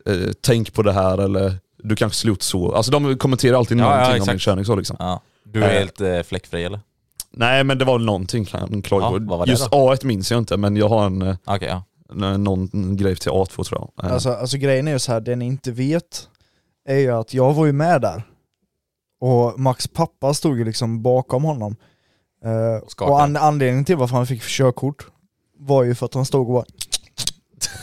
eh, 0.06 0.14
tänk 0.40 0.72
på 0.74 0.82
det 0.82 0.92
här 0.92 1.18
eller 1.18 1.54
du 1.82 1.96
kanske 1.96 2.28
gjort 2.28 2.42
så. 2.42 2.72
Alltså 2.74 2.92
de 2.92 3.18
kommenterar 3.18 3.58
alltid 3.58 3.78
Ja, 3.78 3.82
ja, 3.82 3.88
någonting 3.90 4.10
om 4.12 4.16
exakt. 4.16 4.32
min 4.32 4.38
körning 4.38 4.64
så 4.64 4.74
liksom. 4.76 4.96
Ja. 4.98 5.20
Du 5.44 5.64
är 5.64 5.68
Eh. 5.68 5.78
helt 5.78 6.00
eh, 6.00 6.22
fläckfri 6.22 6.64
eller? 6.64 6.80
Nej 7.32 7.64
men 7.64 7.78
det 7.78 7.84
var 7.84 7.98
någonting 7.98 8.44
klagade 8.82 9.26
Ja, 9.28 9.46
Just 9.46 9.70
då? 9.70 9.76
A1 9.76 10.06
minns 10.06 10.30
jag 10.30 10.38
inte 10.38 10.56
men 10.56 10.76
jag 10.76 10.88
har 10.88 11.06
en, 11.06 11.22
eh, 11.22 11.36
Okej, 11.44 11.68
ja. 11.68 12.36
någon 12.36 12.96
grej 12.96 13.16
till 13.16 13.30
A2 13.30 13.64
tror 13.64 13.90
jag. 13.96 14.04
Eh, 14.04 14.12
Alltså, 14.12 14.32
alltså 14.32 14.56
grejen 14.56 14.88
är 14.88 14.92
ju 14.92 14.98
så 14.98 15.12
här, 15.12 15.20
det 15.20 15.36
ni 15.36 15.44
inte 15.44 15.72
vet 15.72 16.28
är 16.88 16.96
ju 16.98 17.10
att 17.10 17.34
jag 17.34 17.54
var 17.54 17.66
ju 17.66 17.72
med 17.72 18.00
där. 18.00 18.22
Och 19.20 19.60
Max 19.60 19.88
pappa 19.88 20.34
stod 20.34 20.58
ju 20.58 20.64
liksom 20.64 21.02
bakom 21.02 21.44
honom. 21.44 21.76
Eh, 22.44 22.88
skakade. 22.88 23.10
och 23.12 23.22
an 23.22 23.36
anledningen 23.36 23.84
till 23.84 23.96
varför 23.96 24.16
han 24.16 24.26
fick 24.26 24.42
körkort 24.42 25.06
var 25.58 25.84
ju 25.84 25.94
för 25.94 26.06
att 26.06 26.14
han 26.14 26.26
stod 26.26 26.48
och 26.48 26.54
bara 26.54 26.64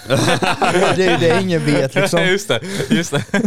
det 0.96 1.06
är 1.06 1.20
det 1.20 1.42
ingen 1.42 1.66
vet 1.66 1.96
liksom. 1.96 2.22
just 2.26 2.48
det, 2.48 2.62
just 2.90 3.12
det. 3.12 3.24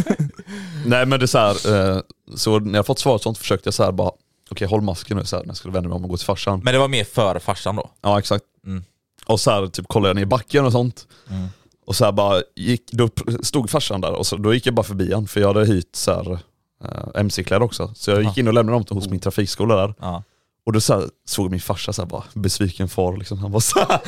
Nej 0.87 1.07
men 1.07 1.19
det 1.21 1.25
är 1.25 1.27
så 1.27 1.39
här, 1.39 1.95
eh, 1.97 2.01
så 2.37 2.59
när 2.59 2.79
jag 2.79 2.87
fått 2.87 2.99
svaret 2.99 3.23
sånt 3.23 3.39
försökte 3.39 3.67
jag 3.67 3.75
så 3.75 3.85
här 3.85 3.93
bara, 3.93 4.11
okej 4.51 4.69
håll 4.69 4.81
masken 4.81 5.17
nu 5.17 5.25
så 5.25 5.37
här, 5.37 5.43
när 5.43 5.49
jag 5.51 5.57
skulle 5.57 5.75
vända 5.75 5.89
mig 5.89 5.97
om 5.97 6.05
och 6.05 6.11
gå 6.11 6.17
till 6.17 6.27
farsan. 6.27 6.61
Men 6.65 6.73
det 6.75 6.79
var 6.81 6.89
mer 6.89 7.05
för 7.05 7.39
farsan 7.39 7.77
då? 7.77 7.91
Ja 8.01 8.19
exakt. 8.19 8.45
Mm. 8.67 8.85
Och 9.27 9.41
så 9.41 9.51
här, 9.51 9.67
typ 9.67 9.89
kollade 9.89 10.09
jag 10.09 10.15
ner 10.15 10.23
i 10.23 10.27
backen 10.27 10.65
och 10.65 10.73
sånt. 10.73 11.07
Mm. 11.31 11.49
Och 11.87 11.97
så 11.97 12.05
här 12.05 12.13
bara 12.13 12.43
gick, 12.57 12.93
då 12.93 13.09
stod 13.43 13.71
farsan 13.71 14.01
där 14.01 14.13
och 14.13 14.27
så, 14.27 14.37
då 14.37 14.55
gick 14.55 14.67
jag 14.67 14.75
bara 14.75 14.83
förbi 14.83 15.13
han 15.15 15.27
för 15.27 15.41
jag 15.41 15.55
hade 15.55 15.67
hyrt 15.67 15.97
så 15.97 16.13
här, 16.13 16.33
eh, 16.85 17.21
MC-kläder 17.21 17.63
också. 17.65 17.93
Så 17.95 18.11
jag 18.11 18.23
gick 18.23 18.39
in 18.39 18.49
och 18.49 18.55
lämnade 18.55 18.85
dem 18.85 18.97
hos 18.97 19.09
min 19.09 19.21
trafikskola 19.21 19.77
där. 19.77 19.95
Ja. 20.01 20.23
Och 20.67 20.73
då 20.73 20.81
så 20.81 20.95
här, 20.95 21.05
såg 21.29 21.51
min 21.51 21.61
farsa 21.61 21.93
så 21.93 22.03
här, 22.03 22.09
bara 22.09 22.25
besviken 22.35 22.89
far 22.89 23.17
liksom. 23.17 23.39
Han 23.39 23.53
var 23.53 23.61
så 23.61 23.79
här. 23.79 24.01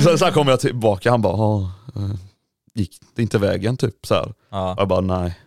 så, 0.02 0.18
så 0.18 0.24
här 0.24 0.32
kom 0.32 0.48
jag 0.48 0.60
tillbaka, 0.60 1.10
han 1.10 1.22
bara, 1.22 1.36
"Ja, 1.36 1.70
eh, 1.96 2.10
gick 2.74 3.00
det 3.14 3.22
inte 3.22 3.38
vägen 3.38 3.76
typ 3.76 4.06
så 4.06 4.14
här. 4.14 4.34
Ja. 4.50 4.74
Jag 4.78 4.88
bara 4.88 5.00
nej. 5.00 5.38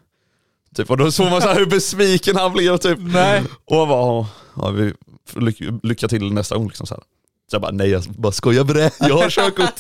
Typ, 0.76 0.90
och 0.90 0.98
då 0.98 1.12
såg 1.12 1.32
man 1.32 1.42
så 1.42 1.48
här 1.48 1.56
hur 1.56 1.66
besviken 1.66 2.36
han 2.36 2.54
blev 2.54 2.78
typ. 2.78 2.98
Nej. 3.02 3.44
Och 3.66 3.76
jag 3.78 3.88
bara, 3.88 4.00
"Ja, 4.02 4.28
ja, 4.56 4.70
vi, 4.70 4.94
lyck, 5.36 5.58
lycka 5.84 6.08
till 6.08 6.34
nästa 6.34 6.56
gång 6.58 6.68
liksom 6.68 6.88
så 6.88 6.94
här. 6.94 7.04
Så 7.50 7.56
jag 7.56 7.62
bara, 7.62 7.72
nej 7.72 7.90
jag 7.90 8.04
bara 8.04 8.32
skojar 8.32 8.64
med 8.64 8.76
det, 8.76 8.92
jag 9.00 9.18
har 9.18 9.30
körkort. 9.30 9.74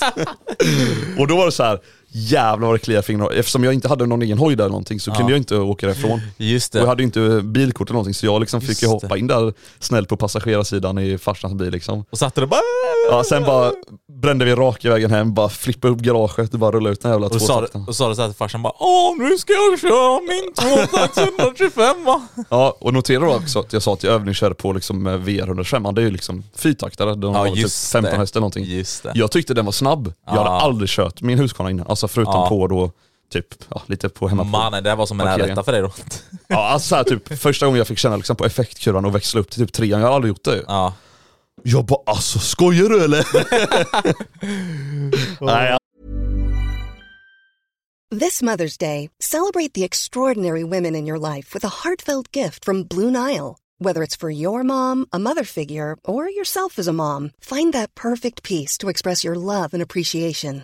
och 1.20 1.28
då 1.28 1.38
var 1.38 1.46
det 1.46 1.52
så 1.52 1.64
här, 1.64 1.80
jävlar 2.18 2.68
vad 2.68 2.76
det 2.76 2.80
kliade 2.80 3.00
i 3.00 3.04
fingrarna. 3.04 3.32
Eftersom 3.36 3.64
jag 3.64 3.74
inte 3.74 3.88
hade 3.88 4.06
någon 4.06 4.22
egen 4.22 4.38
hoj 4.38 4.56
där 4.56 4.64
eller 4.64 4.72
någonting 4.72 5.00
så 5.00 5.12
Ja. 5.12 5.16
kunde 5.16 5.32
jag 5.32 5.38
inte 5.40 5.58
åka 5.58 5.88
därifrån. 5.88 6.22
Just 6.38 6.76
Och 6.76 6.80
jag 6.80 6.86
det. 6.86 6.90
hade 6.90 7.04
inte 7.04 7.42
bilkort 7.44 7.88
eller 7.90 7.94
någonting 7.94 8.14
så 8.14 8.26
jag 8.26 8.40
liksom 8.40 8.62
fick 8.62 8.82
ju 8.82 8.88
hoppa 8.88 9.08
det. 9.08 9.20
in 9.20 9.28
där 9.28 9.54
snällt 9.80 10.10
på 10.10 10.18
passagerarsidan 10.18 10.98
i 11.00 11.18
farsans 11.18 11.54
bil 11.54 11.72
liksom. 11.72 12.06
Och 12.12 12.18
satte 12.18 12.42
det 12.42 12.48
bara... 12.48 12.60
Ja, 13.12 13.24
sen 13.24 13.44
bara 13.44 13.72
brände 14.22 14.46
vi 14.46 14.56
raka 14.56 14.90
vägen 14.90 15.12
hem, 15.12 15.34
bara 15.34 15.50
flippade 15.50 15.94
upp 15.94 16.00
garaget 16.00 16.54
och 16.54 16.60
bara 16.60 16.72
rullade 16.72 16.94
ut 16.94 17.02
den 17.02 17.12
jävla 17.12 17.30
tvåtakten. 17.30 17.86
och 17.88 17.96
sa 17.96 18.10
det 18.10 18.16
så 18.16 18.22
här 18.22 18.30
till 18.30 18.38
farsan 18.38 18.62
bara 18.64 18.74
Åh 18.80 19.18
nu 19.18 19.38
ska 19.38 19.54
jag 19.54 19.80
köra 19.80 20.20
min 20.22 20.54
tvåtakts 20.54 21.18
125 21.18 22.06
va? 22.06 22.28
Ja, 22.50 22.78
och 22.80 22.94
notera 22.94 23.20
då 23.20 23.36
också 23.36 23.60
att 23.60 23.74
jag 23.74 23.82
sa 23.82 23.94
att 23.94 24.04
jag 24.04 24.14
övningskörde 24.14 24.56
på 24.56 24.74
liksom 24.74 25.08
eh, 25.08 25.12
VR125, 25.14 25.94
det 25.94 26.02
är 26.02 26.06
ju 26.06 26.12
liksom 26.12 26.44
fyrtaktare, 26.56 27.16
den 27.16 27.32
Ja 27.32 27.38
har 27.38 27.48
typ 27.48 27.58
just 27.58 27.92
15 27.92 28.12
det. 28.12 28.18
hästar 28.18 28.38
eller 28.38 28.42
någonting. 28.42 28.66
Just 28.66 29.04
det. 29.04 29.12
Jag 29.16 29.32
tyckte 29.32 29.54
den 29.54 29.66
var 29.66 29.72
snabb. 29.72 30.14
Jag 30.26 30.32
hade 30.34 30.50
Ja. 30.50 30.62
aldrig 30.62 30.90
kört 30.90 31.22
min 31.22 31.38
Husqvarna 31.40 31.72
innan, 31.72 31.88
alltså 31.88 32.07
förutom 32.08 32.34
Ja. 32.34 32.50
på 32.50 32.68
då 32.68 32.92
typ 33.32 33.46
ja, 33.70 33.82
lite 33.86 34.10
på 34.10 34.28
hemmaplan. 34.28 34.52
Mannen, 34.52 34.84
det 34.84 34.96
var 34.96 35.06
som 35.06 35.22
en 35.22 35.38
rätta 35.38 35.64
för 35.64 35.72
dig 35.72 35.82
då. 35.82 35.92
Ja, 36.48 36.68
alltså 36.68 36.88
så 36.88 36.96
här, 36.96 37.04
typ 37.04 37.40
första 37.40 37.66
gången 37.66 37.78
jag 37.78 37.88
fick 37.88 37.98
känna 37.98 38.16
liksom, 38.16 38.36
på 38.36 38.46
effektkurvan 38.46 39.06
och 39.06 39.16
växla 39.16 39.40
upp 39.40 39.50
till 39.50 39.68
typ 39.68 39.74
trean, 39.74 40.02
jag 40.02 40.08
har 40.08 40.16
aldrig 40.16 40.30
gjort 40.30 40.44
det. 40.44 40.64
Ja. 40.68 40.94
Jag 41.64 41.86
bara 41.86 42.00
alltså 42.06 42.40
skojar 42.40 42.90
du 42.90 43.04
eller? 43.04 43.26
Nej, 45.46 45.78
This 48.20 48.42
Mother's 48.42 48.78
Day, 48.78 49.10
celebrate 49.20 49.74
the 49.74 49.84
extraordinary 49.84 50.64
women 50.64 50.96
in 50.96 51.08
your 51.08 51.20
life 51.36 51.54
with 51.54 51.66
a 51.66 51.84
heartfelt 51.84 52.32
gift 52.32 52.64
from 52.64 52.84
Blue 52.84 53.12
Nile. 53.12 53.58
Whether 53.80 54.02
it's 54.02 54.16
for 54.16 54.30
your 54.30 54.64
mom, 54.64 55.06
a 55.12 55.20
mother 55.20 55.44
figure, 55.44 55.98
or 56.06 56.30
yourself 56.30 56.80
as 56.80 56.88
a 56.88 56.94
mom, 56.94 57.32
find 57.42 57.74
that 57.74 57.94
perfect 57.96 58.44
piece 58.44 58.78
to 58.78 58.88
express 58.90 59.26
your 59.26 59.36
love 59.36 59.74
and 59.74 59.82
appreciation. 59.84 60.64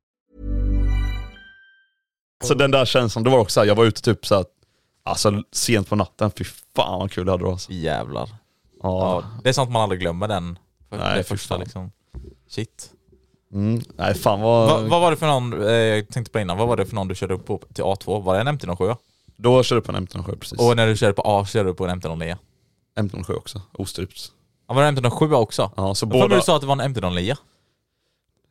Så 2.41 2.53
den 2.53 2.71
där 2.71 2.85
känslan, 2.85 3.23
det 3.23 3.29
var 3.29 3.37
också 3.37 3.53
så 3.53 3.59
här, 3.59 3.67
jag 3.67 3.75
var 3.75 3.85
ute 3.85 4.01
typ 4.01 4.25
så 4.25 4.35
här, 4.35 4.45
alltså 5.03 5.43
sent 5.51 5.89
på 5.89 5.95
natten, 5.95 6.31
fy 6.37 6.43
fan 6.75 6.99
vad 6.99 7.11
kul 7.11 7.27
jag 7.27 7.33
hade 7.33 7.43
då 7.43 7.51
alltså. 7.51 7.71
Jävlar. 7.71 8.29
Ja. 8.83 8.99
Ja, 8.99 9.23
det 9.43 9.49
är 9.49 9.53
sånt 9.53 9.71
man 9.71 9.81
aldrig 9.81 10.01
glömmer 10.01 10.27
den. 10.27 10.59
Nej, 10.89 11.17
det 11.17 11.23
fy 11.23 11.27
första 11.27 11.55
fan. 11.55 11.59
liksom. 11.59 11.91
Shit. 12.49 12.91
Mm, 13.53 13.81
nej 13.95 14.13
fan 14.13 14.41
vad... 14.41 14.69
Va, 14.69 14.87
vad 14.89 15.01
var 15.01 15.11
det 15.11 15.17
för 15.17 15.27
någon, 15.27 15.67
eh, 15.67 15.71
jag 15.71 16.09
tänkte 16.09 16.31
på 16.31 16.39
innan, 16.39 16.57
vad 16.57 16.67
var 16.67 16.77
det 16.77 16.85
för 16.85 16.95
någon 16.95 17.07
du 17.07 17.15
körde 17.15 17.33
upp 17.33 17.45
på 17.45 17.61
till 17.73 17.83
A2? 17.83 18.23
Var 18.23 18.33
det 18.35 18.41
en 18.41 18.47
MT-07? 18.47 18.95
Då 19.37 19.63
körde 19.63 19.77
jag 19.77 19.85
på 19.85 19.91
en 19.91 20.07
M107 20.07 20.37
precis. 20.37 20.59
Och 20.59 20.75
när 20.75 20.87
du 20.87 20.97
körde 20.97 21.13
på 21.13 21.21
A 21.25 21.45
körde 21.45 21.69
du 21.69 21.73
på 21.73 21.87
en 21.87 22.01
MT-09? 22.01 22.37
M107 22.99 23.33
också, 23.33 23.61
ostrypt. 23.73 24.31
Ja, 24.67 24.73
var 24.73 24.81
det 24.81 24.87
en 24.87 24.97
MT-07 24.97 25.33
också? 25.33 25.71
Ja, 25.77 25.95
så 25.95 26.05
båda... 26.05 26.35
du 26.35 26.41
sa 26.41 26.55
att 26.55 26.61
det 26.61 26.67
var 26.67 26.81
en 26.81 26.95
MT-09? 26.95 27.37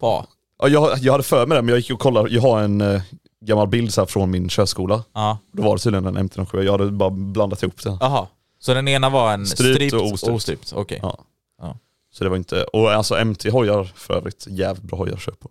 På 0.01 0.09
A? 0.09 0.27
Ja, 0.59 0.69
jag, 0.69 0.99
jag 0.99 1.13
hade 1.13 1.25
för 1.25 1.47
mig 1.47 1.57
det, 1.57 1.63
men 1.63 1.69
jag 1.69 1.79
gick 1.79 1.91
och 1.91 2.01
kollade, 2.01 2.31
jag 2.31 2.43
har 2.43 2.63
en 2.63 2.81
eh, 2.81 3.03
gammal 3.45 3.69
bild 3.69 3.93
så 3.95 4.07
från 4.07 4.31
min 4.31 4.49
körskola. 4.49 5.05
Ja. 5.13 5.39
Då 5.53 5.63
var 5.63 5.77
det 5.77 5.83
tydligen 5.83 6.17
en 6.17 6.29
M107, 6.29 6.63
jag 6.63 6.73
hade 6.73 6.91
bara 6.91 7.11
blandat 7.11 7.63
ihop 7.63 7.83
det. 7.83 7.97
Jaha. 8.01 8.27
Så 8.59 8.75
den 8.75 8.89
ena 8.89 9.11
var 9.11 9.33
en 9.33 9.47
Strypt 9.47 9.75
strypt 9.77 9.93
och 9.95 10.13
ostrypt. 10.13 10.35
ostrypt? 10.35 10.73
Okej. 10.73 10.99
Ja. 11.03 11.25
Ja. 11.63 11.79
Så 12.13 12.25
det 12.25 12.31
var 12.31 12.37
inte, 12.37 12.65
och 12.65 12.93
alltså 12.93 13.25
MT-hojar 13.25 13.85
för 13.95 14.15
övrigt, 14.15 14.47
jävligt 14.49 14.85
bra 14.85 14.99
hojar 14.99 15.15
att 15.15 15.21
köpa. 15.21 15.49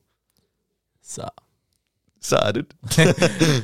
Så. 1.06 1.30
Så 2.22 2.36
är 2.36 2.54
det. 2.54 2.66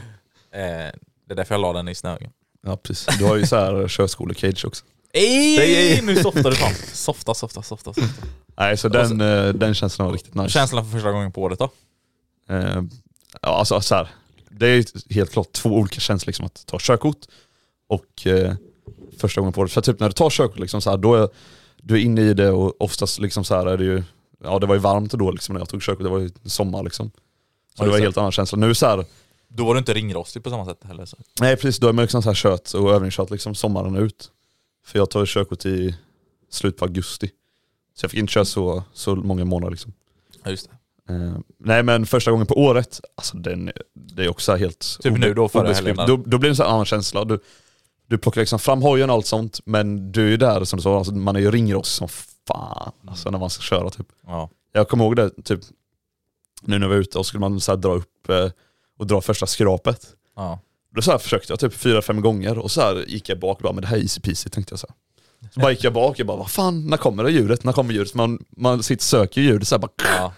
Eh, 0.52 0.92
det 1.28 1.34
är 1.34 1.36
därför 1.36 1.56
jag 1.56 1.62
la 1.62 1.74
den 1.74 1.88
i 1.88 1.96
snögen. 1.96 2.32
Ja 2.66 2.78
precis, 2.78 3.18
du 3.20 3.26
har 3.26 3.36
ju 3.36 3.46
så 3.48 3.56
här 3.56 3.88
körskole-cage 3.88 4.66
också. 4.66 4.86
Ej, 5.14 5.58
Ej. 5.60 6.02
nu 6.02 6.16
softar 6.16 6.44
du 6.50 6.56
fan. 6.56 6.74
Softa, 6.94 7.34
softa, 7.34 7.62
softa, 7.62 7.94
softa. 7.94 8.14
Nej 8.58 8.78
så 8.78 8.90
den, 8.90 9.22
eh, 9.22 9.48
den 9.54 9.74
känslan 9.74 10.06
var 10.08 10.14
riktigt 10.14 10.34
nice. 10.36 10.50
Känslan 10.50 10.86
för 10.86 10.92
första 10.92 11.12
gången 11.12 11.32
på 11.32 11.42
året 11.42 11.60
då? 11.60 11.70
Eh, 12.50 12.82
ja 13.46 13.58
alltså 13.58 13.82
så 13.82 13.96
här, 13.96 14.08
det 14.50 14.68
är 14.68 15.14
helt 15.14 15.32
klart 15.32 15.52
två 15.52 15.70
olika 15.70 16.00
känslor 16.00 16.28
liksom 16.28 16.46
att 16.46 16.66
ta 16.66 16.78
körkort 16.82 17.26
och 17.88 18.28
eh, 18.28 18.54
första 19.18 19.42
gången 19.42 19.54
på 19.54 19.62
året. 19.62 19.72
För 19.72 19.82
typ 19.82 20.00
när 20.00 20.10
du 20.10 20.14
tar 20.14 20.30
körkort 20.30 20.60
liksom 20.60 20.82
så 20.82 20.90
här, 20.90 20.98
då 20.98 21.16
är 21.16 21.30
du 21.78 21.96
är 21.96 22.00
inne 22.00 22.22
i 22.22 22.34
det 22.34 22.50
och 22.50 22.82
oftast 22.82 23.20
liksom 23.20 23.44
så 23.44 23.56
här 23.56 23.66
är 23.66 23.78
det 23.78 23.84
ju, 23.84 24.04
ja 24.44 24.60
det 24.60 24.66
var 24.66 24.76
ju 24.76 24.82
varmt 24.82 25.12
då 25.12 25.32
liksom 25.32 25.54
när 25.54 25.62
jag 25.62 25.70
tog 25.70 25.82
körkort, 25.82 26.04
det 26.04 26.10
var 26.10 26.20
ju 26.20 26.30
sommar 26.46 26.84
liksom. 26.84 27.12
Så 27.76 27.82
Ja, 27.82 27.84
det 27.84 27.90
var 27.90 27.98
en 27.98 28.04
helt 28.04 28.18
annan 28.18 28.32
känsla. 28.32 28.58
Nu 28.58 28.76
så 28.76 28.86
här, 28.86 29.06
Då 29.48 29.66
var 29.66 29.74
du 29.74 29.80
inte 29.80 29.94
ringrostig 29.94 30.44
på 30.44 30.50
samma 30.50 30.66
sätt 30.66 30.84
heller. 30.84 31.06
Så. 31.06 31.18
nej 31.40 31.56
precis, 31.56 31.80
då 31.80 31.88
är 31.88 31.94
man 31.94 32.04
liksom 32.04 32.22
så 32.24 32.30
här 32.30 32.36
kört 32.36 32.74
och 32.74 32.92
övningskört 32.92 33.30
liksom 33.30 33.56
sommaren 33.56 33.96
ut. 33.96 34.32
För 34.86 35.00
jag 35.00 35.10
tar 35.10 35.26
körkort 35.26 35.66
i 35.66 35.96
slutet 36.50 36.80
på 36.80 36.86
augusti. 36.86 37.32
Så 37.96 38.04
jag 38.04 38.12
fick 38.12 38.20
inte 38.20 38.34
köra 38.34 38.46
så, 38.46 38.84
så 38.94 39.16
många 39.16 39.46
månader 39.46 39.72
liksom. 39.72 39.94
Ja, 40.44 40.52
just 40.52 40.70
det. 40.70 40.78
Eh, 41.10 41.38
nej 41.60 41.84
men 41.84 42.06
första 42.06 42.32
gången 42.32 42.48
på 42.48 42.56
året, 42.56 43.02
alltså 43.16 43.38
den, 43.38 43.72
det 43.94 44.24
är 44.24 44.30
också 44.30 44.56
helt 44.56 44.98
Typ 45.02 45.18
nu 45.18 45.34
då, 45.34 45.50
förra 45.50 45.74
helgen 45.74 45.96
då, 45.96 46.06
då 46.06 46.38
blir 46.38 46.40
det 46.40 46.48
en 46.48 46.56
sån 46.56 46.66
här 46.66 46.74
annan 46.74 46.86
känsla. 46.86 47.26
Du, 47.26 47.40
du 48.08 48.18
plockar 48.18 48.42
liksom 48.42 48.60
fram 48.60 48.82
hojen 48.82 49.10
och 49.10 49.16
allt 49.16 49.26
sånt, 49.26 49.60
men 49.66 50.12
du 50.12 50.26
är 50.26 50.30
ju 50.30 50.38
där 50.38 50.64
som 50.64 50.78
du 50.78 50.84
sa, 50.84 50.98
alltså, 50.98 51.14
man 51.14 51.36
är 51.36 51.40
ju 51.40 51.52
ringrostig 51.52 51.98
som 51.98 52.08
fan 52.48 52.92
alltså, 53.08 53.30
när 53.32 53.40
man 53.40 53.50
ska 53.50 53.62
köra 53.62 53.90
typ. 53.90 54.08
Ja. 54.26 54.50
Jag 54.72 54.90
kommer 54.90 55.04
ihåg 55.06 55.16
det, 55.16 55.30
typ 55.44 55.60
nu 56.62 56.80
när 56.80 56.88
vi 56.88 56.94
var 56.94 57.02
ute 57.02 57.20
och 57.20 57.26
skulle 57.26 57.42
man 57.42 57.62
så 57.62 57.76
dra 57.76 57.94
upp 57.94 58.30
eh, 58.30 58.50
och 59.00 59.08
dra 59.08 59.22
första 59.22 59.46
skrapet. 59.48 60.08
Ja. 60.36 60.60
Då 60.96 61.02
så 61.02 61.20
försökte 61.20 61.52
jag 61.52 61.60
typ 61.60 61.74
fyra, 61.74 62.02
fem 62.02 62.22
gånger 62.22 62.58
och 62.58 62.72
så 62.72 63.04
gick 63.08 63.30
jag 63.30 63.40
bak 63.40 63.58
och 63.58 63.64
bara, 63.64 63.74
men 63.74 63.82
det 63.82 63.88
här 63.88 63.98
är 63.98 64.02
easy 64.02 64.22
peasy 64.22 64.50
tänkte 64.50 64.74
jag 64.74 64.80
så 64.80 64.88
här. 64.88 64.96
Så 65.54 65.60
bara 65.60 65.72
gick 65.72 65.84
jag 65.84 65.94
bak 65.94 66.20
och 66.20 66.26
bara, 66.26 66.38
vad 66.38 66.52
fan, 66.52 66.88
när 66.88 66.98
kommer 66.98 67.24
det 67.24 67.32
ljudet? 67.32 67.64
När 67.64 67.74
kommer 67.74 67.94
ljudet? 67.94 68.14
Man, 68.14 68.46
man 68.50 68.84
sitter 68.84 69.04
söker 69.04 69.42
ljudet 69.42 69.68
så 69.68 69.76
här 69.76 69.80
bara 69.80 69.92
Ja. 69.98 70.34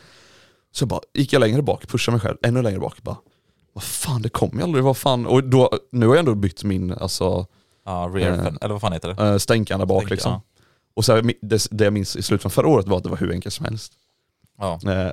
Så 0.72 0.86
bara 0.86 1.02
gick 1.14 1.34
jag 1.34 1.40
längre 1.40 1.62
bak, 1.62 1.88
pushade 1.88 2.14
mig 2.18 2.22
själv 2.22 2.38
ännu 2.44 2.62
längre 2.62 2.80
bak. 2.80 3.02
Bara, 3.04 3.18
vad 3.74 3.84
fan 3.84 4.22
det 4.22 4.30
kommer 4.30 4.56
ju 4.58 4.64
aldrig, 4.64 4.84
vad 4.84 4.98
fan. 4.98 5.26
Och 5.26 5.44
då, 5.44 5.72
nu 5.92 6.08
har 6.08 6.16
jag 6.16 6.20
ändå 6.20 6.36
bytt 6.36 6.64
min 6.64 6.92
alltså, 6.94 7.46
Ja, 7.86 8.12
rear 8.14 8.32
Eh. 8.34 8.46
eller 8.62 8.70
vad 8.74 8.82
fan 8.82 8.94
heter 8.94 9.14
det? 9.14 9.40
stänkande 9.40 9.86
bak 9.86 10.02
Stänk, 10.02 10.10
liksom. 10.12 10.32
ja. 10.32 10.42
Och 10.94 11.06
så 11.06 11.16
här, 11.16 11.34
det, 11.42 11.68
det 11.72 11.84
jag 11.84 11.94
minns 11.94 12.16
i 12.16 12.22
slutet 12.22 12.42
från 12.42 12.52
förra 12.52 12.68
året 12.68 12.88
var 12.88 12.98
att 12.98 13.04
det 13.04 13.10
var 13.10 13.18
hur 13.18 13.32
enkelt 13.32 13.56
som 13.56 13.66
helst. 13.66 13.94
Ja, 14.58 14.80
Eh, 14.86 15.12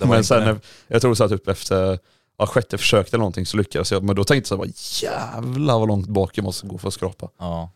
men 0.08 0.24
sen, 0.24 0.44
när- 0.44 0.60
jag 0.88 1.02
tror 1.02 1.14
så 1.14 1.24
här, 1.28 1.28
typ 1.36 1.48
efter 1.48 1.98
ja, 2.38 2.46
sjätte 2.46 2.78
försöket 2.78 3.14
eller 3.14 3.18
någonting 3.18 3.46
så 3.46 3.56
lyckades 3.56 3.92
jag. 3.92 4.02
Men 4.02 4.16
då 4.16 4.24
tänkte 4.24 4.54
jag 4.54 4.60
så 4.60 4.64
här, 5.04 5.12
jävlar 5.12 5.78
vad 5.78 5.88
långt 5.88 6.06
bak 6.08 6.38
jag 6.38 6.44
måste 6.44 6.66
gå 6.66 6.78
för 6.78 6.88
att 6.88 6.94
skrapa. 6.94 7.28
Ja. 7.38 7.70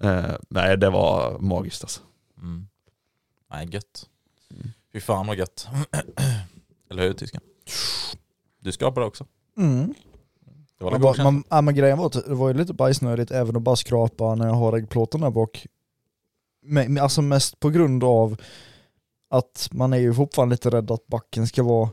Eh, 0.00 0.24
nej 0.48 0.76
det 0.76 0.90
var 0.90 1.38
magiskt 1.38 1.84
alltså. 1.84 2.00
Mm. 2.38 2.66
Nej, 3.50 3.68
gött. 3.72 4.06
Fy 4.92 5.00
fan 5.00 5.26
vad 5.26 5.36
gött. 5.36 5.66
eller 6.94 7.08
hur 7.08 7.14
tysken? 7.14 7.40
Du 8.60 8.72
skrapade 8.72 9.06
också. 9.06 9.26
Mm. 9.58 9.94
Det 10.78 10.84
var 10.84 10.90
Man, 10.90 11.00
bara, 11.00 11.22
man, 11.22 11.44
ja, 11.50 11.60
men 11.60 11.74
grejen 11.74 11.98
var 11.98 12.06
att 12.06 12.12
det 12.12 12.34
var 12.34 12.48
ju 12.48 12.54
lite 12.54 12.72
bajsnödigt 12.74 13.30
även 13.30 13.56
att 13.56 13.62
bara 13.62 13.76
skrapa 13.76 14.34
när 14.34 14.46
jag 14.46 14.54
har 14.54 14.72
reggplåten 14.72 15.20
där 15.20 15.30
bak. 15.30 15.66
Men 16.62 16.98
alltså 16.98 17.22
mest 17.22 17.60
på 17.60 17.70
grund 17.70 18.04
av 18.04 18.36
att 19.30 19.68
man 19.72 19.92
är 19.92 19.98
ju 19.98 20.14
fortfarande 20.14 20.52
lite 20.52 20.70
rädd 20.70 20.90
att 20.90 21.06
backen 21.06 21.46
ska 21.46 21.62
vara 21.62 21.90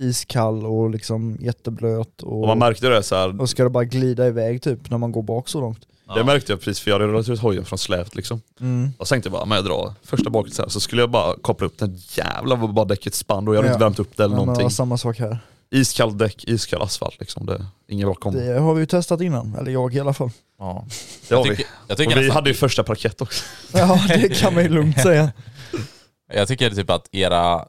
iskall 0.00 0.66
och 0.66 0.90
liksom 0.90 1.36
jätteblöt 1.40 2.22
och, 2.22 2.40
Och 2.40 2.46
man 2.46 2.58
märkte 2.58 2.88
det 2.88 3.02
så 3.02 3.14
här, 3.14 3.40
och 3.40 3.48
ska 3.48 3.64
det 3.64 3.70
bara 3.70 3.84
glida 3.84 4.26
iväg 4.26 4.62
typ 4.62 4.90
när 4.90 4.98
man 4.98 5.12
går 5.12 5.22
bak 5.22 5.48
så 5.48 5.60
långt. 5.60 5.86
Det 6.14 6.24
märkte 6.24 6.52
jag 6.52 6.58
precis 6.60 6.80
för 6.80 6.90
jag 6.90 6.98
hade 6.98 7.12
rullat 7.12 7.28
ut 7.28 7.40
hojen 7.40 7.64
från 7.64 7.78
släpt 7.78 8.14
liksom. 8.14 8.40
Mm. 8.60 8.92
Och 8.98 9.08
så 9.08 9.12
tänkte 9.14 9.26
jag 9.26 9.32
bara, 9.32 9.44
men 9.44 9.56
jag 9.56 9.64
drar 9.64 9.94
första 10.02 10.30
baket 10.30 10.54
så 10.54 10.62
här, 10.62 10.68
så 10.68 10.80
skulle 10.80 11.02
jag 11.02 11.10
bara 11.10 11.34
koppla 11.42 11.66
upp 11.66 11.78
den, 11.78 11.96
jävlar 11.96 12.56
vad 12.56 12.74
bara 12.74 12.84
däcket 12.84 13.14
spann 13.14 13.48
och 13.48 13.54
jag 13.54 13.58
hade 13.58 13.68
Ja. 13.68 13.72
inte 13.74 13.84
värmt 13.84 13.98
upp 13.98 14.16
det 14.16 14.24
eller 14.24 14.28
Men 14.30 14.40
det 14.40 14.46
någonting. 14.46 14.62
var 14.64 14.70
samma 14.70 14.98
sak 14.98 15.18
här. 15.18 15.38
Iskallt 15.70 16.18
däck, 16.18 16.44
iskall 16.44 16.82
asfalt 16.82 17.20
liksom, 17.20 17.46
det, 17.46 17.66
ingen 17.88 18.08
bakom. 18.08 18.34
Det, 18.34 18.52
Det 18.54 18.60
har 18.60 18.74
vi 18.74 18.80
ju 18.80 18.86
testat 18.86 19.20
innan, 19.20 19.54
eller 19.54 19.72
jag 19.72 19.94
i 19.94 20.00
alla 20.00 20.14
fall. 20.14 20.30
Ja. 20.58 20.64
har 20.66 20.84
Jag 21.28 21.42
vi. 21.42 21.48
tycker, 21.50 21.66
jag, 21.88 21.96
tycker 21.96 22.10
Och 22.12 22.16
vi 22.16 22.20
nästan, 22.20 22.34
hade 22.34 22.50
ju 22.50 22.54
första 22.54 22.82
parkett 22.84 23.20
också. 23.20 23.44
Ja 23.72 24.00
det 24.08 24.28
kan 24.40 24.54
man 24.54 24.62
ju 24.62 24.68
lugnt 24.68 25.00
säga. 25.00 25.32
jag 26.34 26.48
tycker 26.48 26.70
typ 26.70 26.90
att 26.90 27.08
era, 27.12 27.64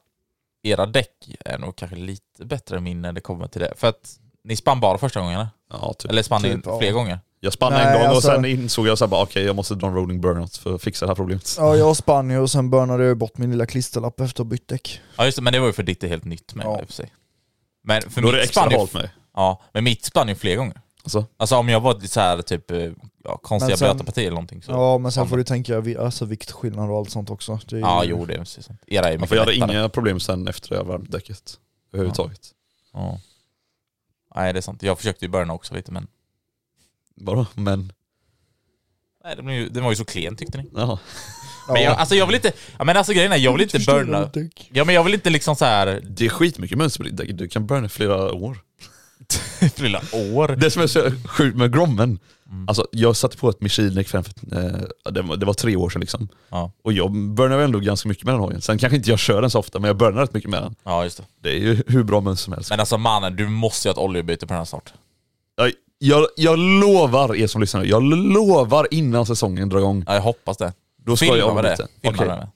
era 0.62 0.86
däck 0.86 1.10
är 1.44 1.58
nog 1.58 1.76
kanske 1.76 1.96
lite 1.96 2.44
bättre 2.44 2.76
än 2.76 2.82
min 2.84 3.02
när 3.02 3.12
det 3.12 3.20
kommer 3.20 3.46
till 3.48 3.60
det. 3.60 3.72
För 3.76 3.88
att 3.88 4.16
ni 4.44 4.56
spann 4.56 4.80
bara 4.80 4.98
första 4.98 5.20
gången 5.20 5.34
eller? 5.34 5.48
Ja, 5.72 5.94
typ. 5.98 6.10
Eller 6.10 6.22
spann 6.22 6.42
ni 6.42 6.54
Typ, 6.54 6.62
ja. 6.66 6.78
fler 6.78 6.92
gånger? 6.92 7.18
Jag 7.46 7.52
spannade 7.52 7.84
Nej, 7.84 7.92
en 7.94 7.98
gång 8.00 8.08
alltså- 8.14 8.28
och 8.28 8.34
sen 8.34 8.44
insåg 8.44 8.86
jag 8.86 8.98
så 8.98 9.06
bara, 9.06 9.22
okej 9.22 9.44
jag 9.44 9.56
måste 9.56 9.74
dra 9.74 9.86
en 9.86 9.94
rolling 9.94 10.20
burnout 10.20 10.56
för 10.56 10.74
att 10.74 10.82
fixa 10.82 11.06
det 11.06 11.10
här 11.10 11.14
problemet. 11.16 11.54
Ja 11.58 11.76
jag 11.76 11.96
spann 11.96 12.30
ju 12.30 12.38
och 12.38 12.50
sen 12.50 12.70
burnade 12.70 13.04
jag 13.04 13.16
bort 13.18 13.38
min 13.38 13.50
lilla 13.50 13.66
klisterlapp 13.66 14.20
efter 14.20 14.34
att 14.34 14.38
ha 14.38 14.44
bytt 14.44 14.68
däck. 14.68 15.00
Ja 15.16 15.24
just 15.24 15.36
det, 15.36 15.42
men 15.42 15.52
det 15.52 15.58
var 15.60 15.66
ju 15.66 15.72
för 15.72 15.82
ditt 15.82 16.04
är 16.04 16.08
helt 16.08 16.24
nytt 16.24 16.54
med 16.54 16.66
Ja. 16.66 16.80
i 16.80 16.82
och 16.82 16.86
för 16.86 16.92
sig. 16.92 17.12
Men 17.84 18.02
för 18.02 18.22
Då 18.22 18.28
är 18.28 18.32
det 18.32 18.38
mitt 18.38 18.44
extra 18.44 18.60
spann 18.62 18.72
ju, 18.72 18.78
halt 18.78 18.94
mig. 18.94 19.10
Ja, 19.34 19.62
men 19.72 19.84
mitt 19.84 20.04
spann 20.04 20.28
ju 20.28 20.34
fler 20.34 20.56
gånger. 20.56 20.80
Alltså, 21.04 21.24
Alltså 21.36 21.56
om 21.56 21.68
jag 21.68 21.80
var 21.80 21.94
lite 21.94 22.08
så 22.08 22.20
här 22.20 22.42
typ 22.42 22.70
eh, 22.70 22.78
ja, 23.24 23.36
konstiga 23.42 23.68
Men 23.70 23.78
sen- 23.78 23.88
blöta 23.96 24.04
partier 24.04 24.24
eller 24.24 24.34
någonting 24.34 24.62
så... 24.62 24.72
Ja 24.72 24.98
men 24.98 25.12
sen 25.12 25.20
spann 25.20 25.28
får 25.28 25.36
du 25.36 25.44
tänka 25.44 25.80
vi- 25.80 25.96
alltså, 25.96 26.24
viktskillnad 26.24 26.90
och 26.90 26.96
allt 26.98 27.10
sånt 27.10 27.30
också. 27.30 27.58
Det 27.66 27.76
är 27.76 27.78
ju- 27.78 27.82
Ja 27.82 28.04
jo 28.04 28.26
det 28.26 28.34
är 28.34 28.38
precis 28.38 28.64
sant. 28.66 28.80
Era 28.86 29.08
är 29.10 29.18
ja, 29.20 29.26
för 29.26 29.36
jag 29.36 29.42
hade 29.42 29.54
inga 29.56 29.88
problem 29.88 30.20
sen 30.20 30.48
efter 30.48 30.74
jag 30.74 30.84
värmt 30.86 31.10
däcket 31.12 31.58
överhuvudtaget. 31.92 32.40
Ja. 32.92 33.18
Nej 34.36 34.52
det 34.52 34.58
är 34.58 34.62
sant. 34.62 34.82
Jag 34.82 34.98
försökte 34.98 35.24
i 35.24 35.28
början 35.28 35.50
också 35.50 35.74
lite 35.74 35.92
men 35.92 36.06
Vadå? 37.16 37.46
Men, 37.54 37.92
Nej, 39.24 39.36
det, 39.36 39.42
blev 39.42 39.56
ju, 39.56 39.68
det 39.68 39.80
var 39.80 39.90
ju 39.90 39.96
så 39.96 40.04
klen 40.04 40.36
tyckte 40.36 40.58
ni. 40.58 40.70
ja. 40.74 40.98
Men 41.68 41.82
jag, 41.82 41.96
alltså 41.96 42.14
jag 42.14 42.26
vill 42.26 42.34
inte, 42.36 42.52
ja, 42.78 42.84
men 42.84 42.96
alltså 42.96 43.12
grejen 43.12 43.32
är, 43.32 43.36
jag 43.36 43.52
vill 43.52 43.62
inte 43.62 43.78
burna. 43.78 44.30
Ja 44.72 44.84
men 44.84 44.94
jag 44.94 45.04
vill 45.04 45.14
inte 45.14 45.30
liksom 45.30 45.56
så 45.56 45.64
här 45.64 46.00
Det 46.04 46.24
är 46.24 46.28
skitmycket 46.28 46.78
mönster 46.78 46.98
på 46.98 47.04
ditt 47.04 47.16
däck, 47.16 47.30
du 47.34 47.48
kan 47.48 47.66
burna 47.66 47.88
flera 47.88 48.32
år. 48.32 48.58
flera 49.74 50.00
år. 50.12 50.56
Det 50.56 50.70
som 50.70 50.82
är 50.82 50.86
så 50.86 51.10
sjukt 51.28 51.56
med 51.56 51.72
Grommen, 51.72 52.18
alltså 52.68 52.86
jag 52.92 53.16
satte 53.16 53.36
på 53.36 53.50
ett 53.50 53.60
Michelin 53.60 54.04
för, 54.04 54.18
eh, 54.18 55.10
det, 55.12 55.22
var, 55.22 55.36
det 55.36 55.46
var 55.46 55.54
tre 55.54 55.76
år 55.76 55.90
sedan 55.90 56.00
liksom. 56.00 56.28
Ja. 56.48 56.72
Och 56.84 56.92
jag 56.92 57.12
burnar 57.12 57.58
ändå 57.58 57.78
ganska 57.78 58.08
mycket 58.08 58.24
med 58.24 58.34
den 58.34 58.40
hojen. 58.40 58.60
Sen 58.60 58.78
kanske 58.78 58.96
inte 58.96 59.10
jag 59.10 59.18
kör 59.18 59.40
den 59.40 59.50
så 59.50 59.58
ofta, 59.58 59.78
men 59.78 59.88
jag 59.88 59.96
burnar 59.96 60.20
rätt 60.20 60.34
mycket 60.34 60.50
med 60.50 60.62
den. 60.62 60.74
ja 60.84 61.04
just 61.04 61.16
det. 61.16 61.24
Det 61.42 61.50
är 61.50 61.58
ju 61.58 61.82
hur 61.86 62.02
bra 62.02 62.20
mönster 62.20 62.44
som 62.44 62.52
helst. 62.52 62.70
Men 62.70 62.80
alltså 62.80 62.98
mannen, 62.98 63.36
du 63.36 63.48
måste 63.48 63.88
ju 63.88 63.90
ha 63.90 64.00
ett 64.00 64.04
oljebyte 64.04 64.46
på 64.46 64.52
den 64.52 64.58
här 64.58 64.64
snart. 64.64 64.92
Jag, 65.98 66.26
jag, 66.36 66.58
lovar 66.58 67.36
er 67.36 67.46
som 67.46 67.60
lyssnar 67.60 67.84
jag 67.84 68.02
lovar 68.02 68.88
innan 68.90 69.26
säsongen 69.26 69.68
drar 69.68 69.78
igång. 69.78 70.04
Ja, 70.06 70.14
jag 70.14 70.22
hoppas 70.22 70.56
det. 70.56 70.72
Då 70.96 71.16
ska 71.16 71.26
Filma 71.26 71.38
jag 71.38 71.54
med 71.54 71.64
det. 71.64 71.76
Filma 72.02 72.16
Okej, 72.16 72.28
det 72.28 72.48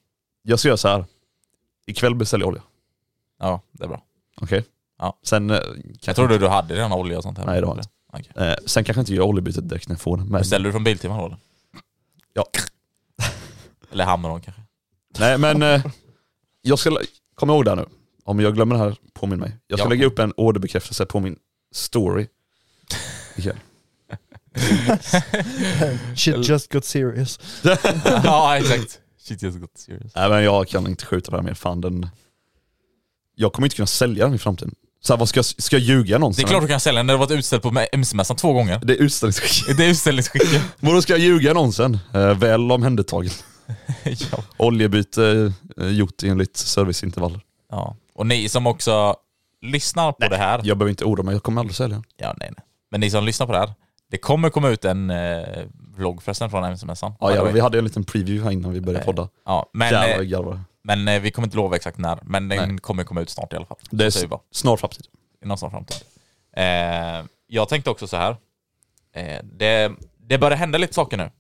jag 0.43 0.59
ska 0.59 0.69
göra 0.69 0.77
så 0.77 0.89
här. 0.89 1.05
Ikväll 1.87 2.15
beställer 2.15 2.43
jag 2.45 2.49
olja. 2.49 2.63
Ja, 3.41 3.61
det 3.73 3.85
är 3.85 3.89
bra. 3.89 4.03
Okej? 4.41 4.65
Ja. 4.99 5.19
Sen, 5.23 5.51
eh, 5.51 5.57
Jag 5.57 5.65
kanske 6.01 6.15
trodde 6.15 6.39
du 6.39 6.49
hade 6.49 6.75
redan 6.75 6.93
olja 6.93 7.17
och 7.17 7.23
sånt 7.23 7.39
här. 7.39 7.47
Nej, 7.47 7.61
det 7.61 7.67
har 7.67 7.75
jag 7.75 7.83
inte. 8.19 8.33
Okej. 8.37 8.49
eh, 8.49 8.55
sen 8.67 8.85
kanske 8.85 9.01
inte 9.01 9.15
jag 9.15 9.29
oljebytet 9.29 9.69
direkt 9.69 9.89
när 9.89 9.95
jag 9.95 10.01
får 10.01 10.17
den. 10.17 10.27
Men, 10.29 10.41
Beställer 10.41 10.65
du 10.65 10.73
från 10.73 10.85
Biltema 10.85 11.17
då 11.19 11.27
eller? 11.27 11.39
Ja. 12.33 12.45
Eller 13.93 14.05
Hamron 14.05 14.41
kanske? 14.41 14.63
Nej 15.19 15.39
men, 15.39 15.63
eh, 15.63 15.87
jag 16.63 16.79
ska, 16.79 16.99
kom 17.35 17.51
ihåg 17.51 17.65
det 17.65 17.71
här 17.71 17.77
nu. 17.77 17.87
Om 18.25 18.41
jag 18.41 18.55
glömmer 18.55 18.75
det 18.75 18.81
här, 18.83 18.97
påminn 19.13 19.39
mig. 19.41 19.57
Jag 19.67 19.79
ska 19.79 19.87
Ja. 19.87 19.91
lägga 19.91 20.07
upp 20.07 20.19
en 20.19 20.33
orderbekräftelse 20.37 21.07
på 21.07 21.21
min 21.21 21.39
story. 21.73 22.27
Ikväll. 23.41 23.57
Shit 26.17 26.49
just 26.49 26.73
got 26.73 26.85
serious. 26.85 27.39
ja 28.25 28.59
exakt. 28.59 29.01
Shit 29.19 29.43
just 29.43 29.59
got 29.59 29.79
serious. 29.79 30.13
Nej 30.17 30.29
men 30.29 30.43
jag 30.45 30.69
kan 30.69 30.87
inte 30.87 31.07
skjuta 31.07 31.31
det 31.31 31.37
här 31.37 31.43
mer, 31.45 31.55
fan 31.55 31.81
den... 31.81 32.09
Jag 33.35 33.53
kommer 33.53 33.67
inte 33.67 33.77
kunna 33.77 33.87
sälja 33.87 34.25
den 34.25 34.35
i 34.35 34.39
framtiden. 34.39 34.75
Så 35.03 35.13
här, 35.13 35.19
vad 35.19 35.29
ska, 35.29 35.39
jag, 35.39 35.45
ska 35.45 35.77
jag 35.77 35.83
ljuga 35.83 36.15
Det 36.15 36.19
någonsin? 36.19 36.45
är 36.45 36.49
klart 36.49 36.63
du 36.63 36.69
kan 36.69 36.81
sälja 36.81 36.99
den, 36.99 37.07
det 37.07 37.13
har 37.13 37.19
varit 37.19 37.31
utställd 37.31 37.63
på 37.63 37.87
MC-mässan 37.93 38.37
två 38.37 38.53
gånger. 38.53 38.81
Det 38.85 38.93
är 38.93 38.97
utställningsskick. 38.97 39.77
Det 39.77 39.85
är 39.85 39.91
utställningsskick. 39.91 40.43
Vadå 40.81 41.03
ska 41.03 41.13
jag 41.13 41.21
ljuga 41.21 41.53
någonsin? 41.55 41.99
Eh, 42.15 42.35
väl 42.39 42.73
omhändertagen. 42.73 43.31
ja. 44.05 44.45
Oljebyte 44.57 45.53
eh, 45.77 45.87
gjort 45.89 46.23
enligt 46.23 46.57
serviceintervaller. 46.57 47.41
ja. 47.71 47.97
Och 48.15 48.27
ni 48.27 48.49
som 48.49 48.67
också 48.67 49.17
lyssnar 49.63 50.13
på 50.13 50.29
det 50.29 50.37
här. 50.37 50.61
Jag 50.65 50.79
behöver 50.79 50.91
inte 50.91 51.05
oroa 51.05 51.25
mig, 51.25 51.35
jag 51.35 51.43
kommer 51.43 51.61
aldrig 51.61 51.77
sälja 51.77 51.97
den. 51.97 52.05
Ja, 52.17 52.35
nej, 52.39 52.53
nej. 52.57 52.65
Men 52.91 53.01
ni 53.01 53.11
som 53.11 53.25
lyssnar 53.25 53.47
på 53.47 53.53
det 53.53 53.59
här. 53.59 53.73
Det 54.11 54.19
kommer 54.19 54.51
komma 54.51 54.69
ut 54.69 54.85
en 54.85 55.11
eh, 55.11 55.45
vlogg 55.97 56.23
förresten 56.23 56.51
från 56.51 56.65
MC-mässan. 56.65 57.13
Ja, 57.21 57.35
ja, 57.35 57.45
vi 57.45 57.61
hade 57.61 57.79
en 57.79 57.85
liten 57.85 58.05
preview 58.05 58.45
här 58.45 58.51
innan 58.51 58.73
vi 58.73 58.81
började 58.81 59.05
podda. 59.05 59.29
Ja, 59.45 59.71
men, 59.73 59.87
Jävlar 59.93 60.09
eh, 60.09 60.17
vad 60.17 60.29
garvade. 60.29 60.61
men 60.83 61.09
eh, 61.09 61.21
vi 61.21 61.31
kommer 61.31 61.47
inte 61.47 61.57
lova 61.57 61.77
exakt 61.77 61.99
när. 61.99 62.19
Men 62.23 62.49
den 62.49 62.69
Nej. 62.69 62.79
kommer 62.79 63.05
komma 63.05 63.21
ut 63.21 63.31
snart 63.31 63.53
i 63.53 63.57
alla 63.57 63.67
fall. 63.67 63.79
Det 63.91 64.05
är 64.17 64.27
bara. 64.27 64.41
snar 64.53 64.77
framtid. 64.77 65.07
Inom 65.45 65.57
snar 65.57 65.71
framtid. 65.71 65.97
Eh, 66.57 67.25
jag 67.47 67.69
tänkte 67.69 67.91
också 67.91 68.07
så 68.07 68.17
här. 68.17 68.37
Eh, 69.15 69.39
det, 69.43 69.93
det 70.19 70.39
börjar 70.39 70.57
hända 70.57 70.79
lite 70.79 70.95
saker 70.95 71.17
nu. 71.17 71.31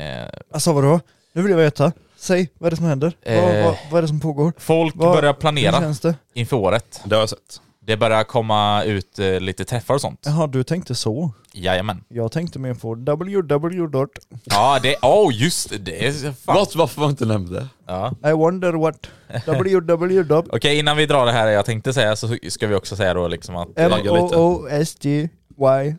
Eh, 0.00 0.28
Alltså 0.52 0.72
vadå? 0.72 1.00
Nu 1.32 1.42
vill 1.42 1.50
jag 1.50 1.58
veta. 1.58 1.92
Säg, 2.16 2.48
vad 2.58 2.66
är 2.66 2.70
det 2.70 2.76
som 2.76 2.86
händer? 2.86 3.12
Eh. 3.22 3.42
Vad, 3.44 3.64
vad, 3.64 3.76
vad 3.90 3.98
är 3.98 4.02
det 4.02 4.08
som 4.08 4.20
pågår? 4.20 4.52
folk 4.58 4.94
Vad- 4.96 5.16
börjar 5.16 5.32
Hur 5.32 5.40
planera 5.40 5.72
känns 5.80 6.00
det? 6.00 6.14
inför 6.34 6.56
året. 6.56 7.00
Det 7.04 7.14
har 7.14 7.22
jag 7.22 7.28
sett. 7.28 7.60
Det 7.88 7.96
börjar 7.96 8.24
komma 8.24 8.84
ut 8.84 9.18
eh, 9.18 9.40
lite 9.40 9.64
träffar 9.64 9.94
och 9.94 10.00
sånt. 10.00 10.20
Jaha, 10.24 10.46
du 10.46 10.64
tänkte 10.64 10.94
så. 10.94 11.30
Jajamän. 11.52 12.04
Jag 12.08 12.32
tänkte 12.32 12.58
mer 12.58 12.74
på 12.74 12.94
www. 12.94 14.06
Ja, 14.44 14.78
det... 14.82 14.96
Åh, 15.02 15.28
oh, 15.28 15.34
just 15.34 15.70
det. 15.70 15.78
det. 15.78 16.06
är 16.06 16.12
fan. 16.12 16.54
Vad, 16.54 16.76
varför 16.76 17.00
var 17.00 17.06
jag 17.06 17.12
inte 17.12 17.26
nämnt 17.26 17.50
det? 17.50 17.68
Ja. 17.86 18.12
I 18.24 18.32
wonder 18.32 18.72
what 18.72 19.06
www. 19.46 20.34
Okej, 20.50 20.78
innan 20.78 20.96
vi 20.96 21.06
drar 21.06 21.26
det 21.26 21.32
här 21.32 21.48
jag 21.48 21.64
tänkte 21.64 21.92
säga 21.92 22.16
så 22.16 22.36
ska 22.48 22.66
vi 22.66 22.74
också 22.74 22.96
säga 22.96 23.14
då 23.14 23.28
liksom 23.28 23.56
att... 23.56 23.68
Lagga 23.76 23.96
lite. 23.96 24.34
M-O-O-S-G-Y 24.34 25.94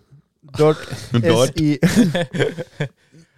dot 0.58 0.78
S-I. 1.24 1.80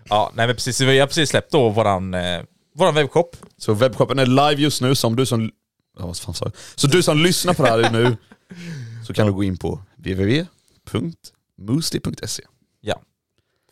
Ja, 0.09 0.31
nej 0.35 0.47
men 0.47 0.55
precis. 0.55 0.81
Vi 0.81 0.99
har 0.99 1.07
precis 1.07 1.29
släppt 1.29 1.51
då 1.51 1.69
våran, 1.69 2.13
eh, 2.13 2.41
våran 2.75 2.95
webbshop. 2.95 3.35
Så 3.57 3.73
webbshoppen 3.73 4.19
är 4.19 4.25
live 4.25 4.61
just 4.61 4.81
nu, 4.81 4.95
som 4.95 5.15
du 5.15 5.25
som... 5.25 5.51
Ja, 5.99 6.05
vad 6.05 6.17
fan 6.17 6.33
sa 6.33 6.45
jag? 6.45 6.53
Så 6.75 6.87
du 6.87 7.03
som 7.03 7.17
lyssnar 7.17 7.53
på 7.53 7.63
det 7.63 7.69
här 7.69 7.89
nu, 7.91 8.17
så 9.07 9.13
kan 9.13 9.27
du 9.27 9.33
gå 9.33 9.43
in 9.43 9.57
på 9.57 9.79
www.moosty.se 9.97 12.43
Ja. 12.81 13.01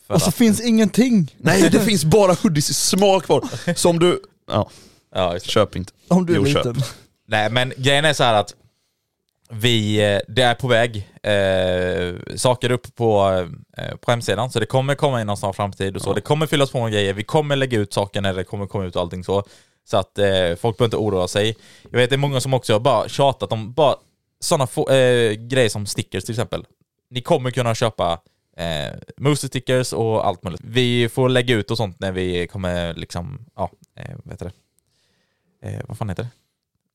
För 0.08 0.14
Och 0.14 0.22
så 0.22 0.30
att- 0.30 0.36
finns 0.36 0.62
ingenting 0.62 1.36
Nej, 1.38 1.70
det 1.70 1.80
finns 1.80 2.06
bara 2.06 2.34
hoodies 2.34 2.70
i 2.70 2.74
smal 2.74 3.22
kvar. 3.22 3.44
Som 3.76 4.00
du... 4.00 4.22
Ja, 4.52 4.70
Ja, 5.16 5.40
köp 5.40 5.76
inte. 5.76 5.94
om 6.08 6.26
du 6.26 6.34
är 6.34 6.38
Jo, 6.38 6.46
köp. 6.46 6.66
liten. 6.66 6.82
Nej 7.28 7.50
men 7.52 7.74
grejen 7.78 8.06
är 8.06 8.14
så 8.14 8.24
här 8.24 8.34
att 8.34 8.56
vi, 9.52 9.98
eh, 10.14 10.20
det 10.28 10.42
är 10.42 10.56
på 10.56 10.68
väg 10.68 11.10
eh, 11.24 12.16
saker 12.36 12.72
upp 12.72 12.96
på, 12.96 13.30
eh, 13.78 13.96
på 13.96 14.12
hemsidan, 14.12 14.52
så 14.52 14.60
det 14.60 14.66
kommer 14.66 14.96
komma 14.96 15.22
inom 15.22 15.38
snar 15.38 15.54
framtid 15.54 15.96
och 15.96 16.02
så. 16.02 16.14
Det 16.14 16.22
kommer 16.22 16.48
fyllas 16.48 16.72
på 16.72 16.84
med 16.84 16.92
grejer, 16.92 17.14
vi 17.14 17.24
kommer 17.24 17.56
lägga 17.56 17.80
ut 17.80 17.94
saker 17.94 18.22
när 18.22 18.34
det 18.34 18.44
kommer 18.44 18.68
komma 18.68 18.86
ut 18.86 18.96
och 18.96 19.02
allting 19.02 19.24
så. 19.24 19.44
Så 19.90 19.98
att 19.98 20.18
eh, 20.18 20.26
folk 20.62 20.78
behöver 20.78 20.86
inte 20.86 20.98
oroa 20.98 21.28
sig. 21.28 21.56
Jag 21.92 22.00
vet 22.00 22.10
det 22.10 22.16
är 22.16 22.18
många 22.18 22.42
som 22.42 22.54
också 22.54 22.74
har 22.74 22.80
bara 22.80 23.10
tjatat 23.10 23.52
om 23.52 23.74
bara 23.74 23.96
sådana 24.40 24.64
eh, 24.96 25.32
grejer 25.34 25.70
som 25.70 25.86
stickers 25.86 26.24
till 26.24 26.34
exempel. 26.34 26.66
Ni 27.10 27.22
kommer 27.22 27.52
kunna 27.52 27.76
köpa 27.76 28.22
eh, 28.58 28.94
Moose 29.18 29.48
stickers 29.48 29.94
och 29.94 30.28
allt 30.28 30.44
möjligt. 30.44 30.62
Vi 30.64 31.10
får 31.10 31.30
lägga 31.30 31.56
ut 31.56 31.72
och 31.72 31.78
sånt 31.78 32.00
när 32.00 32.12
vi 32.12 32.48
kommer 32.48 32.94
liksom, 32.94 33.46
ja, 33.56 33.72
eh, 33.96 34.16
vad 34.24 34.34
heter 34.34 34.52
det? 35.62 35.68
Eh, 35.70 35.82
vad 35.88 35.98
fan 35.98 36.10
heter 36.10 36.24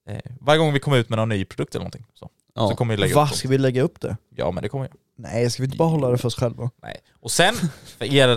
det? 0.07 0.13
Eh, 0.13 0.33
varje 0.41 0.59
gång 0.59 0.73
vi 0.73 0.81
kommer 0.81 0.97
ut 0.99 1.09
med 1.09 1.17
någon 1.19 1.29
ny 1.29 1.45
produkt 1.45 1.75
eller 1.75 1.83
någonting. 1.83 2.07
Så, 2.15 2.31
Ja. 2.55 2.69
så 2.69 2.75
kommer 2.75 2.95
vi 2.97 3.01
lägga 3.01 3.15
Va, 3.15 3.23
upp 3.23 3.29
ska 3.29 3.37
sånt. 3.37 3.53
vi 3.53 3.59
lägga 3.59 3.83
upp 3.83 4.01
det? 4.01 4.17
Ja 4.37 4.51
men 4.51 4.63
det 4.63 4.69
kommer 4.69 4.85
jag. 4.85 4.95
Nej, 5.17 5.51
ska 5.51 5.63
vi 5.63 5.65
inte 5.65 5.77
bara 5.77 5.89
hålla 5.89 6.11
det 6.11 6.19
för 6.19 6.27
oss 6.29 6.35
själva? 6.35 6.71
Nej. 6.83 6.97
Och 7.21 7.31
sen, 7.31 7.55
för 7.99 8.05
er, 8.05 8.29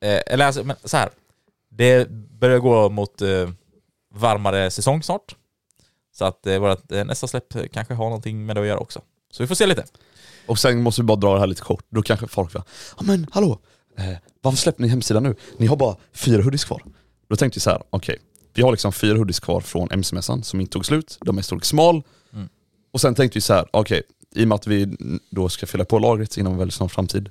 eh, 0.00 0.20
eller 0.26 0.46
alltså, 0.46 0.64
men 0.64 0.76
så 0.84 0.96
här. 0.96 1.10
Det 1.68 2.10
börjar 2.10 2.58
gå 2.58 2.88
mot 2.88 3.22
eh, 3.22 3.50
varmare 4.14 4.70
säsong 4.70 5.02
snart. 5.02 5.36
Så 6.12 6.24
att 6.24 6.46
eh, 6.46 6.58
vårt 6.58 6.92
eh, 6.92 7.04
nästa 7.04 7.26
släpp 7.26 7.72
kanske 7.72 7.94
har 7.94 8.04
någonting 8.04 8.46
med 8.46 8.56
det 8.56 8.60
att 8.60 8.66
göra 8.66 8.78
också. 8.78 9.00
Så 9.30 9.42
vi 9.42 9.46
får 9.46 9.54
se 9.54 9.66
lite. 9.66 9.84
Och 10.46 10.58
sen 10.58 10.82
måste 10.82 11.02
vi 11.02 11.06
bara 11.06 11.16
dra 11.16 11.34
det 11.34 11.40
här 11.40 11.46
lite 11.46 11.62
kort, 11.62 11.84
då 11.90 12.02
kanske 12.02 12.26
folk 12.26 12.54
va, 12.54 12.64
ja 12.96 13.02
men 13.02 13.26
hallå, 13.32 13.58
eh, 13.98 14.04
varför 14.40 14.58
släpper 14.58 14.82
ni 14.82 14.88
hemsidan 14.88 15.22
nu? 15.22 15.34
Ni 15.56 15.66
har 15.66 15.76
bara 15.76 15.96
fyra 16.12 16.42
hoodies 16.42 16.64
kvar. 16.64 16.82
Då 17.28 17.36
tänkte 17.36 17.56
vi 17.56 17.60
så 17.60 17.70
här, 17.70 17.82
okej, 17.90 18.18
vi 18.54 18.62
har 18.62 18.70
liksom 18.70 18.92
fyra 18.92 19.18
hoodies 19.18 19.40
kvar 19.40 19.60
från 19.60 19.88
MC-mässan 19.90 20.42
som 20.42 20.60
inte 20.60 20.72
tog 20.72 20.86
slut, 20.86 21.18
de 21.20 21.38
är 21.38 21.42
storlek 21.42 21.64
smal. 21.64 22.02
Mm. 22.32 22.48
Och 22.92 23.00
sen 23.00 23.14
tänkte 23.14 23.36
vi 23.36 23.40
så 23.40 23.52
här, 23.54 23.66
okej, 23.70 24.02
i 24.34 24.44
och 24.44 24.48
med 24.48 24.56
att 24.56 24.66
vi 24.66 24.96
då 25.30 25.48
ska 25.48 25.66
fylla 25.66 25.84
på 25.84 25.98
lagret 25.98 26.36
inom 26.36 26.52
en 26.52 26.58
väldigt 26.58 26.74
snar 26.74 26.88
framtid, 26.88 27.30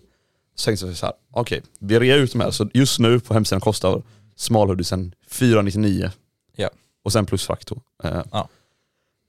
så 0.55 0.65
tänkte 0.65 0.85
vi 0.85 0.95
så 0.95 1.05
här, 1.05 1.15
okej, 1.31 1.61
vi 1.79 1.99
rear 1.99 2.17
ut 2.17 2.31
de 2.31 2.41
här, 2.41 2.51
så 2.51 2.69
just 2.73 2.99
nu 2.99 3.19
på 3.19 3.33
hemsidan 3.33 3.61
kostar 3.61 4.01
smalhoodiesen 4.35 5.15
499 5.29 6.11
Ja. 6.55 6.69
och 7.03 7.11
sen 7.11 7.25
plus 7.25 7.45
frakt 7.45 7.67
då. 7.67 7.81
Eh, 8.03 8.21
Ja. 8.31 8.49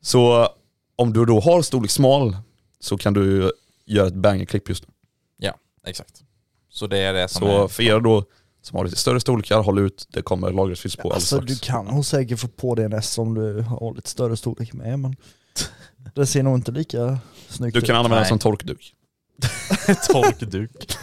Så 0.03 0.49
om 0.97 1.13
du 1.13 1.25
då 1.25 1.41
har 1.41 1.63
storlek 1.63 1.91
smal 1.91 2.37
så 2.81 2.99
kan 2.99 3.13
du 3.15 3.53
göra 3.87 4.07
ett 4.07 4.15
banger-klipp 4.15 4.69
just 4.69 4.87
nu. 4.89 4.95
Ja, 5.39 5.55
exakt. 5.87 6.23
Så 6.69 6.87
det 6.87 6.99
är 6.99 7.13
det 7.13 7.29
som 7.29 7.41
Så 7.41 7.65
är... 7.65 7.69
för 7.69 7.83
er 7.83 8.01
då 8.01 8.25
som 8.63 8.77
har 8.79 8.85
lite 8.85 8.97
större 8.97 9.21
storlekar, 9.21 9.63
håll 9.63 9.79
ut, 9.79 10.07
det 10.13 10.23
kommer 10.23 10.51
lagret 10.53 10.79
fylls 10.79 10.97
på 10.97 11.13
Alltså 11.13 11.37
alldeles 11.37 11.53
du 11.53 11.57
strax. 11.57 11.67
kan 11.87 11.95
nog 11.95 12.05
säkert 12.05 12.39
få 12.39 12.49
på 12.49 12.77
en 12.81 12.93
S 12.93 13.19
om 13.19 13.35
du 13.35 13.61
har 13.61 13.95
lite 13.95 14.11
större 14.11 14.37
storlek 14.37 14.73
med 14.73 14.99
men 14.99 15.17
det 16.15 16.27
ser 16.27 16.43
nog 16.43 16.55
inte 16.59 16.73
lika 16.73 17.19
snyggt 17.49 17.75
Du 17.75 17.81
kan 17.81 17.91
ut. 17.95 17.99
använda 17.99 18.17
den 18.17 18.29
som 18.29 18.39
torkduk. 18.39 18.95
torkduk. 20.13 20.97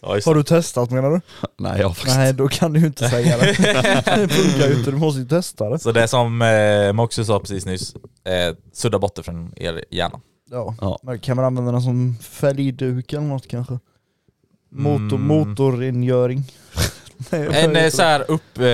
Ja, 0.00 0.08
Har 0.08 0.34
det. 0.34 0.40
du 0.40 0.42
testat 0.42 0.90
menar 0.90 1.10
du? 1.10 1.20
Nej, 1.58 1.80
jag 1.80 1.88
har 1.88 1.94
faktiskt 1.94 2.16
Nej 2.16 2.32
då 2.32 2.48
kan 2.48 2.72
du 2.72 2.80
ju 2.80 2.86
inte 2.86 3.08
säga 3.08 3.36
det. 3.36 3.44
det 4.16 4.28
funkar 4.28 4.68
ju 4.68 4.74
inte, 4.78 4.90
du 4.90 4.96
måste 4.96 5.20
ju 5.20 5.26
testa 5.28 5.68
det. 5.70 5.78
Så 5.78 5.92
det 5.92 6.08
som 6.08 6.42
eh, 6.42 6.92
Moxie 6.92 7.24
sa 7.24 7.40
precis 7.40 7.66
nyss, 7.66 7.94
eh, 8.24 8.56
sudda 8.72 8.98
bort 8.98 9.14
det 9.14 9.22
från 9.22 9.52
er 9.56 9.84
hjärna. 9.90 10.20
Ja. 10.50 10.74
Ja. 10.80 10.98
Men 11.02 11.18
kan 11.18 11.36
man 11.36 11.44
använda 11.44 11.72
den 11.72 11.82
som 11.82 12.16
fälgduk 12.22 13.12
eller 13.12 13.22
något 13.26 13.48
kanske? 13.48 13.78
Motor, 14.70 15.16
Mm. 15.16 15.22
motorrengöring. 15.26 16.44
Nej, 17.30 17.46
En 17.46 17.76
heter 17.76 17.90
så 17.90 18.02
här 18.02 18.30
upp, 18.30 18.58
eh, 18.58 18.64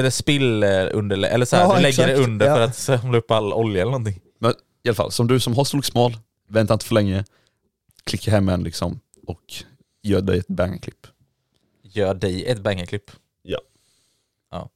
eller 0.00 0.10
spill 0.10 0.62
eh, 0.62 0.68
under, 0.92 1.16
eller 1.24 1.44
så 1.46 1.56
här, 1.56 1.62
Ja, 1.64 1.78
lägger 1.78 2.06
det 2.06 2.12
exakt. 2.12 2.28
under 2.28 2.46
Ja. 2.46 2.54
för 2.54 2.62
att 2.62 2.76
samla 2.76 3.18
upp 3.18 3.30
all 3.30 3.52
olja 3.52 3.82
eller 3.82 3.90
någonting. 3.92 4.20
Men 4.40 4.54
i 4.84 4.88
alla 4.88 4.94
fall, 4.94 5.12
som 5.12 5.26
du 5.26 5.40
som 5.40 5.54
har 5.56 5.64
storlek 5.64 5.84
smal, 5.84 6.16
vänta 6.48 6.74
inte 6.74 6.86
för 6.86 6.94
länge, 6.94 7.24
klicka 8.04 8.30
hem 8.30 8.48
en 8.48 8.62
liksom 8.64 9.00
och 9.26 9.40
gör 10.02 10.20
dig 10.20 10.38
ett 10.38 10.46
banger-klipp. 10.48 11.06
Gör 11.82 12.14
dig 12.14 12.46
ett 12.46 12.60
bangerklipp. 12.60 13.10
Ja. 13.42 13.58
Ja. 14.50 14.68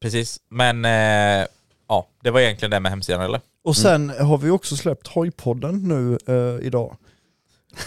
Precis, 0.00 0.40
men 0.48 0.84
eh, 0.84 1.46
ja, 1.88 2.08
det 2.22 2.30
var 2.30 2.40
egentligen 2.40 2.70
det 2.70 2.80
med 2.80 2.90
hemsidan 2.92 3.20
eller? 3.22 3.40
Och 3.64 3.76
sen 3.76 4.08
har 4.10 4.38
vi 4.38 4.50
också 4.50 4.76
släppt 4.76 5.06
Hojpodden 5.06 5.88
nu 5.88 6.18
eh, 6.26 6.66
idag. 6.66 6.96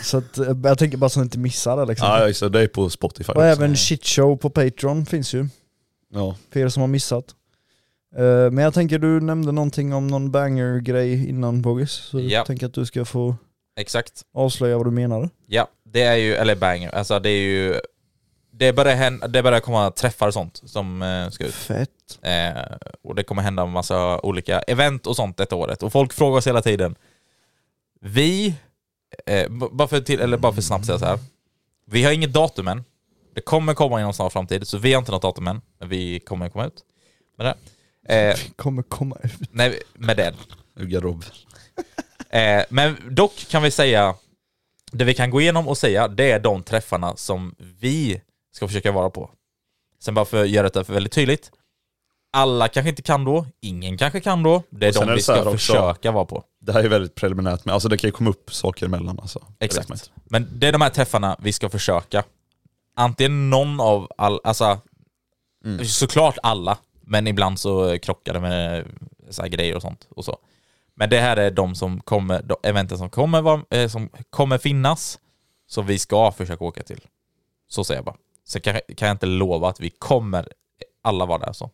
Så 0.04 0.18
att, 0.18 0.38
eh, 0.38 0.58
jag 0.64 0.78
tänker 0.78 0.98
bara 0.98 1.10
så 1.10 1.20
att 1.20 1.24
ni 1.24 1.26
inte 1.28 1.40
missar 1.40 1.78
det 1.78 1.86
liksom. 1.86 2.08
Ja, 2.08 2.28
just 2.28 2.40
det, 2.40 2.50
det 2.50 2.62
är 2.62 2.68
på 2.68 2.90
Spotify 2.90 3.32
och 3.32 3.38
också. 3.38 3.42
även 3.46 3.76
Shitshow 3.76 4.38
på 4.38 4.50
Patreon 4.50 5.06
finns 5.06 5.34
ju, 5.34 5.48
Ja. 6.14 6.36
för 6.50 6.60
er 6.60 6.70
som 6.70 6.82
har 6.82 6.88
missat. 6.88 7.36
Eh, 8.16 8.24
men 8.52 8.58
jag 8.58 8.74
tänker 8.74 9.00
du 9.00 9.22
nämnde 9.22 9.52
någonting 9.52 9.94
om 9.94 10.08
någon 10.08 10.32
banger-grej 10.32 11.30
innan 11.30 11.62
Boggis, 11.62 11.92
så 11.92 12.20
Ja. 12.20 12.24
jag 12.30 12.46
tänker 12.46 12.66
att 12.66 12.74
du 12.74 12.86
ska 12.86 13.06
få 13.06 13.36
Exakt. 13.76 14.22
avslöja 14.34 14.78
vad 14.78 14.88
du 14.88 14.92
menade. 14.92 15.30
Ja, 15.48 15.68
det 15.86 16.02
är 16.02 16.16
ju, 16.16 16.36
eller 16.36 16.56
banger, 16.56 16.96
alltså 16.96 17.20
det 17.20 17.30
är 17.30 17.40
ju... 17.42 17.80
Det 18.58 18.74
börjar, 18.74 18.96
hända, 18.96 19.28
det 19.28 19.44
börjar 19.44 19.60
komma 19.60 19.92
träffar 19.92 20.28
och 20.28 20.34
sånt 20.34 20.62
som 20.66 21.02
eh, 21.02 21.30
ska 21.30 21.46
ut. 21.46 21.54
Fett. 21.54 21.90
Eh, 22.22 22.78
och 23.04 23.16
det 23.16 23.24
kommer 23.24 23.42
hända 23.42 23.64
en 23.64 23.70
massa 23.70 24.20
olika 24.20 24.60
event 24.60 25.08
och 25.08 25.16
sånt 25.16 25.38
detta 25.38 25.56
året. 25.56 25.84
Och 25.84 25.92
folk 25.92 26.14
frågar 26.14 26.38
oss 26.38 26.48
hela 26.48 26.62
tiden. 26.62 26.96
Vi, 28.02 28.56
eh, 29.26 29.50
bara, 29.50 29.88
för 29.88 30.02
till, 30.02 30.20
eller 30.20 30.38
bara 30.38 30.54
för 30.54 30.62
snabbt 30.62 30.86
säga 30.86 31.00
så 31.00 31.06
här. 31.06 31.20
Vi 31.86 32.04
har 32.04 32.12
inget 32.12 32.34
datum 32.34 32.68
än. 32.68 32.84
Det 33.36 33.42
kommer 33.42 33.74
komma 33.74 34.00
inom 34.00 34.14
snar 34.14 34.30
framtid, 34.30 34.68
så 34.68 34.78
vi 34.78 34.94
har 34.94 35.00
inte 35.00 35.12
något 35.12 35.22
datum 35.22 35.48
än. 35.48 35.62
Men 35.80 35.90
vi 35.90 36.20
kommer 36.20 36.50
komma 36.50 36.66
ut 36.66 36.84
med 37.38 37.46
det. 37.48 37.56
Eh, 38.16 38.36
Vi 38.46 38.50
kommer 38.56 38.84
komma 38.84 39.18
ut. 39.24 39.32
nej, 39.52 39.82
med 39.94 40.18
det. 40.18 40.34
Ur 40.76 40.86
garderoben. 40.86 41.30
Eh, 42.30 42.64
men 42.70 42.98
dock 43.16 43.46
kan 43.50 43.64
vi 43.64 43.72
säga, 43.72 44.16
det 44.98 45.06
vi 45.06 45.14
kan 45.14 45.30
gå 45.30 45.42
igenom 45.42 45.68
och 45.68 45.78
säga, 45.78 46.08
det 46.08 46.32
är 46.32 46.40
de 46.40 46.64
träffarna 46.64 47.16
som 47.16 47.56
vi 47.58 48.22
ska 48.56 48.68
försöka 48.68 48.92
vara 48.92 49.10
på. 49.10 49.30
Sen 50.00 50.14
bara 50.14 50.26
för 50.26 50.44
att 50.44 50.50
göra 50.50 50.70
det 50.70 50.90
väldigt 50.90 51.14
tydligt, 51.14 51.52
alla 52.32 52.68
kanske 52.68 52.90
inte 52.90 53.02
kan 53.02 53.24
då, 53.24 53.46
ingen 53.62 53.98
kanske 53.98 54.22
kan 54.22 54.44
då, 54.44 54.64
det 54.70 54.88
är 54.88 54.94
de 54.94 55.10
är 55.10 55.16
vi 55.16 55.22
ska 55.22 55.52
försöka 55.52 56.12
vara 56.12 56.26
på. 56.26 56.44
Det 56.62 56.74
här 56.74 56.84
är 56.84 56.90
väldigt 56.90 57.16
preliminärt, 57.16 57.66
men 57.66 57.74
alltså 57.74 57.90
det 57.90 57.98
kan 57.98 58.08
ju 58.08 58.12
komma 58.12 58.30
upp 58.30 58.54
saker 58.54 58.86
emellan 58.86 59.20
alltså. 59.20 59.40
Exakt. 59.60 60.12
Men 60.24 60.48
det 60.52 60.68
är 60.68 60.72
de 60.72 60.82
här 60.82 60.90
träffarna 60.90 61.38
vi 61.40 61.54
ska 61.54 61.70
försöka. 61.70 62.24
Antingen 62.96 63.50
någon 63.50 63.80
av 63.80 64.12
all, 64.18 64.40
alltså 64.44 64.80
Mm. 65.66 65.86
såklart 65.86 66.38
alla, 66.44 66.78
men 67.02 67.28
ibland 67.28 67.60
så 67.60 68.00
krockar 68.00 68.34
det 68.34 68.40
med 68.40 68.86
så 69.30 69.44
grejer 69.44 69.76
och 69.76 69.82
sånt 69.82 70.08
och 70.10 70.26
så. 70.26 70.38
Men 70.96 71.10
det 71.10 71.20
här 71.20 71.38
är 71.38 71.52
de 71.52 71.76
som 71.76 72.02
kommer, 72.02 72.42
de 72.42 72.56
eventen 72.64 72.98
som 72.98 73.10
kommer, 73.10 73.42
vara- 73.42 73.64
eh, 73.70 73.88
som 73.90 74.10
kommer 74.30 74.58
finnas, 74.58 75.20
som 75.68 75.86
vi 75.86 76.00
ska 76.00 76.32
försöka 76.32 76.64
åka 76.66 76.84
till. 76.84 77.02
Så 77.68 77.84
säger 77.84 77.98
jag 77.98 78.06
bara. 78.06 78.16
Sen 78.48 78.62
kan, 78.62 78.80
kan 78.98 79.08
jag 79.08 79.16
inte 79.16 79.26
lova 79.26 79.70
att 79.70 79.80
vi 79.80 79.90
kommer 79.90 80.48
alla 81.02 81.26
vara 81.26 81.38
där 81.46 81.54
så. 81.54 81.72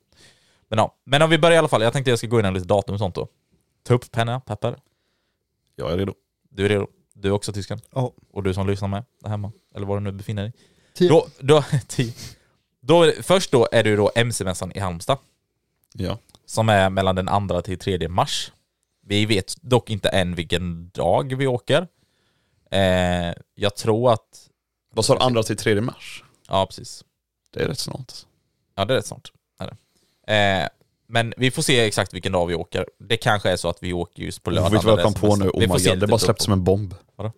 Men 0.69 0.79
ja, 0.79 0.95
men 1.03 1.21
om 1.21 1.29
vi 1.29 1.37
börjar 1.37 1.55
i 1.55 1.57
alla 1.57 1.67
fall, 1.67 1.81
jag 1.81 1.93
tänkte 1.93 2.09
jag 2.11 2.17
ska 2.17 2.27
gå 2.27 2.39
in 2.39 2.53
lite 2.53 2.65
datum 2.67 2.93
och 2.93 2.99
sånt 2.99 3.15
då. 3.15 3.27
Ta 3.83 3.93
upp 3.93 4.11
penna, 4.11 4.39
papper. 4.39 4.75
Jag 5.75 5.91
är 5.91 5.97
redo. 5.97 6.13
Du 6.49 6.65
är 6.65 6.69
redo? 6.69 6.87
Du 7.13 7.27
är 7.27 7.31
också 7.31 7.53
tysken? 7.53 7.79
Ja. 7.91 8.13
Och 8.31 8.43
du 8.43 8.53
som 8.53 8.67
lyssnar 8.67 8.87
med 8.87 9.03
där 9.19 9.29
hemma, 9.29 9.51
eller 9.75 9.85
var 9.87 9.95
du 9.97 10.01
nu 10.03 10.11
befinner 10.11 10.41
dig. 10.43 10.53
Tio. 10.93 11.09
Då, 11.09 11.27
då, 11.39 11.63
tio. 11.87 12.13
då, 12.81 13.11
först 13.21 13.51
då 13.51 13.67
är 13.71 13.83
det 13.83 13.89
ju 13.89 13.95
då 13.95 14.11
MC-mässan 14.15 14.71
i 14.71 14.79
Halmstad, 14.79 15.17
Ja. 15.93 16.17
som 16.45 16.69
är 16.69 16.89
mellan 16.89 17.15
den 17.15 17.47
2 17.47 17.61
till 17.61 17.79
3 17.79 18.07
mars. 18.09 18.51
Vi 19.01 19.25
vet 19.25 19.53
dock 19.61 19.89
inte 19.89 20.09
än 20.09 20.35
vilken 20.35 20.89
dag 20.89 21.35
vi 21.35 21.47
åker. 21.47 21.87
Eh, 22.71 23.33
jag 23.55 23.75
tror 23.75 24.13
att, 24.13 24.49
Vad 24.93 25.05
sa 25.05 25.13
du, 25.15 25.19
andra 25.19 25.43
till 25.43 25.57
tredje 25.57 25.81
mars? 25.81 26.23
ja 26.47 26.65
precis. 26.65 27.05
Det 27.53 27.63
är 27.63 27.67
rätt 27.67 27.79
snart. 27.79 28.13
Ja 28.75 28.85
det 28.85 28.93
är 28.93 28.97
rätt 28.97 29.05
snart. 29.05 29.31
Eh, 30.27 30.67
men 31.07 31.33
vi 31.37 31.51
får 31.51 31.61
se 31.61 31.79
exakt 31.79 32.13
vilken 32.13 32.31
dag 32.31 32.47
vi 32.47 32.55
åker. 32.55 32.85
Det 32.99 33.17
kanske 33.17 33.49
är 33.49 33.55
så 33.55 33.69
att 33.69 33.83
vi 33.83 33.93
åker 33.93 34.23
just 34.23 34.43
på 34.43 34.49
lördagen. 34.51 34.71
Vet 34.73 34.81
du 34.81 34.87
vad 34.87 34.99
jag 34.99 35.05
kom 35.05 35.13
på 35.13 35.35
nu? 35.35 35.49
Oh 35.49 35.59
my 35.59 35.67
god, 35.67 35.99
det 35.99 36.07
bara 36.07 36.19
släppts 36.19 36.43
som 36.43 36.53
en 36.53 36.63
bomb. 36.63 36.95
Vadå? 37.15 37.31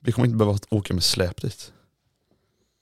Vi 0.00 0.12
kommer 0.12 0.26
inte 0.26 0.36
behöva 0.36 0.58
åka 0.70 0.94
med 0.94 1.04
släp 1.04 1.42
dit. 1.42 1.72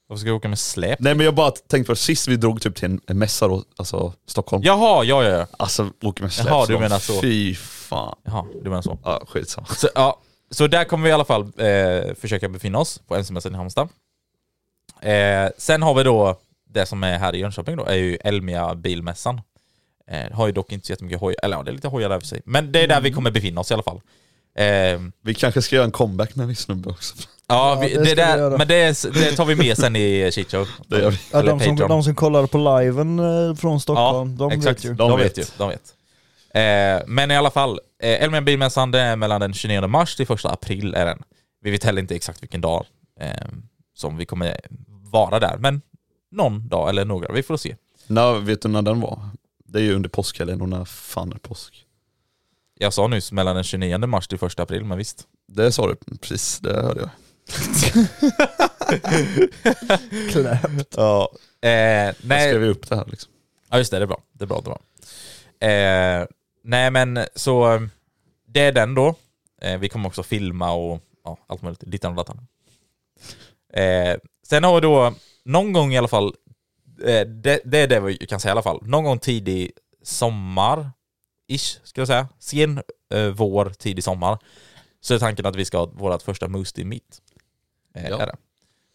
Varför 0.06 0.20
ska 0.20 0.30
vi 0.30 0.36
åka 0.36 0.48
med 0.48 0.58
släp? 0.58 1.00
Nej 1.00 1.14
men 1.14 1.24
jag 1.24 1.34
bara 1.34 1.50
tänkte 1.50 1.92
på 1.92 1.96
sist 1.96 2.28
vi 2.28 2.36
drog 2.36 2.62
typ 2.62 2.76
till 2.76 2.84
en, 2.84 3.00
en 3.06 3.18
mässa 3.18 3.48
då, 3.48 3.64
alltså 3.76 4.12
Stockholm. 4.26 4.62
Jaha, 4.62 5.04
ja 5.04 5.24
ja 5.24 5.30
ja. 5.30 5.46
Alltså 5.56 5.90
åka 6.02 6.22
med 6.22 6.32
släp. 6.32 6.46
Jaha, 6.46 6.66
du 6.66 6.78
menar 6.78 6.98
så. 6.98 7.20
Fy 7.20 7.54
fan. 7.54 8.16
Jaha, 8.24 8.44
du 8.62 8.68
menar 8.70 8.82
så. 8.82 8.98
Ja, 9.04 9.22
skitsamma. 9.28 9.66
Så, 9.66 9.88
ja, 9.94 10.20
så 10.50 10.66
där 10.66 10.84
kommer 10.84 11.04
vi 11.04 11.10
i 11.10 11.12
alla 11.12 11.24
fall 11.24 11.42
eh, 11.42 12.14
försöka 12.14 12.48
befinna 12.48 12.78
oss 12.78 12.98
på 12.98 13.14
MC-mässan 13.16 13.52
i 13.54 13.56
Halmstad. 13.56 13.88
Eh, 15.00 15.48
sen 15.58 15.82
har 15.82 15.94
vi 15.94 16.02
då 16.02 16.38
det 16.68 16.86
som 16.86 17.04
är 17.04 17.18
här 17.18 17.34
i 17.34 17.38
Jönköping 17.38 17.76
då, 17.76 17.84
är 17.84 17.94
ju 17.94 18.16
Elmia 18.24 18.74
bilmässan. 18.74 19.40
Eh, 20.10 20.32
har 20.32 20.46
ju 20.46 20.52
dock 20.52 20.72
inte 20.72 20.86
så 20.86 20.92
jättemycket 20.92 21.20
hojar, 21.20 21.36
eller 21.42 21.56
ja, 21.56 21.62
det 21.62 21.70
är 21.70 21.72
lite 21.72 21.88
hojar 21.88 22.08
där 22.08 22.20
för 22.20 22.26
sig. 22.26 22.42
Men 22.44 22.72
det 22.72 22.82
är 22.82 22.88
där 22.88 23.00
vi 23.00 23.12
kommer 23.12 23.30
befinna 23.30 23.60
oss 23.60 23.70
i 23.70 23.74
alla 23.74 23.82
fall. 23.82 24.00
Eh, 24.58 25.00
Vi 25.22 25.34
kanske 25.34 25.62
ska 25.62 25.76
göra 25.76 25.84
en 25.84 25.92
comeback 25.92 26.34
med 26.34 26.42
en 26.42 26.48
viss 26.48 26.60
snubbe 26.60 26.90
också. 26.90 27.14
ja, 27.48 27.78
vi, 27.82 27.88
det 27.94 27.98
det, 27.98 28.04
vi 28.08 28.14
där, 28.14 28.58
men 28.58 28.68
det, 28.68 29.02
det 29.14 29.36
tar 29.36 29.44
vi 29.44 29.54
med 29.54 29.78
sen 29.78 29.96
i 29.96 30.30
Shitshow. 30.32 30.68
Det 30.88 30.98
gör 31.00 31.10
vi. 31.10 31.18
Ja, 31.32 31.42
de, 31.42 31.60
som, 31.60 31.76
de 31.76 32.02
som 32.02 32.14
kollar 32.14 32.46
på 32.46 32.58
liven 32.80 33.18
eh, 33.18 33.54
från 33.54 33.80
Stockholm, 33.80 34.36
de 34.36 34.50
exakt. 34.52 34.78
vet 34.78 34.84
ju. 34.84 34.94
De, 34.94 35.10
De 35.10 35.18
vet. 35.18 35.38
vet. 35.38 35.48
ju. 35.48 35.52
De 35.58 35.68
vet. 35.68 35.94
Eh, 36.54 37.06
men 37.06 37.30
i 37.30 37.36
alla 37.36 37.50
fall, 37.50 37.80
eh, 38.02 38.22
Elmia 38.22 38.40
bilmässan 38.40 38.90
det 38.90 39.00
är 39.00 39.16
mellan 39.16 39.40
den 39.40 39.54
29 39.54 39.86
mars 39.86 40.16
till 40.16 40.32
1 40.32 40.44
april 40.44 40.94
är 40.94 41.06
den. 41.06 41.22
Vi 41.62 41.70
vet 41.70 41.84
heller 41.84 42.00
inte 42.02 42.14
exakt 42.16 42.42
vilken 42.42 42.60
dag 42.60 42.86
eh, 43.20 43.28
som 43.94 44.16
vi 44.16 44.26
kommer 44.26 44.60
vara 45.10 45.38
där, 45.40 45.56
men 45.58 45.82
någon 46.30 46.68
dag 46.68 46.88
eller 46.88 47.04
några, 47.04 47.32
vi 47.32 47.42
får 47.42 47.56
se. 47.56 47.76
När, 48.06 48.34
vet 48.40 48.62
du 48.62 48.68
när 48.68 48.82
den 48.82 49.00
var? 49.00 49.18
Det 49.66 49.78
är 49.78 49.82
ju 49.82 49.94
under 49.94 50.08
påskhelgen 50.08 50.62
och 50.62 50.68
när 50.68 50.84
fan 50.84 51.32
är 51.32 51.38
påsk? 51.38 51.83
Jag 52.78 52.92
sa 52.92 53.06
nyss 53.08 53.32
mellan 53.32 53.54
den 53.54 53.64
29 53.64 53.98
mars 53.98 54.28
till 54.28 54.44
1 54.44 54.60
april, 54.60 54.84
men 54.84 54.98
visst. 54.98 55.26
Det 55.48 55.72
sa 55.72 55.86
du 55.88 56.16
precis, 56.16 56.58
det 56.60 56.82
hörde 56.82 57.00
jag. 57.00 57.10
Knäppt. 60.32 60.94
Ja. 60.96 61.28
Eh, 61.62 61.70
Jag 61.70 62.14
nej, 62.22 62.48
skrev 62.48 62.62
ju 62.62 62.68
upp 62.68 62.88
det 62.88 62.96
här 62.96 63.04
liksom. 63.06 63.32
Ja 63.70 63.78
just 63.78 63.90
det, 63.90 63.98
det 63.98 64.02
är 64.04 64.06
bra. 64.06 64.22
Det 64.32 64.44
är 64.44 64.46
bra, 64.46 64.60
det 64.60 64.70
är 64.70 64.70
bra. 64.70 64.80
Eh, 66.22 66.26
nej 66.64 66.90
men 66.90 67.18
så, 67.34 67.88
det 68.46 68.60
är 68.60 68.72
den 68.72 68.94
då. 68.94 69.14
Eh, 69.60 69.78
vi 69.78 69.88
kommer 69.88 70.08
också 70.08 70.22
filma 70.22 70.72
och 70.72 71.00
ja, 71.24 71.38
allt 71.46 71.62
möjligt, 71.62 71.82
dittan 71.86 72.10
och 72.10 72.16
dattan. 72.16 72.46
Eh, 73.72 74.16
sen 74.48 74.64
har 74.64 74.74
vi 74.74 74.80
då, 74.80 75.14
någon 75.44 75.72
gång 75.72 75.92
i 75.94 75.98
alla 75.98 76.08
fall, 76.08 76.34
eh, 77.04 77.20
det, 77.26 77.60
det 77.64 77.78
är 77.78 77.88
det 77.88 78.00
vi 78.00 78.26
kan 78.26 78.40
säga 78.40 78.50
i 78.50 78.52
alla 78.52 78.62
fall, 78.62 78.82
någon 78.86 79.04
gång 79.04 79.18
tidig 79.18 79.70
sommar, 80.02 80.90
ish, 81.46 81.80
ska 81.84 82.00
jag 82.00 82.08
säga, 82.08 82.28
sen 82.38 82.82
eh, 83.14 83.26
vår, 83.28 83.70
tidig 83.78 84.04
sommar, 84.04 84.38
så 85.00 85.14
är 85.14 85.18
tanken 85.18 85.46
att 85.46 85.56
vi 85.56 85.64
ska 85.64 85.78
ha 85.78 85.86
vårt 85.86 86.22
första 86.22 86.48
Moosty 86.48 86.84
Meet. 86.84 87.22
Eh, 87.94 88.08
Ja. 88.10 88.20
är 88.22 88.26
det. 88.26 88.36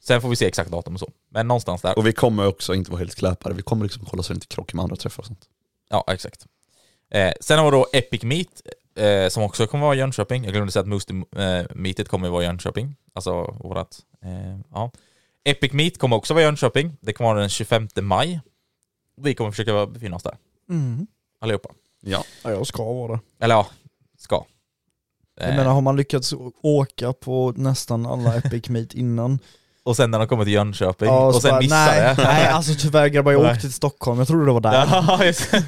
Sen 0.01 0.21
får 0.21 0.29
vi 0.29 0.35
se 0.35 0.45
exakt 0.45 0.71
datum 0.71 0.93
och 0.93 0.99
så, 0.99 1.11
men 1.29 1.47
någonstans 1.47 1.81
där. 1.81 1.97
Och 1.97 2.07
vi 2.07 2.13
kommer 2.13 2.47
också 2.47 2.73
inte 2.75 2.91
vara 2.91 2.99
helt 2.99 3.15
kläpade, 3.15 3.55
vi 3.55 3.61
kommer 3.61 3.83
liksom 3.85 4.05
kolla 4.05 4.23
så 4.23 4.33
det 4.33 4.37
inte 4.37 4.47
krockar 4.47 4.75
med 4.75 4.83
andra 4.83 4.95
träffar 4.95 5.23
och 5.23 5.27
sånt. 5.27 5.45
Ja, 5.89 6.03
exakt. 6.07 6.45
Eh, 7.11 7.31
sen 7.41 7.59
har 7.59 7.65
vi 7.65 7.71
då 7.71 7.87
Epic 7.93 8.23
Meet, 8.23 8.61
eh, 8.95 9.29
som 9.29 9.43
också 9.43 9.67
kommer 9.67 9.85
vara 9.85 9.95
i 9.95 9.97
Jönköping. 9.97 10.43
Jag 10.43 10.53
glömde 10.53 10.71
säga 10.71 10.81
att 10.81 10.87
Moosty 10.87 11.13
eh, 11.35 11.65
Meetet 11.75 12.07
kommer 12.09 12.29
vara 12.29 12.43
i 12.43 12.45
Jönköping. 12.45 12.95
Alltså 13.13 13.41
vårat, 13.63 13.99
eh, 14.21 14.59
ja. 14.73 14.91
Epic 15.43 15.73
Meet 15.73 15.97
kommer 15.97 16.15
också 16.15 16.33
vara 16.33 16.41
i 16.41 16.45
Jönköping. 16.45 16.97
Det 17.01 17.13
kommer 17.13 17.29
vara 17.29 17.39
den 17.39 17.49
25 17.49 17.87
maj. 18.01 18.41
Vi 19.21 19.35
kommer 19.35 19.51
försöka 19.51 19.85
befinna 19.85 20.15
oss 20.15 20.23
där, 20.23 20.37
Mm. 20.69 21.07
allihopa. 21.39 21.69
Ja. 22.01 22.23
Ja, 22.43 22.51
jag 22.51 22.67
ska 22.67 22.83
vara 22.83 23.13
det. 23.13 23.19
Eller 23.45 23.55
ja, 23.55 23.67
ska. 24.17 24.45
Jag 25.41 25.55
menar, 25.55 25.71
har 25.71 25.81
man 25.81 25.95
lyckats 25.97 26.33
åka 26.63 27.13
på 27.13 27.53
nästan 27.55 28.05
alla 28.05 28.35
Epic 28.35 28.69
Meet 28.69 28.93
innan 28.93 29.39
och 29.83 29.95
sen 29.95 30.11
när 30.11 30.19
de 30.19 30.27
kommer 30.27 30.43
till 30.43 30.53
Jönköping, 30.53 31.07
Ja, 31.07 31.25
och 31.27 31.35
så 31.35 31.41
sen 31.41 31.49
bara, 31.49 31.59
missar 31.59 31.85
nej, 31.85 32.15
det. 32.15 32.23
nej, 32.23 32.47
alltså 32.47 32.73
tyvärr 32.79 33.07
grabbar, 33.07 33.31
jag 33.31 33.41
åkte 33.41 33.59
till 33.59 33.73
Stockholm, 33.73 34.19
jag 34.19 34.27
trodde 34.27 34.45
det 34.45 34.51
var 34.51 34.61
där. 34.61 34.87
Ja, 34.91 35.25
just 35.25 35.51
det. 35.51 35.63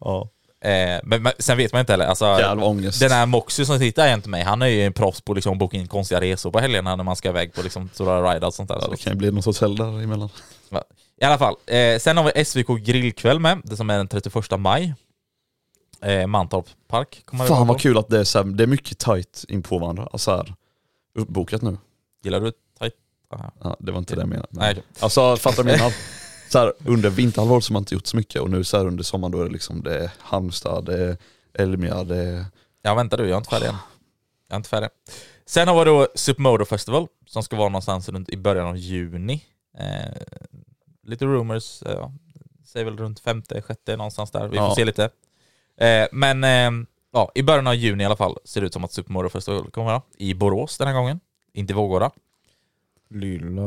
ja. 0.00 0.28
Eh, 0.64 1.00
men, 1.02 1.22
men 1.22 1.32
sen 1.38 1.56
vet 1.56 1.72
man 1.72 1.80
inte 1.80 1.92
heller, 1.92 2.06
alltså, 2.06 2.24
Jävla 2.24 2.64
ångest. 2.64 3.00
Den 3.00 3.10
här 3.10 3.26
Moxie 3.26 3.66
som 3.66 3.78
sitter 3.78 4.06
jämte 4.06 4.28
mig, 4.28 4.42
han 4.42 4.62
är 4.62 4.66
ju 4.66 4.86
en 4.86 4.92
proffs 4.92 5.20
på 5.20 5.34
liksom 5.34 5.52
att 5.52 5.58
boka 5.58 5.76
in 5.76 5.88
konstiga 5.88 6.20
resor 6.20 6.50
på 6.50 6.58
helgerna 6.58 6.96
när 6.96 7.04
man 7.04 7.16
ska 7.16 7.28
iväg 7.28 7.54
på 7.54 7.62
liksom 7.62 7.90
stora 7.92 8.34
ride 8.34 8.46
och 8.46 8.54
sånt 8.54 8.68
där. 8.68 8.78
Ja, 8.80 8.88
det 8.90 8.96
kan 8.96 9.12
ju 9.12 9.18
bli 9.18 9.30
något 9.30 9.44
hotell 9.44 9.76
där 9.76 10.02
emellan. 10.02 10.28
I 11.20 11.24
alla 11.24 11.38
fall, 11.38 11.54
eh, 11.66 11.98
sen 11.98 12.16
har 12.16 12.32
vi 12.34 12.44
SVK 12.44 12.66
grillkväll 12.68 13.40
med, 13.40 13.60
det 13.64 13.76
som 13.76 13.90
är 13.90 13.96
den 13.96 14.08
31 14.08 14.58
maj. 14.58 14.94
Eh, 16.02 16.26
Mantorp 16.26 16.66
park 16.88 17.22
kommer 17.24 17.46
Fan 17.46 17.66
vad 17.66 17.80
kul 17.80 17.98
att 17.98 18.08
det 18.08 18.18
är, 18.18 18.24
så 18.24 18.38
här, 18.38 18.44
det 18.44 18.62
är 18.62 18.66
mycket 18.66 18.98
tight 18.98 19.44
in 19.48 19.62
på 19.62 19.78
varandra. 19.78 20.08
Alltså 20.12 20.30
här, 20.30 20.54
uppbokat 21.14 21.62
nu. 21.62 21.76
Gillar 22.22 22.40
du 22.40 22.52
tight? 22.78 22.94
Aha. 23.34 23.52
Ja, 23.62 23.76
det 23.80 23.92
var 23.92 23.98
inte 23.98 24.14
det 24.14 24.20
jag 24.20 24.28
menade. 24.28 24.48
Nej, 24.50 24.70
okej. 24.72 24.84
Alltså 25.00 25.36
fattar 25.36 25.56
du 25.56 25.62
vad 25.62 25.72
jag 25.72 25.78
menar? 25.78 25.94
Så 26.48 26.58
här, 26.58 26.72
under 26.86 27.10
vinterhalvåret 27.10 27.64
så 27.64 27.70
har 27.70 27.72
man 27.72 27.80
inte 27.80 27.94
gjort 27.94 28.06
så 28.06 28.16
mycket 28.16 28.40
och 28.40 28.50
nu 28.50 28.64
så 28.64 28.76
här 28.76 28.86
under 28.86 29.04
sommaren 29.04 29.32
då 29.32 29.40
är 29.40 29.44
det 29.44 29.50
liksom 29.52 29.82
det 29.82 29.98
är 30.04 30.10
Halmstad, 30.18 30.84
det 30.84 30.98
är 31.04 31.16
Elmia, 31.54 32.04
det 32.04 32.16
är... 32.16 32.44
Ja 32.82 32.94
vänta 32.94 33.16
du, 33.16 33.22
jag 33.22 33.32
är 33.32 33.36
inte 33.36 33.50
färdig 33.50 33.66
än. 33.66 33.74
Jag 34.48 34.54
är 34.54 34.56
inte 34.56 34.68
färdig. 34.68 34.88
Sen 35.46 35.68
har 35.68 35.78
vi 35.78 35.84
då 35.84 36.08
Supermoto 36.14 36.64
Festival 36.64 37.06
som 37.26 37.42
ska 37.42 37.56
vara 37.56 37.68
någonstans 37.68 38.08
runt 38.08 38.28
i 38.28 38.36
början 38.36 38.66
av 38.66 38.76
juni. 38.76 39.44
Eh, 39.78 40.22
lite 41.02 41.24
rumors, 41.24 41.82
eh, 41.82 41.92
ja, 41.92 42.12
säger 42.64 42.84
väl 42.84 42.96
runt 42.96 43.20
femte, 43.20 43.62
sjätte 43.62 43.96
någonstans 43.96 44.30
där. 44.30 44.48
Vi 44.48 44.56
får 44.58 44.66
Ja. 44.66 44.74
se 44.74 44.84
lite. 44.84 45.10
Eh, 45.80 46.06
men 46.12 46.44
eh, 46.44 46.86
ja, 47.12 47.32
i 47.34 47.42
början 47.42 47.66
av 47.66 47.74
juni 47.74 48.02
i 48.02 48.06
alla 48.06 48.16
fall 48.16 48.36
ser 48.44 48.60
det 48.60 48.66
ut 48.66 48.72
som 48.72 48.84
att 48.84 48.92
Super 48.92 49.12
Mario 49.12 49.28
Festival 49.28 49.70
kommer 49.70 49.86
vara 49.86 50.02
i 50.18 50.34
Borås 50.34 50.78
den 50.78 50.86
här 50.86 50.94
gången. 50.94 51.20
Inte 51.54 51.72
i 51.72 51.76
Vårgårda. 51.76 52.10
Lilla... 53.10 53.62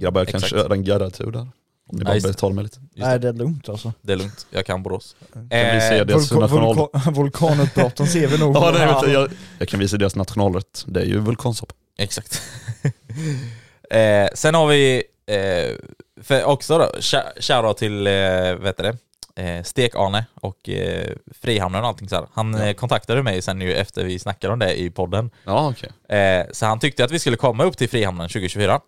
Grabbar 0.00 0.20
jag 0.20 0.28
kan 0.28 0.38
Exakt. 0.38 0.50
köra 0.50 0.74
en 0.74 0.84
gaddartur 0.84 1.30
där. 1.32 1.48
Om 1.88 1.98
ni 1.98 2.04
bara 2.04 2.14
just 2.14 2.26
det. 2.26 2.32
betalar 2.32 2.54
mig 2.54 2.64
lite. 2.64 2.80
Just 2.80 3.06
Nej 3.06 3.18
det. 3.18 3.28
är 3.28 3.32
lugnt 3.32 3.68
alltså. 3.68 3.92
det 4.02 4.12
är 4.12 4.16
lugnt, 4.16 4.46
jag 4.50 4.66
kan 4.66 4.82
Borås. 4.82 5.16
Kan 5.32 5.42
vi 5.48 5.50
se 5.80 5.98
Eh, 5.98 6.06
deras 6.06 6.32
Vulka- 6.32 6.40
national... 6.40 6.76
vulka- 6.76 7.10
vulkanutbrotten 7.10 8.06
ser 8.06 8.26
vi 8.28 8.38
nog. 8.38 8.56
Ja, 8.56 8.70
nej, 8.78 8.94
du, 9.04 9.12
jag, 9.12 9.30
jag 9.58 9.68
kan 9.68 9.80
visa 9.80 9.96
deras 9.96 10.16
nationalrätt. 10.16 10.84
Det 10.86 11.00
är 11.00 11.04
ju 11.04 11.18
vulkansoppa. 11.18 11.74
Exakt. 11.98 12.42
eh, 13.90 14.28
sen 14.34 14.54
har 14.54 14.66
vi, 14.66 15.02
eh, 15.26 15.76
för 16.22 16.44
också 16.44 16.78
då, 16.78 16.84
sh- 16.84 17.40
shoutout 17.40 17.76
till, 17.76 18.06
eh, 18.06 18.12
vet 18.54 18.76
du 18.76 18.82
det, 18.82 18.96
eh, 19.36 19.62
Stek-Arne 19.62 20.24
och 20.34 20.68
eh, 20.68 21.16
Frihamnen 21.40 21.82
och 21.82 21.88
allting 21.88 22.08
så 22.08 22.14
här. 22.16 22.26
Han 22.32 22.54
eh, 22.54 22.72
kontaktade 22.72 23.22
mig 23.22 23.42
sen 23.42 23.60
ju 23.60 23.74
efter 23.74 24.04
vi 24.04 24.18
snackade 24.18 24.52
om 24.52 24.58
det 24.58 24.80
i 24.80 24.90
podden. 24.90 25.30
Ja 25.44 25.70
okej. 25.70 26.18
Eh, 26.18 26.46
så 26.52 26.66
han 26.66 26.78
tyckte 26.80 27.04
att 27.04 27.10
vi 27.10 27.18
skulle 27.18 27.36
komma 27.36 27.64
upp 27.64 27.76
till 27.76 27.88
Frihamnen 27.88 28.28
2024. 28.28 28.80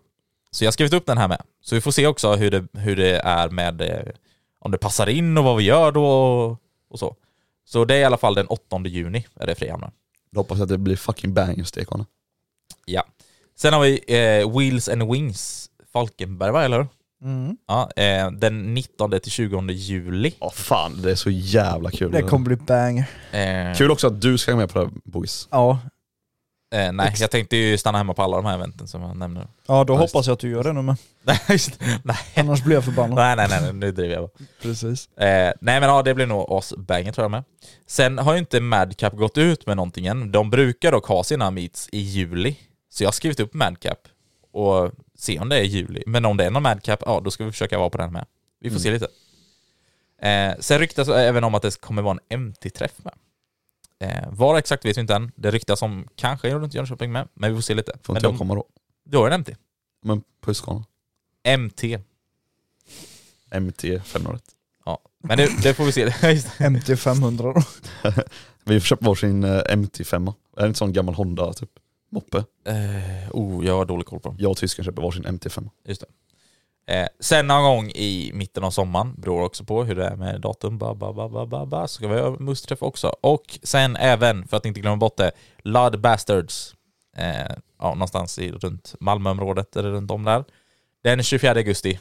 Så 0.51 0.63
jag 0.63 0.67
har 0.67 0.71
skrivit 0.71 0.93
upp 0.93 1.05
den 1.05 1.17
här 1.17 1.27
med. 1.27 1.41
Så 1.61 1.75
vi 1.75 1.81
får 1.81 1.91
se 1.91 2.07
också 2.07 2.35
hur 2.35 2.51
det, 2.51 2.67
hur 2.73 2.95
det 2.95 3.19
är 3.19 3.49
med, 3.49 3.81
eh, 3.81 4.13
om 4.59 4.71
det 4.71 4.77
passar 4.77 5.09
in 5.09 5.37
och 5.37 5.43
vad 5.43 5.57
vi 5.57 5.63
gör 5.63 5.91
då 5.91 6.05
och, 6.05 6.57
och 6.89 6.99
så. 6.99 7.15
Så 7.65 7.85
det 7.85 7.95
är 7.95 7.99
i 7.99 8.03
alla 8.03 8.17
fall 8.17 8.35
den 8.35 8.47
8 8.47 8.81
juni 8.85 9.25
är 9.35 9.47
det 9.47 9.55
Frihamnen. 9.55 9.91
Då 10.31 10.39
hoppas 10.39 10.57
jag 10.57 10.63
att 10.63 10.69
det 10.69 10.77
blir 10.77 10.95
fucking 10.95 11.33
bangers 11.33 11.67
stekarna. 11.67 12.05
Ja. 12.85 13.03
Sen 13.55 13.73
har 13.73 13.81
vi 13.81 14.03
eh, 14.07 14.57
Wheels 14.57 14.89
and 14.89 15.11
Wings 15.11 15.69
Falkenberg 15.93 16.51
va, 16.51 16.63
eller 16.63 16.77
hur? 16.77 16.87
Mm. 17.23 17.57
Ja, 17.67 17.89
eh, 17.95 18.31
den 18.31 18.73
19 18.73 19.19
till 19.19 19.31
20 19.31 19.71
juli. 19.71 20.33
Ja 20.39 20.49
fan, 20.49 21.01
det 21.01 21.11
är 21.11 21.15
så 21.15 21.29
jävla 21.29 21.91
kul. 21.91 22.11
Det 22.11 22.21
kommer 22.21 22.45
bli 22.45 22.55
bang. 22.55 22.99
Eh, 23.31 23.75
Kul 23.77 23.91
också 23.91 24.07
att 24.07 24.21
du 24.21 24.37
ska 24.37 24.55
med 24.55 24.69
på 24.69 24.79
det 24.79 24.85
här 24.85 24.93
Bogis. 25.05 25.47
Ja, 25.51 25.79
Eh, 26.75 26.91
nej, 26.91 27.13
jag 27.19 27.31
tänkte 27.31 27.57
ju 27.57 27.77
stanna 27.77 27.97
hemma 27.97 28.13
på 28.13 28.21
alla 28.23 28.37
de 28.37 28.45
här 28.45 28.53
eventen 28.53 28.87
som 28.87 29.01
jag 29.01 29.17
nämner. 29.17 29.47
ja 29.67 29.83
då 29.83 29.93
Ja, 29.93 30.01
just 30.01 30.13
hoppas 30.13 30.27
jag 30.27 30.33
att 30.33 30.39
du 30.39 30.49
gör 30.49 30.63
det 30.63 30.73
nu 30.73 30.81
med. 30.81 30.95
Nej, 31.23 31.39
just 31.49 31.79
nej. 32.03 32.17
Annars 32.35 32.63
blir 32.63 32.75
jag 32.75 32.83
förbannad. 32.85 33.15
nej, 33.15 33.35
nej, 33.35 33.61
nej, 33.61 33.73
nu 33.73 33.91
driver 33.91 34.13
jag 34.13 34.23
bara. 34.23 34.45
Precis. 34.61 35.09
Eh, 35.17 35.53
nej 35.61 35.79
men 35.79 35.83
ja, 35.83 36.01
det 36.01 36.13
blir 36.13 36.25
nog 36.25 36.45
asbanger 36.51 37.11
tror 37.11 37.23
jag 37.23 37.31
med. 37.31 37.43
Sen 37.87 38.17
har 38.17 38.33
ju 38.33 38.39
inte 38.39 38.59
Madcap 38.61 39.13
gått 39.13 39.37
ut 39.37 39.67
med 39.67 39.77
någonting 39.77 40.05
än. 40.07 40.31
De 40.31 40.49
brukar 40.49 40.91
dock 40.91 41.05
ha 41.07 41.23
sina 41.23 41.51
meets 41.51 41.89
i 41.91 41.99
juli. 41.99 42.55
Så 42.89 43.03
jag 43.03 43.07
har 43.07 43.13
skrivit 43.13 43.39
upp 43.39 43.53
Madcap 43.53 43.99
och 44.53 44.91
se 45.23 45.39
om 45.39 45.49
det 45.49 45.55
är 45.55 45.63
juli. 45.63 46.03
Men 46.07 46.25
om 46.25 46.37
det 46.37 46.45
är 46.45 46.51
någon 46.51 46.63
Madcap, 46.63 47.03
ja 47.05 47.21
då 47.23 47.31
ska 47.31 47.45
vi 47.45 47.51
försöka 47.51 47.79
vara 47.79 47.89
på 47.89 47.97
den 47.97 48.11
med. 48.11 48.25
Vi 48.59 48.69
får 48.69 48.79
se 48.79 48.91
lite. 48.91 49.07
Eh, 50.21 50.53
sen 50.59 50.79
ryktas 50.79 51.07
även 51.07 51.43
om 51.43 51.55
att 51.55 51.61
det 51.61 51.81
kommer 51.81 52.01
vara 52.01 52.17
en 52.29 52.39
MT-träff 52.39 52.93
med. 52.97 53.13
Eh, 53.99 54.29
var 54.31 54.57
exakt 54.57 54.85
vet 54.85 54.97
vi 54.97 55.01
inte 55.01 55.15
än. 55.15 55.31
Det 55.35 55.51
ryktas 55.51 55.81
om 55.81 56.07
kanske 56.15 56.53
runt 56.53 56.73
Jönköping 56.73 57.11
med, 57.11 57.27
men 57.33 57.51
vi 57.51 57.57
får 57.57 57.61
se 57.61 57.73
lite. 57.73 57.91
Får 58.03 58.17
inte 58.17 58.27
jag 58.27 58.37
komma 58.37 58.55
då? 58.55 58.65
du 59.03 59.17
har 59.17 59.29
en 59.29 59.39
MT. 59.41 59.49
Men 60.01 60.21
på 60.41 60.51
Husqvarna. 60.51 60.85
MT. 61.57 61.83
MT 63.59 63.99
500 64.05 64.39
Ja, 64.85 64.99
men 65.23 65.37
det, 65.37 65.63
det 65.63 65.73
får 65.73 65.85
vi 65.85 65.91
se. 65.91 66.69
MT 66.69 66.99
500 66.99 67.53
då. 67.53 67.63
Vi 68.63 68.73
har 68.73 68.79
köpt 68.79 69.03
varsin 69.03 69.43
eh, 69.43 69.61
MT5. 69.69 70.33
Är 70.57 70.61
det 70.61 70.67
inte 70.67 70.77
sån 70.77 70.93
gammal 70.93 71.15
Honda 71.15 71.53
typ? 71.53 71.69
Moppe. 72.13 72.37
Eh, 72.65 73.31
oh, 73.31 73.65
jag 73.65 73.77
har 73.77 73.85
dålig 73.85 74.05
koll 74.05 74.19
på 74.19 74.29
dem. 74.29 74.37
Jag 74.39 74.51
och 74.51 74.57
tysken 74.57 74.85
köper 74.85 75.01
varsin 75.01 75.25
MT5. 75.25 75.69
Just 75.85 76.01
det. 76.01 76.07
Eh, 76.93 77.07
sen 77.19 77.47
någon 77.47 77.63
gång 77.63 77.89
i 77.89 78.31
mitten 78.33 78.63
av 78.63 78.71
sommaren, 78.71 79.15
beror 79.17 79.43
också 79.43 79.63
på 79.63 79.83
hur 79.83 79.95
det 79.95 80.05
är 80.05 80.15
med 80.15 80.41
datum, 80.41 80.77
ba, 80.77 80.93
ba, 80.93 81.13
ba, 81.13 81.29
ba, 81.29 81.45
ba, 81.45 81.65
ba, 81.65 81.87
så 81.87 81.93
ska 81.95 82.07
vi 82.07 82.21
ha 82.21 82.39
musträff 82.39 82.83
också. 82.83 83.07
Och 83.21 83.59
sen 83.63 83.95
även, 83.95 84.47
för 84.47 84.57
att 84.57 84.65
inte 84.65 84.79
glömma 84.79 84.97
bort 84.97 85.17
det, 85.17 85.31
Lud 85.63 86.01
Bastards. 86.01 86.75
Eh, 87.17 87.55
ja, 87.79 87.93
någonstans 87.93 88.39
i, 88.39 88.51
runt 88.51 88.95
Malmöområdet, 88.99 89.75
eller 89.75 89.89
runt 89.89 90.11
om 90.11 90.23
där. 90.23 90.43
Den 91.03 91.23
24 91.23 91.51
augusti. 91.51 91.99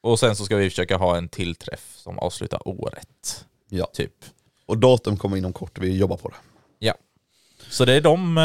Och 0.00 0.20
sen 0.20 0.36
så 0.36 0.44
ska 0.44 0.56
vi 0.56 0.70
försöka 0.70 0.96
ha 0.96 1.16
en 1.16 1.28
till 1.28 1.54
träff 1.54 1.94
som 1.96 2.18
avslutar 2.18 2.68
året. 2.68 3.44
Ja. 3.68 3.86
Typ. 3.92 4.24
Och 4.66 4.78
datum 4.78 5.16
kommer 5.16 5.36
inom 5.36 5.52
kort, 5.52 5.78
vi 5.78 5.96
jobbar 5.96 6.16
på 6.16 6.28
det. 6.28 6.36
Så 7.70 7.84
det 7.84 7.92
är 7.92 8.00
de 8.00 8.38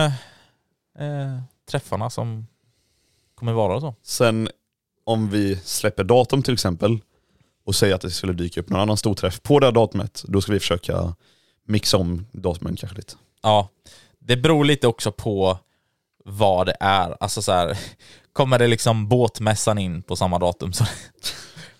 eh, 1.00 1.39
träffarna 1.72 2.10
som 2.10 2.47
kommer 3.36 3.54
vara 3.54 3.82
så. 3.82 3.95
Sen 4.04 4.50
om 5.04 5.30
vi 5.30 5.56
släpper 5.56 6.04
datum 6.04 6.43
till 6.43 6.54
exempel 6.54 7.00
och 7.66 7.76
säger 7.76 7.95
att 7.95 8.02
det 8.02 8.12
skulle 8.12 8.34
dyka 8.34 8.60
upp 8.60 8.70
någon 8.70 8.80
annan 8.80 8.97
stor 8.97 9.14
träff 9.14 9.41
på 9.41 9.60
det 9.60 9.66
här 9.68 9.72
datumet, 9.72 10.24
då 10.28 10.41
ska 10.41 10.52
vi 10.52 10.60
försöka 10.60 11.16
mixa 11.66 11.97
om 11.97 12.26
datumen 12.32 12.76
kanske 12.76 12.97
lite. 12.97 13.14
Ja, 13.41 13.70
det 14.20 14.38
beror 14.38 14.66
lite 14.66 14.88
också 14.88 15.12
på 15.12 15.58
vad 16.26 16.66
det 16.66 16.76
är. 16.80 17.18
Alltså 17.20 17.41
så 17.41 17.52
här, 17.52 17.78
kommer 18.34 18.60
det 18.60 18.68
liksom 18.68 19.08
båtmässan 19.08 19.78
in 19.78 20.02
på 20.02 20.16
samma 20.16 20.39
datum 20.39 20.74
så... 20.74 20.86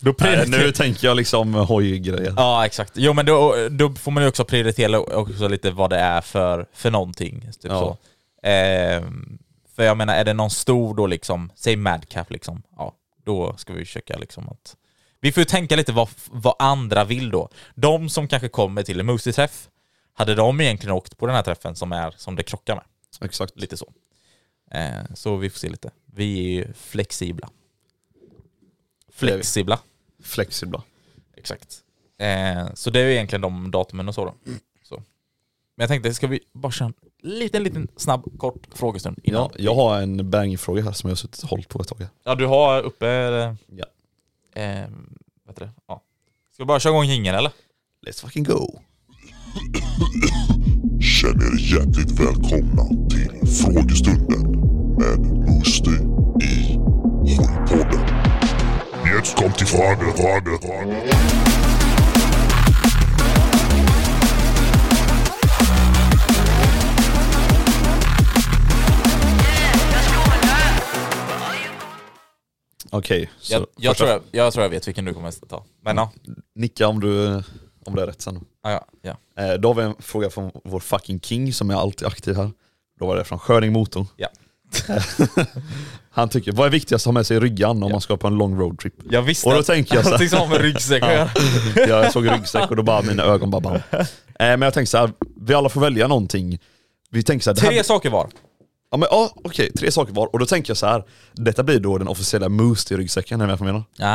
Då 0.02 0.14
Nej, 0.20 0.48
nu 0.48 0.72
tänker 0.72 1.08
jag 1.08 1.18
liksom 1.18 1.54
hojgrejer. 1.54 2.34
Ja 2.38 2.66
exakt. 2.66 2.94
Jo 2.96 3.14
men 3.14 3.26
då, 3.26 3.56
då 3.70 3.94
får 3.94 4.12
man 4.12 4.24
ju 4.24 4.30
också 4.30 4.46
prioritera 4.46 5.00
också 5.00 5.48
lite 5.48 5.72
vad 5.72 5.90
det 5.90 5.98
är 6.00 6.22
för, 6.22 6.66
för 6.74 6.92
någonting. 6.92 7.42
Typ 7.42 7.72
Ja. 7.72 7.80
så. 7.80 7.98
Ehm, 8.44 9.40
för 9.76 9.84
jag 9.84 9.98
menar, 9.98 10.16
är 10.16 10.26
det 10.26 10.34
någon 10.34 10.50
stor 10.50 10.96
då 10.96 11.08
liksom, 11.08 11.52
säg 11.56 11.76
Madcap 11.76 12.32
liksom, 12.32 12.64
ja 12.78 12.96
då 13.24 13.58
ska 13.58 13.74
vi 13.74 13.86
försöka 13.86 14.18
liksom 14.18 14.50
att... 14.50 14.76
Vi 15.22 15.32
får 15.32 15.42
ju 15.42 15.46
tänka 15.46 15.76
lite 15.76 15.92
vad, 15.92 16.10
vad 16.26 16.56
andra 16.60 17.04
vill 17.04 17.32
då. 17.32 17.50
De 17.76 18.10
som 18.10 18.28
kanske 18.28 18.50
kommer 18.50 18.84
till 18.84 19.00
en 19.00 19.06
Moosey-träff, 19.06 19.70
hade 20.14 20.36
de 20.36 20.62
egentligen 20.62 20.96
åkt 20.96 21.18
på 21.18 21.26
den 21.26 21.36
här 21.36 21.44
träffen 21.44 21.76
som 21.76 21.92
är 21.92 22.14
som 22.18 22.36
det 22.36 22.44
krockar 22.44 22.76
med? 22.76 22.84
Exakt. 23.22 23.60
Lite 23.60 23.78
så. 23.78 23.94
Eh, 24.72 25.04
så 25.14 25.36
vi 25.36 25.50
får 25.50 25.60
se 25.60 25.70
lite. 25.70 25.92
Vi 26.06 26.40
är 26.40 26.52
ju 26.52 26.74
flexibla. 26.74 27.50
Flexibla. 29.12 29.80
Flexibla. 30.24 30.84
Exakt. 31.38 31.80
Eh, 32.18 32.74
så 32.74 32.90
det 32.90 33.00
är 33.00 33.06
ju 33.06 33.14
egentligen 33.14 33.42
de 33.42 33.72
datumen 33.72 34.08
och 34.08 34.16
så 34.16 34.26
då. 34.26 34.36
Så. 34.84 34.96
Men 35.76 35.84
jag 35.84 35.88
tänkte, 35.90 36.14
ska 36.14 36.28
vi 36.28 36.40
bara 36.54 36.72
köra 36.72 36.88
en 36.88 37.09
liten, 37.22 37.64
liten 37.64 37.88
snabb, 37.98 38.38
kort 38.38 38.68
frågestund 38.74 39.20
innan? 39.24 39.42
Ja, 39.42 39.50
jag 39.58 39.76
har 39.76 40.02
en 40.02 40.30
bangfråga 40.30 40.82
här 40.84 40.92
som 40.92 41.08
jag 41.10 41.12
har 41.12 41.18
suttit 41.18 41.44
och 41.44 41.50
hållit 41.50 41.70
på 41.70 41.82
ett 41.82 41.88
tag. 41.88 42.08
Ja, 42.24 42.36
du 42.36 42.46
har 42.46 42.82
uppe... 42.82 43.08
Eh, 43.08 43.54
Ja. 43.78 43.86
eh, 44.62 44.90
vet 45.48 45.56
du 45.60 45.66
det? 45.66 45.72
Ja. 45.88 46.02
Ska 46.54 46.64
vi 46.64 46.66
bara 46.68 46.80
köra 46.80 46.94
igång 46.94 47.06
jingeln 47.06 47.38
eller? 47.38 47.52
Let's 48.08 48.22
fucking 48.22 48.44
go. 48.44 48.80
Känn 51.02 51.42
er 51.42 51.60
hjärtligt 51.76 52.12
välkomna 52.20 52.84
till 53.10 53.48
frågestunden 53.48 54.42
med 55.00 55.20
Musti 55.50 55.90
i 56.44 56.78
Hållpodden. 57.36 58.02
Jetzt 59.16 59.36
kommt 59.36 59.60
die 59.60 59.66
Frage, 59.66 60.14
Frage, 60.18 60.60
Frage. 60.62 60.96
Okej, 72.92 73.30
så 73.40 73.54
Jag, 73.54 73.66
jag, 73.78 73.98
tror 73.98 74.10
jag, 74.10 74.22
jag 74.32 74.54
tror 74.54 74.64
jag 74.64 74.70
vet 74.70 74.88
vilken 74.88 75.06
du 75.06 75.14
kommer 75.14 75.32
ta. 75.32 75.66
Men 75.84 75.98
ja. 75.98 76.12
nicka 76.56 76.88
om 76.88 77.00
du 77.00 77.44
om 77.86 77.96
det 77.96 78.02
är 78.02 78.08
rätt 78.08 78.22
sen. 78.22 78.40
Ja, 78.64 78.86
ja, 79.02 79.18
ja. 79.36 79.44
Eh, 79.44 79.54
då 79.54 79.70
har 79.70 79.74
vi 79.76 79.82
en 79.84 79.96
fråga 80.00 80.30
från 80.30 80.52
vår 80.64 80.80
fucking 80.80 81.20
king 81.20 81.54
som 81.54 81.70
är 81.70 81.76
alltid 81.76 82.08
aktiv 82.08 82.36
här. 82.36 82.52
Då 83.00 83.06
var 83.08 83.16
det 83.16 83.24
från 83.24 83.40
Skörding 83.40 83.74
Motor. 83.74 84.06
Ja. 84.18 84.28
Han 86.12 86.30
tycker, 86.30 86.52
vad 86.52 86.68
är 86.68 86.72
viktigast 86.72 87.04
att 87.04 87.06
ha 87.06 87.12
med 87.12 87.26
sig 87.28 87.38
i 87.38 87.40
ryggan 87.40 87.78
om 87.84 87.84
Ja. 87.84 87.90
man 87.90 88.02
ska 88.02 88.18
på 88.18 88.28
en 88.28 88.36
long 88.38 88.60
road 88.60 88.80
trip? 88.80 88.94
Jag 89.12 89.22
visste 89.22 89.48
Och 89.48 89.54
då 89.54 89.60
att 89.60 89.66
tänker 89.66 89.96
jag 89.96 90.06
så 90.06 90.12
här- 90.18 90.28
som 90.28 90.40
har 90.40 90.48
med 90.48 90.62
ryggsäck 90.62 91.04
att 91.04 91.12
göra. 91.14 91.30
Jag 91.88 92.12
såg 92.12 92.32
ryggsäck 92.32 92.70
och 92.70 92.76
då 92.76 92.84
bara 92.84 93.02
mina 93.02 93.24
ögon 93.24 93.52
bara 93.52 93.62
bam. 93.62 93.76
Eh, 93.76 94.00
men 94.38 94.62
jag 94.62 94.74
tänker 94.74 94.90
så 94.90 94.98
här, 94.98 95.12
vi 95.42 95.54
alla 95.54 95.70
får 95.70 95.82
välja 95.82 96.08
någonting. 96.08 96.60
Vi 97.10 97.24
tänker 97.24 97.44
så 97.44 97.50
här, 97.50 97.56
det 97.56 97.62
här, 97.62 97.70
Tre 97.70 97.84
saker 97.84 98.10
var. 98.10 98.30
Ja 98.92 98.98
men 98.98 99.08
ja, 99.12 99.32
okej, 99.44 99.72
tre 99.74 99.92
saker 99.92 100.14
var. 100.14 100.28
Och 100.34 100.40
då 100.40 100.46
tänker 100.46 100.70
jag 100.70 100.78
så 100.78 100.86
här. 100.86 101.04
detta 101.34 101.64
blir 101.64 101.80
då 101.80 101.98
den 101.98 102.08
officiella 102.08 102.48
Moosty-ryggsäcken, 102.50 103.34
är 103.34 103.38
ni 103.38 103.48
med 103.48 103.58
på 103.58 103.64
vad 103.64 103.74
jag 103.74 103.84
menar? 103.98 104.10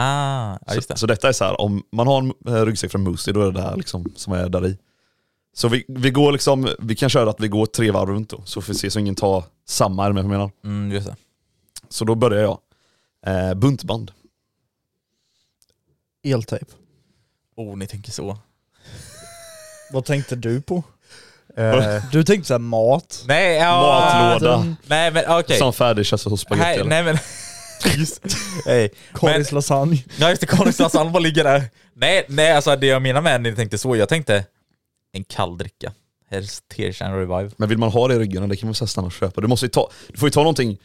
Ah, 0.55 0.59
ja, 0.67 0.75
just 0.75 0.89
Så, 0.89 0.93
det. 0.95 0.99
så 0.99 1.07
detta 1.07 1.29
är 1.29 1.33
så 1.33 1.45
här, 1.45 1.61
om 1.61 1.83
man 1.93 2.07
har 2.07 2.19
en 2.19 2.33
eh, 2.57 2.65
ryggsäck 2.67 2.91
från 2.91 3.03
Moosty, 3.03 3.33
då 3.33 3.41
är 3.41 3.45
det 3.47 3.53
det 3.53 3.63
här 3.63 3.77
liksom 3.77 4.13
som 4.17 4.33
är 4.33 4.49
där 4.49 4.67
i. 4.67 4.79
Så 5.57 5.69
vi, 5.69 5.85
vi 5.89 6.11
går 6.11 6.33
liksom, 6.33 6.69
vi 6.79 6.97
kan 6.97 7.09
köra 7.09 7.31
att 7.31 7.41
vi 7.41 7.49
går 7.49 7.67
tre 7.67 7.91
varv 7.91 8.09
runt 8.09 8.31
då, 8.31 8.43
så 8.45 8.63
får 8.63 8.73
vi 8.73 8.79
se 8.79 8.91
så 8.91 8.99
ingen 8.99 9.15
tar 9.15 9.45
samma, 9.69 10.05
är 10.05 10.09
ni 10.09 10.15
med 10.15 10.25
på 10.25 10.29
vad 10.29 10.35
jag 10.35 10.51
menar? 10.65 10.77
Mm, 10.79 10.93
just 10.93 11.07
det. 11.07 11.17
Så 11.89 12.05
då 12.05 12.15
börjar 12.15 12.43
jag. 12.43 12.59
Eh, 13.27 13.55
buntband. 13.55 14.11
Eltejp. 16.25 16.67
Oh, 17.57 17.77
ni 17.77 17.87
tänker 17.87 18.13
så. 18.13 18.39
Vad 19.93 20.05
tänkte 20.05 20.37
du 20.37 20.63
på? 20.63 20.83
Eh, 21.57 22.03
du 22.13 22.25
tänkte 22.25 22.49
såhär 22.49 22.59
mat. 22.59 23.25
Nej, 23.27 23.57
ja. 23.57 24.11
Matlåda. 24.33 24.77
Nej 24.87 25.11
men 25.11 25.25
okej. 25.29 25.59
Som 25.59 25.73
färdigköttad 25.73 26.31
hos 26.31 26.41
spagetti 26.41 26.67
Nej, 26.67 26.75
eller? 26.75 26.91
nej 26.91 27.03
men... 27.03 27.19
Just 27.97 28.21
Hej. 28.67 28.91
Karis 29.15 29.53
lasagne. 29.53 30.05
Ja 30.17 30.31
just 30.31 30.41
det, 30.41 30.47
Karin 30.47 31.13
bara 31.13 31.19
ligger 31.19 31.45
där. 31.45 31.65
Nej, 31.95 32.25
nej 32.29 32.53
alltså 32.53 32.77
det 32.77 32.87
jag 32.87 33.03
menar 33.03 33.21
med 33.21 33.41
när 33.41 33.51
ni 33.51 33.57
tänkte 33.57 33.79
så, 33.79 33.97
jag 33.97 34.09
tänkte 34.09 34.45
en 35.13 35.25
kall 35.25 35.59
dricka 35.59 35.93
Helst 36.31 36.69
Tearshine 36.69 37.13
Revive. 37.13 37.51
Men 37.57 37.69
vill 37.69 37.79
man 37.79 37.91
ha 37.91 38.09
det 38.09 38.15
i 38.15 38.19
ryggen, 38.19 38.49
det 38.49 38.57
kan 38.57 38.67
man 38.69 38.75
här 38.81 38.87
stanna 38.87 39.07
och 39.07 39.13
köpa. 39.13 39.41
Du, 39.41 39.47
måste 39.47 39.67
ju 39.67 39.71
ta, 39.71 39.91
du 40.09 40.19
får 40.19 40.27
ju 40.27 40.31
ta 40.31 40.41
någonting 40.41 40.79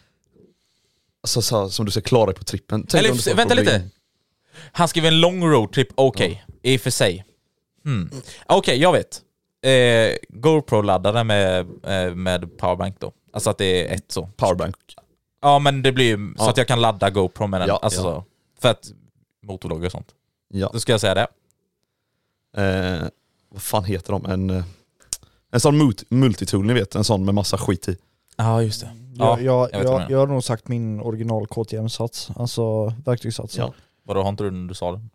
alltså, 1.23 1.41
så 1.41 1.69
som 1.69 1.85
du 1.85 1.91
ska 1.91 2.01
klara 2.01 2.25
dig 2.25 2.35
på 2.35 2.43
trippen. 2.43 2.85
Tänk 2.87 3.03
Eller 3.05 3.35
vänta 3.35 3.55
problem. 3.55 3.65
lite. 3.65 3.89
Han 4.71 4.87
skrev 4.87 5.05
en 5.05 5.19
long 5.19 5.43
road 5.43 5.71
trip, 5.71 5.87
okej. 5.95 6.45
I 6.63 6.77
och 6.77 6.81
för 6.81 6.89
sig. 6.89 7.25
Hmm. 7.83 8.11
Okej, 8.45 8.77
jag 8.81 8.93
vet. 8.93 9.21
Eh, 9.61 10.15
GoPro-laddare 10.29 11.23
med, 11.23 11.59
eh, 11.83 12.15
med 12.15 12.57
powerbank 12.57 12.99
då. 12.99 13.11
Alltså 13.33 13.49
att 13.49 13.57
det 13.57 13.87
är 13.91 13.95
ett 13.95 14.11
så. 14.11 14.29
Powerbank. 14.37 14.75
Ja 15.41 15.59
men 15.59 15.81
det 15.81 15.91
blir 15.91 16.05
ju 16.17 16.33
så 16.37 16.43
Ja. 16.43 16.49
att 16.49 16.57
jag 16.57 16.67
kan 16.67 16.81
ladda 16.81 17.09
GoPro 17.09 17.47
med 17.47 17.61
den. 17.61 17.67
Ja, 17.67 17.79
alltså 17.81 18.01
ja. 18.01 18.25
För 18.59 18.69
att 18.69 18.91
motorlogg 19.43 19.83
och 19.83 19.91
sånt. 19.91 20.15
Ja. 20.47 20.69
Då 20.73 20.79
ska 20.79 20.91
jag 20.93 21.01
säga 21.01 21.13
det. 21.15 21.27
Eh, 22.57 23.07
vad 23.49 23.61
fan 23.61 23.83
heter 23.83 24.11
de? 24.13 24.25
En, 24.25 24.49
eh, 24.49 24.63
en 25.51 25.59
sån 25.59 25.81
multi- 25.81 26.05
multitool 26.09 26.65
ni 26.65 26.73
vet, 26.73 26.95
en 26.95 27.03
sån 27.03 27.25
med 27.25 27.35
massa 27.35 27.57
skit 27.57 27.87
i. 27.89 27.97
Ja 28.37 28.61
just 28.63 28.81
det. 28.81 28.91
jag, 29.15 29.41
jag, 29.41 29.69
jag 29.73 29.83
jag, 29.83 30.11
jag 30.11 30.19
har 30.19 30.27
nog 30.27 30.43
sagt 30.43 30.67
min 30.67 30.99
original 31.01 31.47
KTM-sats, 31.47 32.29
alltså 32.35 32.93
verktygssats. 33.05 33.57
Ja. 33.57 33.73
Vadå, 34.03 34.21
har 34.21 34.29
inte 34.29 34.43
du 34.43 34.49
den 34.49 34.59
under 34.59 34.73
sadeln? 34.75 35.09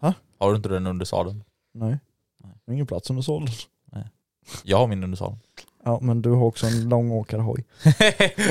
Ha? 0.00 0.12
Har 0.38 0.50
du 0.50 0.56
inte 0.56 0.68
den 0.68 0.86
under 0.86 1.04
sadeln? 1.04 1.44
Nej. 1.74 1.98
Är 2.66 2.72
ingen 2.72 2.86
plats 2.86 3.10
under 3.10 3.22
sålen. 3.22 3.48
Jag 4.64 4.76
har 4.78 4.86
min 4.86 5.04
under 5.04 5.16
salen. 5.16 5.38
Ja 5.84 5.98
men 6.02 6.22
du 6.22 6.30
har 6.30 6.44
också 6.44 6.66
en 6.66 6.88
långåkarhoj. 6.88 7.64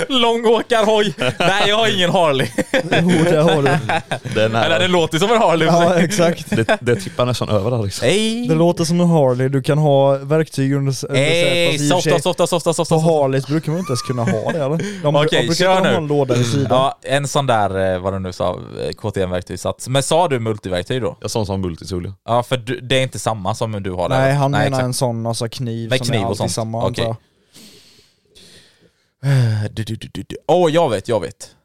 Långåkarhoj! 0.10 1.14
Nej 1.40 1.70
jag 1.70 1.76
har 1.78 1.96
ingen 1.96 2.10
Harley. 2.12 2.48
Jo 3.02 3.24
det 3.30 3.42
har 3.42 3.56
du. 3.62 3.70
Den 4.36 4.56
Eller 4.56 4.70
här, 4.70 4.80
det 4.80 4.88
låter 4.88 5.20
som 5.20 5.32
en 5.32 5.38
Harley. 5.38 5.68
Ja 5.68 5.94
exakt. 5.96 6.50
det, 6.50 6.78
det 6.82 6.96
tippar 6.96 7.26
nästan 7.26 7.50
över 7.50 7.72
där 7.72 7.84
liksom. 7.84 8.08
Nej! 8.08 8.48
Det 8.48 8.56
låter 8.56 8.84
som 8.84 9.02
en 9.02 9.08
Harley, 9.08 9.50
du 9.50 9.62
kan 9.62 9.78
ha 9.78 10.18
verktyg 10.18 10.74
under, 10.74 10.96
under 11.10 11.22
Ey, 11.22 11.78
sätet. 11.78 11.90
För 11.92 12.02
softa, 12.02 12.20
softa, 12.20 12.48
softa, 12.48 12.74
softa. 12.74 12.96
På. 12.96 13.02
Harleys 13.02 13.48
brukar 13.48 13.72
man 13.72 13.80
inte 13.80 13.92
ens 13.92 14.02
kunna 14.02 14.24
ha 14.24 14.52
det 14.52 14.64
eller? 14.64 15.02
De, 15.04 15.16
Okej, 15.16 15.28
de 15.42 15.48
brukar 15.48 15.54
kör 15.54 15.82
nu. 15.82 15.90
ha 15.90 15.98
en 15.98 16.08
låda 16.08 16.36
vid 16.36 16.46
sidan. 16.46 16.68
Ja, 16.70 17.00
en 17.04 17.28
sån 17.28 17.48
där, 17.48 17.94
eh, 17.94 18.00
vad 18.00 18.14
du 18.14 18.20
nu 18.20 18.34
sa, 18.34 18.50
eh, 18.84 18.92
KTM-verktygssats. 18.92 19.88
Men 19.88 20.04
sa 20.04 20.28
du 20.28 20.40
multiverktyg 20.40 21.02
då? 21.02 21.18
Jag 21.22 21.32
sa 21.32 21.40
en 21.40 21.46
sån 21.46 21.62
multitool 21.62 22.06
ja. 22.06 22.14
Ja, 22.26 22.44
för 22.44 22.58
du, 22.58 22.80
det 22.80 22.96
är 23.00 23.04
inte 23.04 23.20
samma 23.20 23.56
som 23.56 23.84
du 23.84 23.92
har 23.92 24.10
där. 24.10 24.18
Nej 24.20 24.34
han 24.34 24.52
menar 24.52 24.66
exakt. 24.66 24.84
en 24.84 24.94
sån 24.94 25.26
alltså 25.26 25.50
kniv 25.50 25.90
Med 25.90 25.98
som 25.98 26.08
kniv 26.08 26.20
är 26.20 26.24
och 26.24 26.28
alltid 26.30 26.38
sånt. 26.38 26.52
samma 26.52 26.86
Okej. 26.88 27.14
Du, 29.72 29.84
du, 29.84 29.96
du, 29.96 30.24
du. 30.24 30.38
Åh, 30.48 30.72
jag 30.72 30.90
vet, 30.90 31.08
jag 31.08 31.20
vet. 31.20 31.56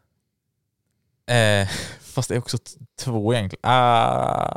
Eh, 1.26 1.68
fast 2.00 2.28
det 2.28 2.34
är 2.34 2.38
också 2.38 2.58
två 2.98 3.34
egentligen. 3.34 3.60
Ah. 3.70 4.50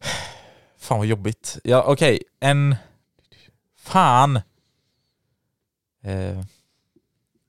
Fan 0.78 0.98
vad 0.98 1.06
jobbigt. 1.06 1.58
Ja, 1.64 1.84
okej. 1.86 2.22
En... 2.40 2.76
Fan. 3.78 4.36
Eh. 6.04 6.40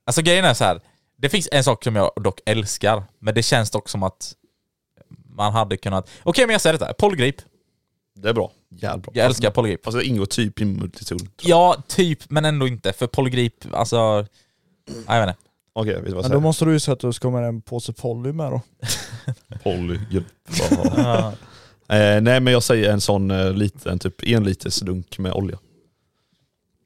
Alltså 0.04 0.22
grejen 0.22 0.44
är 0.44 0.54
så 0.54 0.64
här. 0.64 0.80
Det 1.16 1.28
finns 1.28 1.48
en 1.52 1.64
sak 1.64 1.84
som 1.84 1.96
jag 1.96 2.12
dock 2.16 2.40
älskar, 2.46 3.04
men 3.18 3.34
det 3.34 3.42
känns 3.42 3.70
dock 3.70 3.88
som 3.88 4.02
att 4.02 4.34
man 5.28 5.52
hade 5.52 5.76
kunnat... 5.76 6.10
Okej, 6.22 6.46
men 6.46 6.52
jag 6.52 6.60
säger 6.60 6.78
detta. 6.78 6.94
Polgrip. 6.94 7.36
Det 8.14 8.28
är 8.28 8.32
bra. 8.32 8.52
Jävligt 8.68 9.04
bra. 9.04 9.12
Jag 9.16 9.26
älskar 9.26 9.50
polgrip. 9.50 9.84
Fast 9.84 9.98
det 9.98 10.04
ingår 10.04 10.26
typ 10.26 10.60
i 10.60 10.64
multitool. 10.64 11.18
tror 11.18 11.30
jag. 11.42 11.50
Ja, 11.50 11.82
typ, 11.88 12.30
men 12.30 12.44
ändå 12.44 12.68
inte. 12.68 12.92
För 12.92 13.06
polgrip, 13.06 13.64
alltså... 13.72 14.26
Jag 15.06 15.20
vet 15.20 15.28
inte. 15.28 15.36
Okej, 15.72 15.94
vet 15.94 16.04
du 16.04 16.10
vad 16.10 16.10
jag 16.10 16.22
Men 16.22 16.22
då 16.22 16.28
säger? 16.28 16.40
måste 16.40 16.64
du 16.64 16.72
ju 16.72 16.80
säga 16.80 16.92
att 16.92 17.00
du 17.00 17.12
ska 17.12 17.28
ha 17.28 17.40
med 17.40 17.48
en 17.48 17.62
påse 17.62 17.92
poly 17.92 18.32
med 18.32 18.52
då. 18.52 18.60
Polygrupp. 19.62 20.26
eh, 21.88 22.20
nej 22.20 22.40
men 22.40 22.46
jag 22.46 22.62
säger 22.62 22.92
en 22.92 23.00
sån 23.00 23.30
eh, 23.30 23.52
liten, 23.52 23.98
typ 23.98 24.22
en 24.22 24.44
liters 24.44 24.80
dunk 24.80 25.18
med 25.18 25.32
olja. 25.32 25.58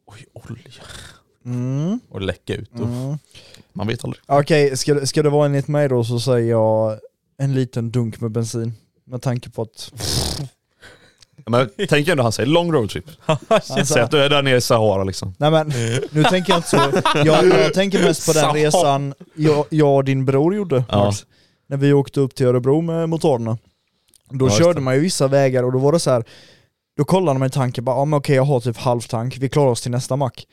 Oj, 0.07 0.27
olja. 0.33 0.83
Mm. 1.45 2.01
Och 2.09 2.21
läcka 2.21 2.55
ut. 2.55 2.71
Uff. 2.75 2.81
Mm. 2.81 3.19
Man 3.73 3.87
vet 3.87 4.05
aldrig. 4.05 4.23
Okej, 4.27 4.77
ska, 4.77 5.07
ska 5.07 5.23
det 5.23 5.31
vara 5.31 5.47
enligt 5.47 5.69
mig 5.69 5.89
då 5.89 6.05
så 6.05 6.21
säger 6.21 6.51
jag 6.51 6.99
en 7.39 7.55
liten 7.55 7.91
dunk 7.91 8.21
med 8.21 8.31
bensin. 8.31 8.75
Med 9.05 9.23
tanke 9.23 9.51
på 9.51 9.63
att... 9.63 9.93
Men 11.47 11.69
tänk 11.89 12.09
ändå 12.09 12.23
han 12.23 12.33
säger 12.33 12.47
long 12.51 12.73
road 12.73 12.91
trip. 12.91 13.05
Alltså, 13.49 13.85
Säg 13.85 14.03
att 14.03 14.11
du 14.11 14.23
är 14.23 14.29
där 14.29 14.43
nere 14.43 14.57
i 14.57 14.61
Sahara 14.61 15.05
liksom. 15.05 15.35
nej 15.39 15.51
men, 15.51 15.73
nu 16.11 16.25
tänker 16.25 16.53
jag 16.53 16.59
inte 16.59 16.69
så. 16.69 16.77
Jag, 17.25 17.45
jag 17.47 17.75
tänker 17.75 18.03
mest 18.03 18.27
på 18.27 18.33
den 18.33 18.55
resan 18.55 19.15
jag, 19.35 19.65
jag 19.71 19.97
och 19.97 20.05
din 20.05 20.25
bror 20.25 20.55
gjorde, 20.55 20.85
Ja. 20.89 21.05
Max. 21.05 21.27
När 21.69 21.77
vi 21.77 21.93
åkte 21.93 22.21
upp 22.21 22.35
till 22.35 22.47
Örebro 22.47 22.81
med 22.81 23.09
motorerna. 23.09 23.59
Då 24.31 24.47
Ja, 24.47 24.51
körde 24.51 24.81
man 24.81 24.95
ju 24.95 25.01
vissa 25.01 25.29
vägar 25.29 25.63
och 25.63 25.73
då 25.73 25.79
var 25.79 25.93
det 25.93 26.01
så 26.01 26.11
här. 26.11 26.25
Då 26.97 27.05
kollade 27.05 27.39
man 27.39 27.49
i 27.49 27.51
tanken 27.51 27.85
bara, 27.85 27.97
ah, 27.97 28.05
men 28.05 28.19
okej 28.19 28.37
jag 28.37 28.43
har 28.43 28.61
typ 28.61 28.77
halvtank, 28.77 29.37
vi 29.39 29.49
klarar 29.49 29.71
oss 29.71 29.81
till 29.83 29.91
nästa 29.91 30.17
mack. 30.17 30.45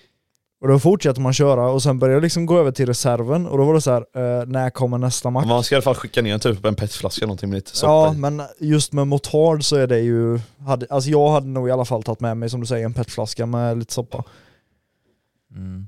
Och 0.65 0.71
då 0.71 0.79
fortsätter 0.79 1.21
man 1.21 1.33
köra 1.33 1.69
och 1.69 1.83
sen 1.83 1.99
börjar 1.99 2.13
jag 2.13 2.23
liksom 2.23 2.45
gå 2.45 2.59
över 2.59 2.71
till 2.71 2.85
reserven 2.85 3.47
och 3.47 3.57
då 3.57 3.65
var 3.65 3.73
det 3.73 3.81
så 3.81 3.91
här, 3.91 4.01
eh, 4.41 4.45
när 4.47 4.69
kommer 4.69 4.97
nästa 4.97 5.29
mack? 5.29 5.45
Man 5.45 5.63
ska 5.63 5.75
i 5.75 5.77
alla 5.77 5.81
fall 5.83 5.95
skicka 5.95 6.21
ner 6.21 6.33
en 6.33 6.39
typ 6.39 6.65
en 6.65 6.75
petflaska 6.75 7.25
någonting 7.25 7.49
med 7.49 7.55
lite 7.57 7.77
soppa 7.77 7.91
Ja 7.91 8.13
i. 8.13 8.17
men 8.17 8.41
just 8.59 8.93
med 8.93 9.07
motard 9.07 9.63
så 9.63 9.75
är 9.75 9.87
det 9.87 9.99
ju, 9.99 10.39
hade, 10.65 10.87
alltså 10.89 11.09
jag 11.09 11.29
hade 11.31 11.47
nog 11.47 11.67
i 11.67 11.71
alla 11.71 11.85
fall 11.85 12.03
tagit 12.03 12.19
med 12.19 12.37
mig 12.37 12.49
som 12.49 12.59
du 12.61 12.65
säger 12.67 12.85
en 12.85 12.93
petflaska 12.93 13.45
med 13.45 13.77
lite 13.79 13.93
soppa. 13.93 14.23
Mm. 15.55 15.87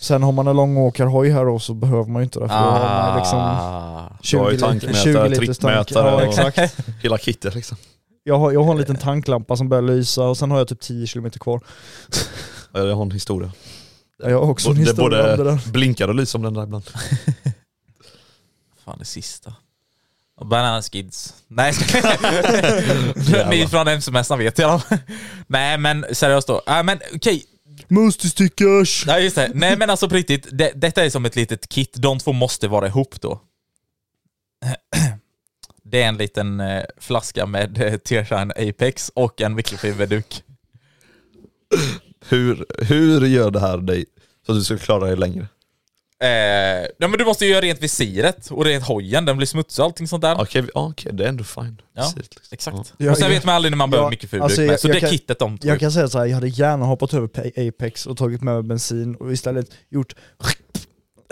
Sen 0.00 0.22
har 0.22 0.32
man 0.32 0.46
en 0.46 0.56
långåkarhoj 0.56 1.30
här 1.30 1.44
då 1.44 1.58
så 1.58 1.74
behöver 1.74 2.10
man 2.10 2.22
ju 2.22 2.24
inte 2.24 2.40
det 2.40 2.48
för 2.48 2.54
då 2.54 2.60
har 2.70 3.06
man 3.08 3.18
liksom 3.18 3.38
Ah. 3.38 4.18
Du 4.30 4.38
har 4.38 4.50
ju 4.50 4.56
20 4.58 4.66
liter, 4.66 4.66
tankmätare, 4.66 5.02
20 5.02 5.28
liters 5.40 5.58
tank. 5.58 5.86
trippmätare 5.88 6.08
Ja 6.10 6.14
och- 6.16 6.22
exakt. 6.22 6.76
Hela 7.02 7.18
kittet 7.18 7.54
liksom. 7.54 7.76
Jag 8.26 8.38
har, 8.38 8.52
jag 8.52 8.64
har 8.64 8.72
en 8.72 8.78
liten 8.78 8.96
tanklampa 8.96 9.56
som 9.56 9.68
börjar 9.68 9.82
lysa 9.82 10.22
och 10.24 10.36
sen 10.36 10.50
har 10.50 10.58
jag 10.58 10.68
typ 10.68 10.80
10 10.80 11.06
km 11.06 11.30
kvar. 11.30 11.60
Ja, 12.74 12.80
Jag 12.80 12.96
har 12.96 13.02
en 13.02 13.10
historia. 13.10 13.52
Jag 14.18 14.40
har 14.40 14.50
också 14.50 14.68
en 14.68 14.74
det 14.74 14.80
historia 14.80 15.22
om 15.22 15.28
det 15.30 15.36
både 15.36 15.50
där. 15.50 15.72
blinkar 15.72 16.08
och 16.08 16.14
lyser 16.14 16.38
om 16.38 16.42
den 16.42 16.54
där 16.54 16.62
ibland. 16.62 16.84
Fan 18.84 18.98
det 18.98 19.04
sista. 19.04 19.54
Banana 20.40 20.82
Skids. 20.82 21.34
Nej 21.48 21.72
Ni 23.50 23.66
från 23.70 23.88
MC-mästaren 23.88 24.38
vet 24.38 24.58
jag. 24.58 24.80
Nej 25.46 25.78
men 25.78 26.04
seriöst 26.12 26.48
då. 26.48 26.62
Äh, 26.66 26.82
men 26.82 27.00
okej. 27.14 27.44
Musti-stickers! 27.88 29.04
Nej 29.06 29.24
just 29.24 29.36
det. 29.36 29.50
Nej 29.54 29.76
men 29.76 29.90
alltså 29.90 30.08
på 30.08 30.14
riktigt. 30.14 30.46
Det, 30.52 30.72
detta 30.74 31.04
är 31.04 31.10
som 31.10 31.24
ett 31.24 31.36
litet 31.36 31.68
kit. 31.68 31.94
De 31.96 32.18
två 32.18 32.32
måste 32.32 32.68
vara 32.68 32.86
ihop 32.86 33.20
då. 33.20 33.40
Det 35.82 36.02
är 36.02 36.08
en 36.08 36.16
liten 36.16 36.60
eh, 36.60 36.82
flaska 36.98 37.46
med 37.46 37.82
eh, 37.82 37.96
Tearshine 37.96 38.52
Apex 38.70 39.10
och 39.14 39.40
en 39.40 39.54
mikrofiberduk. 39.54 40.42
Hur, 42.28 42.66
hur 42.78 43.26
gör 43.26 43.50
det 43.50 43.60
här 43.60 43.78
dig 43.78 44.04
så 44.46 44.52
att 44.52 44.58
du 44.58 44.64
ska 44.64 44.76
klara 44.78 45.06
dig 45.06 45.16
längre? 45.16 45.46
Eh, 46.22 46.28
ja, 46.98 47.08
men 47.08 47.12
du 47.18 47.24
måste 47.24 47.44
ju 47.44 47.50
göra 47.50 47.60
rent 47.60 47.82
visiret 47.82 48.50
och 48.50 48.64
rent 48.64 48.84
hojen, 48.84 49.24
den 49.24 49.36
blir 49.36 49.46
smutsig 49.46 49.82
och 49.82 49.86
allting 49.86 50.08
sånt 50.08 50.22
där. 50.22 50.40
Okej, 50.40 50.62
vi- 50.62 50.70
ja, 50.74 50.86
okej, 50.90 51.12
det 51.14 51.24
är 51.24 51.28
ändå 51.28 51.44
fine. 51.44 51.80
Ja, 51.94 52.02
Precis, 52.02 52.30
liksom. 52.50 52.74
Exakt. 52.80 52.94
Ja, 52.98 53.10
och 53.10 53.16
sen 53.18 53.26
jag- 53.28 53.34
vet 53.34 53.44
man 53.44 53.54
aldrig 53.54 53.72
när 53.72 53.76
man 53.76 53.90
behöver 53.90 54.06
ja, 54.06 54.10
mikrofiberduk 54.10 54.42
alltså, 54.44 54.60
med, 54.60 54.70
jag- 54.70 54.80
så 54.80 54.88
jag 54.88 54.96
det 54.96 55.00
kan- 55.00 55.10
kittet 55.10 55.38
de 55.38 55.58
två. 55.58 55.68
Jag 55.68 55.80
kan 55.80 55.92
säga 55.92 56.08
så 56.08 56.18
här, 56.18 56.26
jag 56.26 56.34
hade 56.34 56.48
gärna 56.48 56.84
hoppat 56.84 57.14
över 57.14 57.28
Apex 57.68 58.06
och 58.06 58.16
tagit 58.16 58.42
med 58.42 58.54
mig 58.54 58.62
bensin 58.62 59.14
och 59.14 59.32
istället 59.32 59.66
gjort 59.90 60.14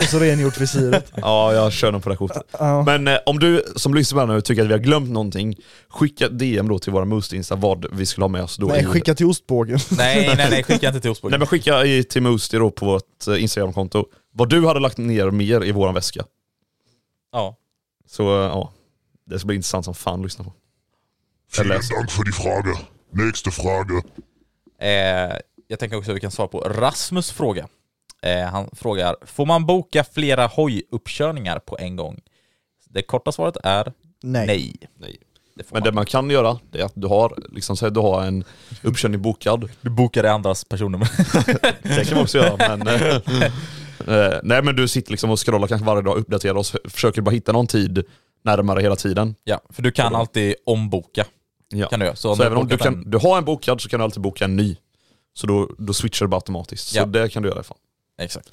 och 0.03 0.09
så 0.09 0.19
rengjort 0.19 0.61
visiret. 0.61 1.11
Ja, 1.15 1.53
jag 1.53 1.71
kör 1.73 1.91
nog 1.91 2.03
på 2.03 2.09
det 2.09 2.15
kortet. 2.15 2.43
Ja. 2.59 2.83
Men 2.83 3.07
eh, 3.07 3.17
om 3.25 3.39
du 3.39 3.63
som 3.75 3.93
lyssnar 3.93 4.27
nu 4.27 4.41
tycker 4.41 4.61
att 4.61 4.67
vi 4.67 4.71
har 4.71 4.79
glömt 4.79 5.09
någonting, 5.09 5.55
skicka 5.89 6.29
DM 6.29 6.67
då 6.67 6.79
till 6.79 6.91
våra 6.93 7.05
Moost 7.05 7.33
Insta 7.33 7.55
vad 7.55 7.85
vi 7.91 8.05
skulle 8.05 8.23
ha 8.23 8.29
med 8.29 8.43
oss 8.43 8.57
då. 8.57 8.67
Nej, 8.67 8.81
i- 8.81 8.85
skicka 8.85 9.15
till 9.15 9.25
ostbågen. 9.25 9.79
Nej, 9.97 10.27
nej, 10.37 10.49
nej, 10.49 10.63
skicka 10.63 10.87
inte 10.87 10.99
till 11.01 11.07
Nej 11.09 11.11
Osborg. 11.11 11.37
men 11.37 11.47
skicka 11.47 11.85
i, 11.85 12.03
till 12.03 12.21
Moosty 12.21 12.57
då 12.57 12.71
på 12.71 12.85
vårt 12.85 13.27
eh, 13.27 13.41
Instagramkonto, 13.43 14.05
vad 14.33 14.49
du 14.49 14.67
hade 14.67 14.79
lagt 14.79 14.97
ner 14.97 15.31
mer 15.31 15.63
i 15.63 15.71
våran 15.71 15.93
väska. 15.93 16.23
Ja. 17.31 17.57
Så 18.09 18.23
eh, 18.41 18.47
ja, 18.47 18.71
det 19.29 19.39
ska 19.39 19.45
bli 19.47 19.55
intressant 19.55 19.85
som 19.85 19.93
fan 19.93 20.19
att 20.19 20.23
lyssna 20.25 20.43
på. 20.43 20.53
Jag 21.57 21.63
Vielen 21.63 21.77
läser. 21.77 21.95
Dank 21.95 22.11
für 22.11 22.23
die 22.23 22.31
Frage. 22.31 22.77
Nächste 23.11 23.51
Frage. 23.51 24.03
Eh, 24.81 25.37
jag 25.67 25.79
tänker 25.79 25.97
också 25.97 26.11
att 26.11 26.17
vi 26.17 26.21
kan 26.21 26.31
svara 26.31 26.47
på 26.47 26.59
Rasmus 26.59 27.31
fråga. 27.31 27.67
Eh, 28.23 28.45
han 28.51 28.69
frågar, 28.73 29.15
får 29.25 29.45
man 29.45 29.65
boka 29.65 30.03
flera 30.03 30.47
hojuppkörningar 30.47 31.59
på 31.59 31.77
en 31.79 31.95
gång? 31.95 32.19
Det 32.89 33.01
korta 33.01 33.31
svaret 33.31 33.57
är 33.63 33.93
Nej. 34.23 34.47
nej. 34.47 34.73
Nej. 34.99 35.17
Det 35.55 35.63
Men 35.71 35.79
man. 35.79 35.83
det 35.83 35.91
man 35.91 36.05
kan 36.05 36.29
göra, 36.29 36.59
det 36.71 36.79
är 36.81 36.85
att 36.85 36.91
du 36.95 37.07
har, 37.07 37.37
liksom 37.51 37.77
säg 37.77 37.87
att 37.87 37.93
du 37.93 37.99
har 37.99 38.23
en 38.23 38.43
uppkörning 38.83 39.21
bokad. 39.21 39.69
Du 39.81 39.89
bokar 39.89 40.25
i 40.25 40.27
andras 40.27 40.65
personnummer. 40.65 41.09
Det 41.97 42.05
kan 42.07 42.13
man 42.15 42.23
också 42.23 42.37
göra 42.37 42.77
men... 42.77 42.87
eh, 42.87 43.15
eh, 44.17 44.39
nej 44.43 44.63
men 44.63 44.75
du 44.75 44.87
sitter 44.87 45.11
liksom 45.11 45.31
och 45.31 45.45
scrollar 45.45 45.67
kanske 45.67 45.85
varje 45.85 46.01
dag, 46.01 46.17
uppdaterar 46.17 46.55
och 46.55 46.65
så 46.65 46.77
försöker 46.85 47.21
bara 47.21 47.31
hitta 47.31 47.51
någon 47.51 47.67
tid 47.67 48.03
närmare 48.43 48.81
hela 48.81 48.95
tiden. 48.95 49.35
ja, 49.43 49.61
för 49.69 49.81
du 49.81 49.91
kan 49.91 50.15
alltid 50.15 50.55
omboka. 50.65 51.25
Ja. 51.69 51.87
Kan 51.87 51.99
du 51.99 52.05
göra. 52.05 52.15
Så, 52.15 52.21
Så, 52.21 52.31
om 52.31 52.37
du 52.37 52.43
även 52.45 52.57
om 52.57 52.67
du, 52.67 52.77
kan, 52.77 52.93
en- 52.93 53.09
du 53.11 53.17
har 53.17 53.37
en 53.37 53.45
bokad 53.45 53.81
så 53.81 53.89
kan 53.89 53.99
du 53.99 54.03
alltid 54.03 54.21
boka 54.21 54.45
en 54.45 54.55
ny. 54.55 54.77
Så 55.33 55.47
då, 55.47 55.69
då 55.77 55.93
switchar 55.93 56.25
du 56.25 56.29
bara 56.29 56.37
automatiskt. 56.37 56.87
Så 56.87 56.97
Ja. 56.97 57.05
det 57.05 57.29
kan 57.29 57.43
du 57.43 57.49
göra 57.49 57.59
ifall. 57.59 57.77
Exakt. 58.17 58.51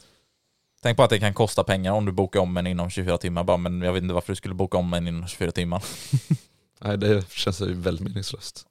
Tänk 0.83 0.97
på 0.97 1.03
att 1.03 1.11
det 1.11 1.19
kan 1.19 1.35
kosta 1.35 1.65
pengar 1.65 1.93
om 1.93 2.05
du 2.05 2.13
bokar 2.13 2.41
om 2.41 2.57
en 2.57 2.67
inom 2.67 2.91
24 2.91 3.19
timmar 3.19 3.45
bara, 3.45 3.57
men 3.57 3.83
jag 3.83 3.93
vet 3.93 4.03
inte 4.03 4.15
varför 4.15 4.33
du 4.33 4.37
skulle 4.37 4.55
boka 4.55 4.79
om 4.79 4.95
en 4.95 5.09
inom 5.09 5.27
24 5.27 5.53
timmar. 5.53 5.85
Nej 6.81 6.99
det 6.99 7.31
känns 7.31 7.61
ju 7.61 7.75
väldigt 7.75 8.05
meningslöst. 8.05 8.67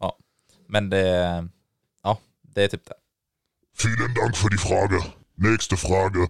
Men 0.67 0.89
det... 0.89 1.47
det 2.41 2.63
är 2.63 2.67
typ 2.67 2.85
det. 2.85 2.93
Vielen 3.83 4.13
Dank 4.13 4.37
für 4.37 4.49
die 4.49 4.57
Frage. 4.57 5.03
Nächste 5.35 5.77
Frage. 5.77 6.29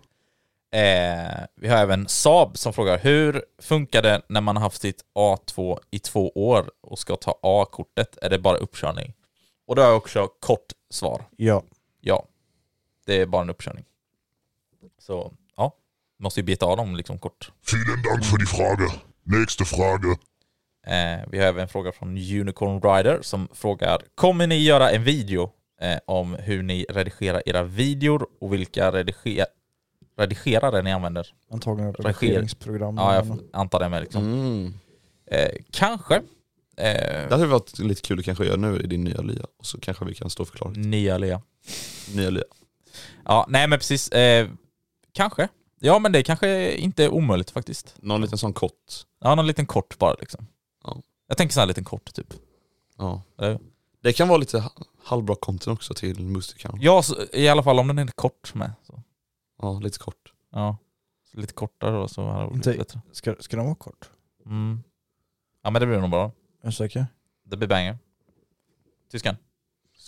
Eh, 0.72 1.45
vi 1.55 1.68
har 1.68 1.78
även 1.78 2.07
Saab 2.07 2.57
som 2.57 2.74
frågar 2.74 2.99
hur 2.99 3.43
funkar 3.62 4.01
det 4.01 4.22
när 4.30 4.41
man 4.41 4.55
har 4.55 4.64
haft 4.64 4.82
sitt 4.82 5.05
A2 5.16 5.80
i 5.91 5.99
två 5.99 6.30
år 6.30 6.72
och 6.82 6.99
ska 6.99 7.16
ta 7.16 7.39
A-kortet? 7.41 8.18
Är 8.22 8.30
det 8.30 8.39
bara 8.39 8.57
uppkörning? 8.57 9.14
Och 9.68 9.76
då 9.76 9.82
har 9.82 9.89
jag 9.89 9.97
också 9.97 10.28
kort 10.28 10.74
svar. 10.89 11.26
Ja. 11.38 11.64
Ja, 12.01 12.26
det 13.05 13.22
är 13.22 13.26
bara 13.26 13.41
en 13.41 13.49
uppkörning. 13.49 13.86
Så 15.00 15.34
ja, 15.58 15.76
måste 16.20 16.40
ju 16.40 16.44
beta 16.44 16.66
av 16.66 16.78
dem 16.78 16.96
liksom 16.96 17.20
kort. 17.20 17.52
Vielen 17.72 18.04
Dank 18.04 18.26
für 18.26 18.38
die 18.38 18.46
Frage. 18.46 18.92
Nächste 19.24 19.66
Frage. 19.66 20.18
Eh, 20.88 21.30
vi 21.32 21.40
har 21.40 21.46
även 21.46 21.62
en 21.62 21.68
fråga 21.68 21.92
från 21.92 22.10
Unicorn 22.10 22.82
Rider 22.82 23.20
som 23.22 23.48
frågar 23.54 24.02
Kommer 24.16 24.48
ni 24.48 24.58
göra 24.58 24.92
en 24.92 25.04
video 25.04 25.52
eh, 25.82 25.98
om 26.06 26.34
hur 26.34 26.64
ni 26.64 26.86
redigerar 26.90 27.42
era 27.46 27.64
videor 27.64 28.28
och 28.42 28.54
vilka 28.54 28.92
rediger 28.92 29.46
redigerare 30.18 30.82
ni 30.82 30.92
använder? 30.92 31.28
Antagligen 31.52 31.94
Rediger- 31.94 32.14
redigeringsprogram. 32.22 32.96
Ja, 32.98 33.16
jag 33.16 33.40
antar 33.54 33.80
det 33.80 33.90
med 33.90 34.02
liksom. 34.02 34.24
Mm. 34.24 34.74
Eh, 35.32 35.50
kanske. 35.72 36.22
Det 36.76 37.26
Eh, 37.26 37.32
hade 37.32 37.46
varit 37.46 37.80
lite 37.80 38.02
kul 38.02 38.20
att 38.20 38.26
kanske 38.26 38.46
göra 38.46 38.56
nu 38.56 38.80
i 38.80 38.88
din 38.88 39.04
nya 39.04 39.22
lya. 39.22 39.46
Och 39.58 39.66
så 39.66 39.80
kanske 39.80 40.06
vi 40.06 40.14
kan 40.16 40.30
stå 40.30 40.44
och 40.44 40.50
förklara. 40.50 40.72
nya 40.76 41.18
Lea. 41.18 41.42
Nya 42.16 42.30
lya. 42.30 42.44
Ja, 43.26 43.46
nej 43.50 43.68
men 43.68 43.80
precis. 43.80 44.10
Kanske. 45.12 45.47
Ja 45.80 45.99
men 45.99 46.12
det 46.12 46.24
kanske 46.24 46.76
inte 46.78 47.03
är 47.03 47.10
omöjligt 47.10 47.51
faktiskt. 47.51 47.95
Någon 48.01 48.22
liten 48.22 48.38
sån 48.38 48.53
kort. 48.53 49.05
Ja, 49.20 49.36
någon 49.36 49.47
liten 49.47 49.66
kort 49.66 49.97
bara 49.97 50.14
liksom. 50.20 50.47
Ja. 50.84 51.01
Jag 51.28 51.38
tänker 51.38 51.53
sån 51.53 51.62
här 51.62 51.68
liten 51.68 51.84
kort 51.84 52.14
typ. 52.14 52.34
Ja. 52.97 53.22
Eller? 53.38 53.60
Det 54.01 54.14
kan 54.14 54.28
vara 54.28 54.38
lite 54.38 54.60
ha- 54.60 54.72
halvbra 55.03 55.36
content 55.36 55.68
också 55.78 55.93
till 55.93 56.20
Moosty 56.26 56.57
kanske. 56.60 56.86
Ja, 56.86 57.01
så, 57.03 57.16
i 57.34 57.47
alla 57.49 57.64
fall 57.64 57.80
om 57.80 57.88
den 57.88 57.99
är 57.99 58.07
kort 58.07 58.53
med. 58.53 58.72
Så. 58.84 59.03
Ja, 59.62 59.80
lite 59.80 59.99
kort. 59.99 60.34
Ja. 60.51 60.78
Så 61.32 61.39
lite 61.39 61.53
kortare 61.53 61.91
då 61.95 62.07
så 62.07 62.28
hade 62.30 62.49
det 62.49 62.55
Inte- 62.55 62.74
bättre. 62.78 63.01
Ska, 63.12 63.36
ska 63.39 63.55
den 63.57 63.66
vara 63.66 63.76
kort? 63.76 64.10
Mm. 64.45 64.84
Ja 65.64 65.70
men 65.70 65.80
det 65.80 65.86
blir 65.86 65.99
nog 65.99 66.10
bra. 66.10 66.32
Är 66.62 66.66
du 66.68 66.72
säker? 66.72 67.07
Det 67.45 67.57
blir 67.57 67.68
banger. 67.68 67.97
Tyskan. 69.12 69.36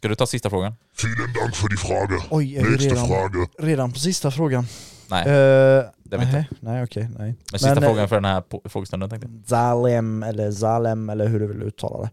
Ska 0.02 0.08
du 0.08 0.16
ta 0.16 0.26
sista 0.28 0.50
frågan? 0.50 0.74
Vielen 1.04 1.34
Dank 1.34 1.56
für 1.56 1.70
die 1.70 1.78
Frage. 1.78 2.24
Oj, 2.30 2.56
är 2.58 2.64
vi 2.66 2.78
redan, 2.78 3.08
Frage. 3.08 3.48
redan 3.60 3.92
på 3.92 4.00
sista 4.00 4.32
frågan? 4.32 4.66
Nej, 5.10 5.22
Eh, 5.22 5.84
det 6.04 6.18
vet 6.18 6.28
jag. 6.28 6.34
nej, 6.34 6.48
nej 6.60 6.84
okej, 6.84 7.10
nej. 7.18 7.36
men 7.52 7.60
sista 7.60 7.76
men, 7.76 7.84
eh, 7.84 7.90
frågan 7.90 8.10
för 8.10 8.16
den 8.16 8.26
här 8.26 8.44
frågestunden 8.70 9.10
tänkte 9.10 9.28
jag. 9.32 9.48
Zalem 9.48 10.24
eller 10.24 10.52
Zalem 10.52 11.10
eller 11.10 11.28
hur 11.28 11.40
du 11.40 11.48
vill 11.48 11.64
uttala 11.64 11.98
det. 12.02 12.10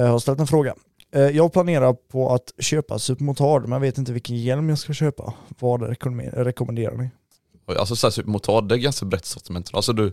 Jag 0.00 0.06
har 0.08 0.18
ställt 0.18 0.40
en 0.40 0.46
fråga. 0.46 0.74
Eh, 1.14 1.20
Jag 1.22 1.52
planerar 1.52 1.92
på 1.92 2.34
att 2.34 2.52
köpa 2.58 2.98
supermotard 2.98 3.62
men 3.62 3.72
jag 3.72 3.80
vet 3.80 3.98
inte 3.98 4.12
vilken 4.12 4.36
hjälm 4.36 4.68
jag 4.68 4.78
ska 4.78 4.92
köpa. 4.92 5.34
Vad 5.58 5.82
rekommenderar, 6.32 6.96
ni? 6.96 7.10
Alltså 7.78 7.96
så 7.96 8.06
här, 8.06 8.12
supermotard, 8.12 8.68
det 8.68 8.74
är 8.74 8.78
ganska 8.78 9.06
brett 9.06 9.24
sortiment. 9.26 9.70
Alltså 9.72 9.92
du, 9.92 10.12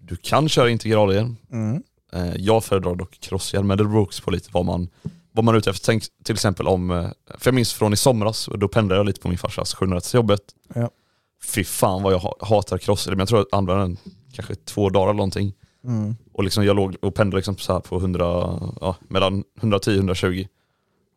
du 0.00 0.16
kan 0.16 0.48
köra 0.48 0.70
integralhjälm. 0.70 1.36
Mm. 1.52 1.82
Eh, 2.12 2.34
Jag 2.36 2.64
föredrar 2.64 2.94
dock 2.94 3.20
crosshjälm, 3.20 3.66
men 3.66 3.78
det 3.78 3.84
beror 3.84 4.02
också 4.02 4.22
på 4.22 4.30
lite 4.30 4.48
vad 4.52 4.64
man, 4.64 4.88
vad 5.32 5.44
man 5.44 5.54
är 5.54 5.58
ute 5.58 5.70
efter. 5.70 5.86
Tänk 5.86 6.04
till 6.24 6.34
exempel 6.34 6.66
om, 6.68 6.90
eh, 6.90 7.06
för 7.38 7.48
jag 7.48 7.54
minns 7.54 7.72
från 7.72 7.92
i 7.92 7.96
somras, 7.96 8.48
då 8.56 8.68
pendlade 8.68 8.98
jag 8.98 9.06
lite 9.06 9.20
på 9.20 9.28
min 9.28 9.38
farsas 9.38 9.74
700 9.74 10.00
till 10.00 10.14
jobbet. 10.14 10.40
Ja. 10.74 10.90
Fy 11.44 11.64
fan 11.64 12.02
vad 12.02 12.12
jag 12.12 12.18
ha- 12.18 12.36
hatar 12.40 12.78
crosshjälm, 12.78 13.18
jag 13.18 13.28
tror 13.28 13.38
jag 13.50 13.58
använde 13.58 13.82
den 13.82 13.96
kanske 14.32 14.54
två 14.54 14.88
dagar 14.88 15.06
eller 15.06 15.16
någonting. 15.16 15.52
Mm. 15.84 16.16
Och 16.32 16.44
liksom 16.44 16.64
jag 16.64 16.76
låg 16.76 16.96
och 17.02 17.14
pendlade 17.14 17.36
liksom 17.38 17.56
så 17.56 17.72
här 17.72 17.80
på 17.80 17.96
100, 17.98 18.24
ja, 18.80 18.96
mellan 19.08 19.44
110 19.60 19.90
och 19.90 19.96
120. 19.96 20.46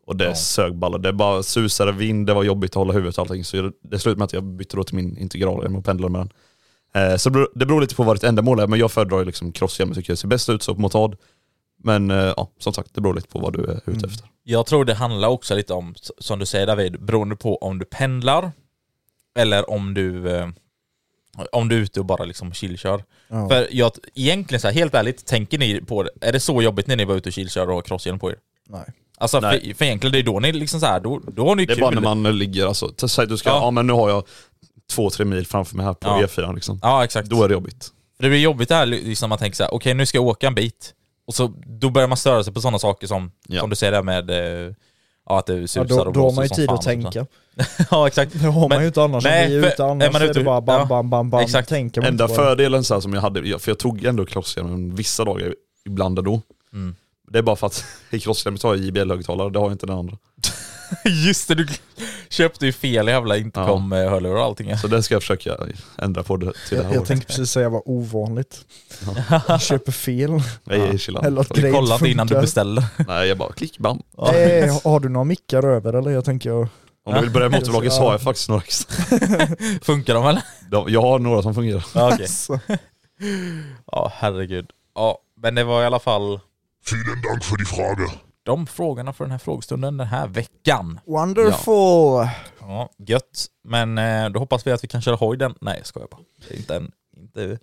Och 0.08 0.16
det 0.16 0.26
Ja. 0.26 0.36
sög 0.36 0.76
balla. 0.76 0.98
Det 0.98 1.14
bara 1.14 1.44
susade 1.44 1.92
vind, 1.92 2.28
det 2.28 2.34
var 2.34 2.44
jobbigt 2.44 2.72
att 2.72 2.76
hålla 2.76 2.94
huvudet 2.94 3.18
och 3.18 3.22
allting. 3.22 3.44
Så 3.44 3.72
det 3.82 4.00
slutade 4.00 4.18
med 4.20 4.26
att 4.26 4.34
jag 4.34 4.44
bytte 4.44 4.76
då 4.78 4.84
till 4.84 4.96
min 4.96 5.18
integralhjälm 5.18 5.76
och 5.76 5.86
pendlade 5.86 6.12
med 6.12 6.22
den. 6.22 6.32
Eh, 7.12 7.18
så 7.18 7.30
det 7.30 7.34
beror, 7.56 7.76
det 7.76 7.82
lite 7.82 7.96
på 7.96 8.04
vad 8.04 8.16
ditt 8.16 8.24
ändamål 8.24 8.60
är, 8.60 8.68
men 8.68 8.80
jag 8.80 8.92
föredrar 8.92 9.20
ju 9.20 9.26
liksom 9.26 9.52
crosshjälm, 9.52 9.94
tycker 9.94 10.12
jag 10.12 10.18
ser 10.18 10.28
bäst 10.28 10.50
ut 10.50 10.64
så 10.64 10.76
på 10.76 10.82
motard. 10.82 11.16
Men 11.84 12.12
eh, 12.12 12.34
ja, 12.38 12.50
som 12.60 12.74
sagt, 12.74 12.94
det 12.96 13.02
beror 13.02 13.14
lite 13.14 13.28
på 13.28 13.40
vad 13.40 13.54
du 13.54 13.60
är 13.64 13.76
ute 13.76 13.92
Mm. 13.92 14.06
efter. 14.06 14.28
Jag 14.44 14.66
tror 14.66 14.86
det 14.86 14.94
handlar 14.94 15.28
också 15.28 15.56
lite 15.56 15.74
om, 15.74 15.96
som 16.18 16.40
du 16.40 16.46
säger 16.46 16.68
David, 16.68 17.04
beroende 17.06 17.36
på 17.36 17.58
om 17.58 17.80
du 17.80 17.86
pendlar 17.86 18.52
eller 19.40 19.70
om 19.70 19.94
du 19.94 20.36
eh, 20.36 20.48
om 21.52 21.70
du 21.70 21.76
är 21.76 21.80
ute 21.80 22.00
och 22.00 22.06
bara 22.06 22.26
liksom 22.26 22.54
chillkör. 22.54 23.04
Ja. 23.28 23.50
För 23.50 23.68
jag, 23.72 23.92
egentligen 24.16 24.60
så 24.62 24.68
här, 24.68 24.76
helt 24.76 24.94
ärligt, 24.94 25.26
tänker 25.26 25.58
ni 25.58 25.82
på 25.82 26.04
det? 26.04 26.10
Är 26.22 26.32
det 26.32 26.40
så 26.40 26.62
jobbigt 26.62 26.88
när 26.88 26.96
ni 26.96 27.06
var 27.06 27.16
ute 27.16 27.30
och 27.30 27.34
chillkör 27.34 27.68
och 27.70 27.76
har 27.76 27.82
crosshjälm 27.82 28.20
på 28.20 28.30
er? 28.32 28.36
Nej. 28.70 28.86
Alltså 29.18 29.40
Nej. 29.40 29.62
för, 29.68 29.74
för 29.74 29.86
egentligen 29.86 30.12
det 30.12 30.20
är 30.20 30.24
då 30.24 30.40
ni 30.40 30.52
liksom 30.52 30.80
så 30.80 30.86
här, 30.86 31.00
då, 31.00 31.22
då 31.28 31.48
har 31.48 31.56
ni 31.56 31.66
Det 31.66 31.74
är 31.74 31.76
kul. 31.76 31.82
bara 31.82 31.92
när 31.92 32.02
man 32.16 32.38
ligger, 32.38 32.66
alltså, 32.68 33.08
säg 33.08 33.24
att 33.24 33.30
du 33.30 33.38
ska, 33.38 33.50
Ja. 33.50 33.56
ja. 33.56 33.72
men 33.72 33.88
nu 33.88 33.94
har 33.94 34.10
jag 34.10 34.24
två, 34.92 35.10
tre 35.10 35.26
mil 35.26 35.46
framför 35.48 35.76
mig 35.78 35.86
här 35.86 35.94
på 35.94 36.08
Ja. 36.08 36.22
E4 36.28 36.56
liksom. 36.56 36.80
Ja 36.82 37.04
exakt. 37.04 37.30
Då 37.30 37.44
är 37.44 37.48
det 37.48 37.54
jobbigt. 37.54 37.92
För 38.18 38.24
det 38.24 38.30
blir 38.30 38.40
jobbigt 38.40 38.70
det 38.70 38.76
här 38.76 38.86
liksom 38.86 39.30
man 39.30 39.38
tänker 39.38 39.56
så 39.56 39.64
här, 39.64 39.74
okej 39.74 39.94
nu 39.94 40.06
ska 40.06 40.18
jag 40.18 40.26
åka 40.28 40.48
en 40.48 40.56
bit. 40.56 40.94
Och 41.28 41.36
så 41.36 41.48
då 41.66 41.90
börjar 41.90 42.08
man 42.08 42.18
störa 42.18 42.44
sig 42.44 42.54
på 42.54 42.62
sådana 42.62 42.80
saker 42.80 43.08
som, 43.08 43.32
Ja. 43.48 43.60
som 43.62 43.70
du 43.70 43.76
säger 43.76 43.92
där 43.92 44.04
med 44.04 44.30
eh, 44.30 44.74
ja, 45.30 45.40
att 45.40 45.46
det 45.46 45.68
susar 45.68 45.82
Ja, 45.90 45.96
då, 45.96 46.02
och 46.04 46.14
då 46.14 46.22
har 46.24 46.32
man 46.32 46.46
ju 46.46 46.50
tid 46.50 46.66
fan 46.66 46.74
att 46.74 46.78
och 46.80 46.84
sånt. 46.84 47.14
tänka. 47.14 47.26
ja 47.92 48.08
exakt. 48.08 48.34
Det 48.34 48.40
har 48.48 48.60
man 48.60 48.70
Men- 48.70 48.82
ju 48.82 48.88
inte 48.88 49.04
annars. 49.04 49.24
nej, 49.24 49.34
Nej, 49.42 49.50
vi 49.50 49.58
är 49.58 49.62
för- 49.62 49.68
ute 49.74 49.86
annars 49.86 50.08
är 50.08 50.12
man 50.12 50.20
så 50.22 50.26
är 50.26 50.30
ute- 50.30 50.40
det 50.40 50.44
bara 50.46 50.62
bam, 50.62 50.80
ja. 50.80 50.86
bam, 50.86 51.10
bam, 51.10 51.30
bam. 51.30 51.42
Exakt. 51.42 51.70
Tänker 51.70 52.02
man 52.02 52.08
Enda 52.08 52.28
fördelen 52.28 52.84
så 52.84 52.94
här, 52.94 53.02
som 53.02 53.14
jag 53.14 53.22
hade, 53.22 53.60
för 53.60 53.72
jag 53.72 53.80
tog 53.80 54.06
ändå 54.06 54.26
crosshjälmen 54.26 54.96
vissa 54.96 55.26
dagar 55.26 55.56
ibland 55.86 56.20
ändå. 56.20 56.42
Mm. 56.74 56.96
Det 57.32 57.40
är 57.40 57.44
bara 57.44 57.56
för 57.56 57.68
att 57.68 57.86
i 58.10 58.20
crosshjälmen 58.20 58.60
har 58.64 58.76
jag 58.76 58.86
JBL-högtalare, 58.86 59.50
det 59.50 59.60
har 59.60 59.66
jag 59.66 59.74
inte 59.74 59.86
den 59.86 59.98
andra. 59.98 60.18
Just 61.06 61.48
det, 61.48 61.56
du 61.56 61.68
köpte 62.30 62.66
ju 62.66 62.72
fel 62.72 63.08
jävla 63.08 63.38
intercom-hörlurar 63.38 64.36
och 64.36 64.44
allting. 64.44 64.78
Så 64.78 64.88
det 64.88 65.04
ska 65.04 65.16
jag 65.16 65.22
försöka 65.22 65.58
ändra 65.98 66.24
på 66.24 66.38
det 66.38 66.46
till 66.54 66.54
det 66.70 66.76
Jag, 66.76 66.84
här 66.84 66.90
jag 66.92 66.98
året. 67.00 67.08
tänkte 67.08 67.28
precis 67.28 67.50
säga 67.52 67.70
vad 67.70 67.82
ovanligt. 67.86 68.66
Köper 69.60 69.92
fel. 69.92 70.32
Nej, 70.64 70.80
jag 70.80 70.88
är 70.90 70.98
chillan. 70.98 71.26
Eller 71.26 71.42
att 71.42 71.50
Du 71.50 71.62
grejer 71.62 71.74
kollar 71.76 71.96
inte 71.96 72.10
innan 72.10 72.28
du 72.28 72.32
funkar. 72.32 72.42
beställer. 72.42 72.84
Nej, 73.08 73.28
jag 73.28 73.38
bara 73.38 73.52
klick, 73.54 73.78
bam. 73.80 74.02
Eh, 74.18 74.82
har 74.84 75.00
du 75.00 75.10
några 75.10 75.24
mickar 75.24 75.66
över 75.66 75.94
eller? 75.94 76.12
Jag 76.12 76.26
tänker 76.26 76.50
jag... 76.50 76.68
Om 77.06 77.14
du 77.14 77.20
vill 77.22 77.30
börja 77.32 77.50
motorvloggen 77.50 77.92
så 77.92 77.98
har 78.00 78.06
Ja. 78.06 78.12
jag 78.12 78.22
faktiskt 78.22 78.50
några 78.50 78.62
extra. 78.62 79.04
Funkar 79.82 80.14
de 80.14 80.28
eller? 80.28 80.42
De- 80.72 80.86
Jag 80.90 81.02
har 81.02 81.20
några 81.20 81.42
som 81.42 81.56
fungerar. 81.56 81.86
Ja, 81.96 82.14
okej. 82.14 82.28
Så. 82.28 82.60
Ja, 83.92 84.12
herregud. 84.16 84.66
Ja, 84.96 85.18
men 85.42 85.56
det 85.56 85.64
var 85.64 85.82
i 85.84 85.86
alla 85.86 86.00
fall 86.00 86.40
Vielen 86.92 87.22
Dank 87.22 87.44
für 87.44 87.58
die 87.58 87.66
Frage. 87.66 88.12
De 88.44 88.68
frågorna 88.68 89.14
för 89.14 89.24
den 89.24 89.32
här 89.32 89.38
frågestunden 89.38 89.98
den 89.98 90.08
här 90.08 90.28
veckan. 90.28 91.00
Wonderful! 91.06 92.28
Ja, 92.60 92.90
gött. 92.98 93.46
Men 93.64 93.98
eh, 93.98 94.30
då 94.30 94.40
hoppas 94.40 94.68
vi 94.68 94.72
att 94.72 94.84
vi 94.84 94.88
kan 94.88 95.02
köra 95.02 95.16
hoj 95.16 95.38
den. 95.38 95.56
Nej, 95.62 95.78
jag 95.78 95.86
skojar 95.86 96.08
bara. 96.12 96.22
Det 96.48 96.54
är 96.54 96.58
inte, 96.58 96.76
en, 96.76 96.92
inte 97.18 97.60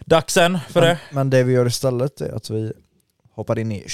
dags 0.00 0.36
än 0.36 0.58
för 0.68 0.80
Men, 0.80 0.88
det. 0.88 0.98
men 1.10 1.30
det 1.30 1.42
vi 1.42 1.52
gör 1.52 1.66
istället 1.66 2.20
är 2.20 2.32
att 2.32 2.50
vi 2.50 2.72
hoppar 3.36 3.58
in 3.58 3.72
i 3.72 3.84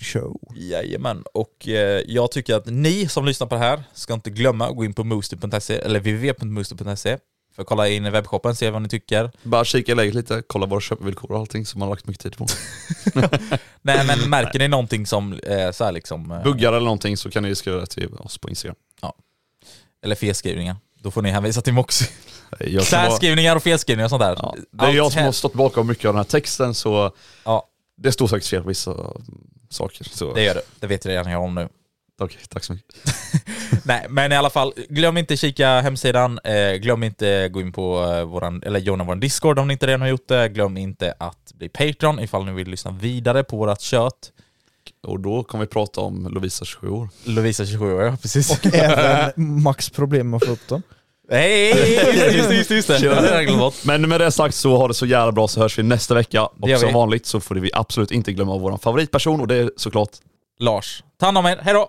Show. 0.00 0.40
Jajamän, 0.56 1.24
och 1.34 1.68
eh, 1.68 2.02
jag 2.06 2.30
tycker 2.30 2.54
att 2.54 2.66
ni 2.66 3.08
som 3.08 3.24
lyssnar 3.24 3.46
på 3.46 3.54
det 3.54 3.60
här 3.60 3.82
ska 3.92 4.14
inte 4.14 4.30
glömma 4.30 4.68
att 4.68 4.76
gå 4.76 4.84
in 4.84 4.94
på 4.94 5.04
moosty.se 5.04 5.74
eller 5.74 6.00
www.moosty.se 6.00 7.18
för 7.56 7.64
kolla 7.64 7.88
in 7.88 8.12
webbshoppen, 8.12 8.56
se 8.56 8.70
vad 8.70 8.82
ni 8.82 8.88
tycker. 8.88 9.30
Bara 9.42 9.64
kika 9.64 9.94
läget 9.94 10.14
lite, 10.14 10.42
kolla 10.46 10.66
våra 10.66 10.80
köpvillkor 10.80 11.32
och 11.32 11.38
allting 11.38 11.66
som 11.66 11.78
man 11.78 11.88
har 11.88 11.94
lagt 11.96 12.06
mycket 12.06 12.22
tid 12.22 12.36
på. 12.36 12.46
Nej 13.82 14.06
men 14.06 14.30
märker 14.30 14.58
ni 14.58 14.68
någonting 14.68 15.06
som 15.06 15.32
eh, 15.32 15.70
så 15.70 15.84
här 15.84 15.92
liksom... 15.92 16.30
Eh, 16.30 16.42
Buggar 16.42 16.68
eller 16.72 16.84
någonting 16.84 17.16
så 17.16 17.30
kan 17.30 17.42
ni 17.42 17.54
skriva 17.54 17.80
det 17.80 17.86
till 17.86 18.14
oss 18.14 18.38
på 18.38 18.48
Instagram. 18.48 18.76
eller 20.02 20.14
felskrivningar. 20.14 20.76
Då 21.02 21.10
får 21.10 21.22
ni 21.22 21.30
hänvisa 21.30 21.60
till 21.62 21.72
Moxie. 21.72 22.08
Jag 22.58 22.84
kan 22.84 23.02
vara, 23.02 23.10
Särskrivningar 23.10 23.56
och 23.56 23.62
felskrivningar 23.62 24.04
och 24.06 24.10
sånt 24.10 24.22
där. 24.22 24.36
ja, 24.42 24.56
det 24.70 24.84
är 24.84 24.90
jag 24.92 25.04
Allt 25.04 25.14
som 25.14 25.22
har 25.22 25.32
stått 25.32 25.52
bakom 25.52 25.86
mycket 25.86 26.04
av 26.04 26.14
den 26.14 26.18
här 26.18 26.24
texten 26.30 26.74
så 26.74 27.12
Ja, 27.44 27.66
det 27.96 28.12
står 28.12 28.26
säkert 28.26 28.48
fel 28.48 28.62
på 28.62 28.68
vissa 28.68 28.96
saker. 29.70 30.04
Så, 30.10 30.34
det 30.34 30.42
gör 30.42 30.54
det. 30.54 30.62
Det 30.80 30.86
vet 30.86 31.06
redan 31.06 31.32
jag 31.32 31.42
om 31.42 31.54
nu. 31.54 31.68
Okej, 32.20 32.38
tack 32.48 32.64
så 32.64 32.72
mycket. 32.72 32.94
Nej, 33.84 34.06
men 34.08 34.32
i 34.32 34.36
alla 34.36 34.50
fall, 34.50 34.72
glöm 34.88 35.16
inte 35.16 35.36
kika 35.36 35.80
hemsidan, 35.80 36.40
eh, 36.44 36.72
glöm 36.72 37.02
inte 37.02 37.48
gå 37.48 37.60
in 37.60 37.72
på 37.72 38.04
eh, 38.04 38.24
våran, 38.24 38.62
eller 38.66 38.80
joina 38.80 39.04
vår 39.04 39.16
Discord 39.16 39.58
om 39.58 39.68
ni 39.68 39.72
inte 39.72 39.86
redan 39.86 40.00
har 40.00 40.08
gjort 40.08 40.28
det, 40.28 40.48
glöm 40.48 40.76
inte 40.76 41.14
att 41.18 41.52
bli 41.54 41.68
Patreon 41.68 42.20
ifall 42.20 42.44
ni 42.44 42.52
vill 42.52 42.68
lyssna 42.68 42.90
vidare 42.90 43.44
på 43.44 43.56
vårat 43.56 43.80
kött. 43.80 44.32
Och 45.02 45.20
då 45.20 45.42
kommer 45.42 45.64
vi 45.64 45.68
prata 45.68 46.00
om 46.00 46.28
Lovisa 46.30 46.64
27 46.64 46.88
år. 46.88 47.08
Lovisa 47.24 47.66
27 47.66 47.94
år, 47.94 48.02
ja 48.02 48.16
precis. 48.22 48.50
Och 48.50 48.74
även 48.74 49.62
Max 49.62 49.90
problem 49.90 50.30
med 50.30 50.36
att 50.36 50.46
få 50.46 50.52
upp 50.52 50.68
den. 50.68 50.82
Hej! 51.30 51.70
Just 52.36 52.48
det, 52.48 52.54
just 52.54 52.68
det, 52.68 52.74
just 52.74 52.88
det. 52.88 53.86
Men 53.86 54.08
med 54.08 54.20
det 54.20 54.30
sagt 54.30 54.54
så 54.54 54.76
har 54.76 54.88
det 54.88 54.94
så 54.94 55.06
jävla 55.06 55.32
bra 55.32 55.48
så 55.48 55.60
hörs 55.60 55.78
vi 55.78 55.82
nästa 55.82 56.14
vecka. 56.14 56.42
Och 56.42 56.80
som 56.80 56.92
vanligt 56.92 57.26
så 57.26 57.40
får 57.40 57.54
vi 57.54 57.70
absolut 57.74 58.10
inte 58.10 58.32
glömma 58.32 58.58
vår 58.58 58.76
favoritperson 58.76 59.40
och 59.40 59.48
det 59.48 59.54
är 59.54 59.70
såklart 59.76 60.10
Lars, 60.58 61.04
ta 61.20 61.26
hand 61.26 61.38
om 61.38 61.46
er, 61.46 61.56
hejdå! 61.56 61.88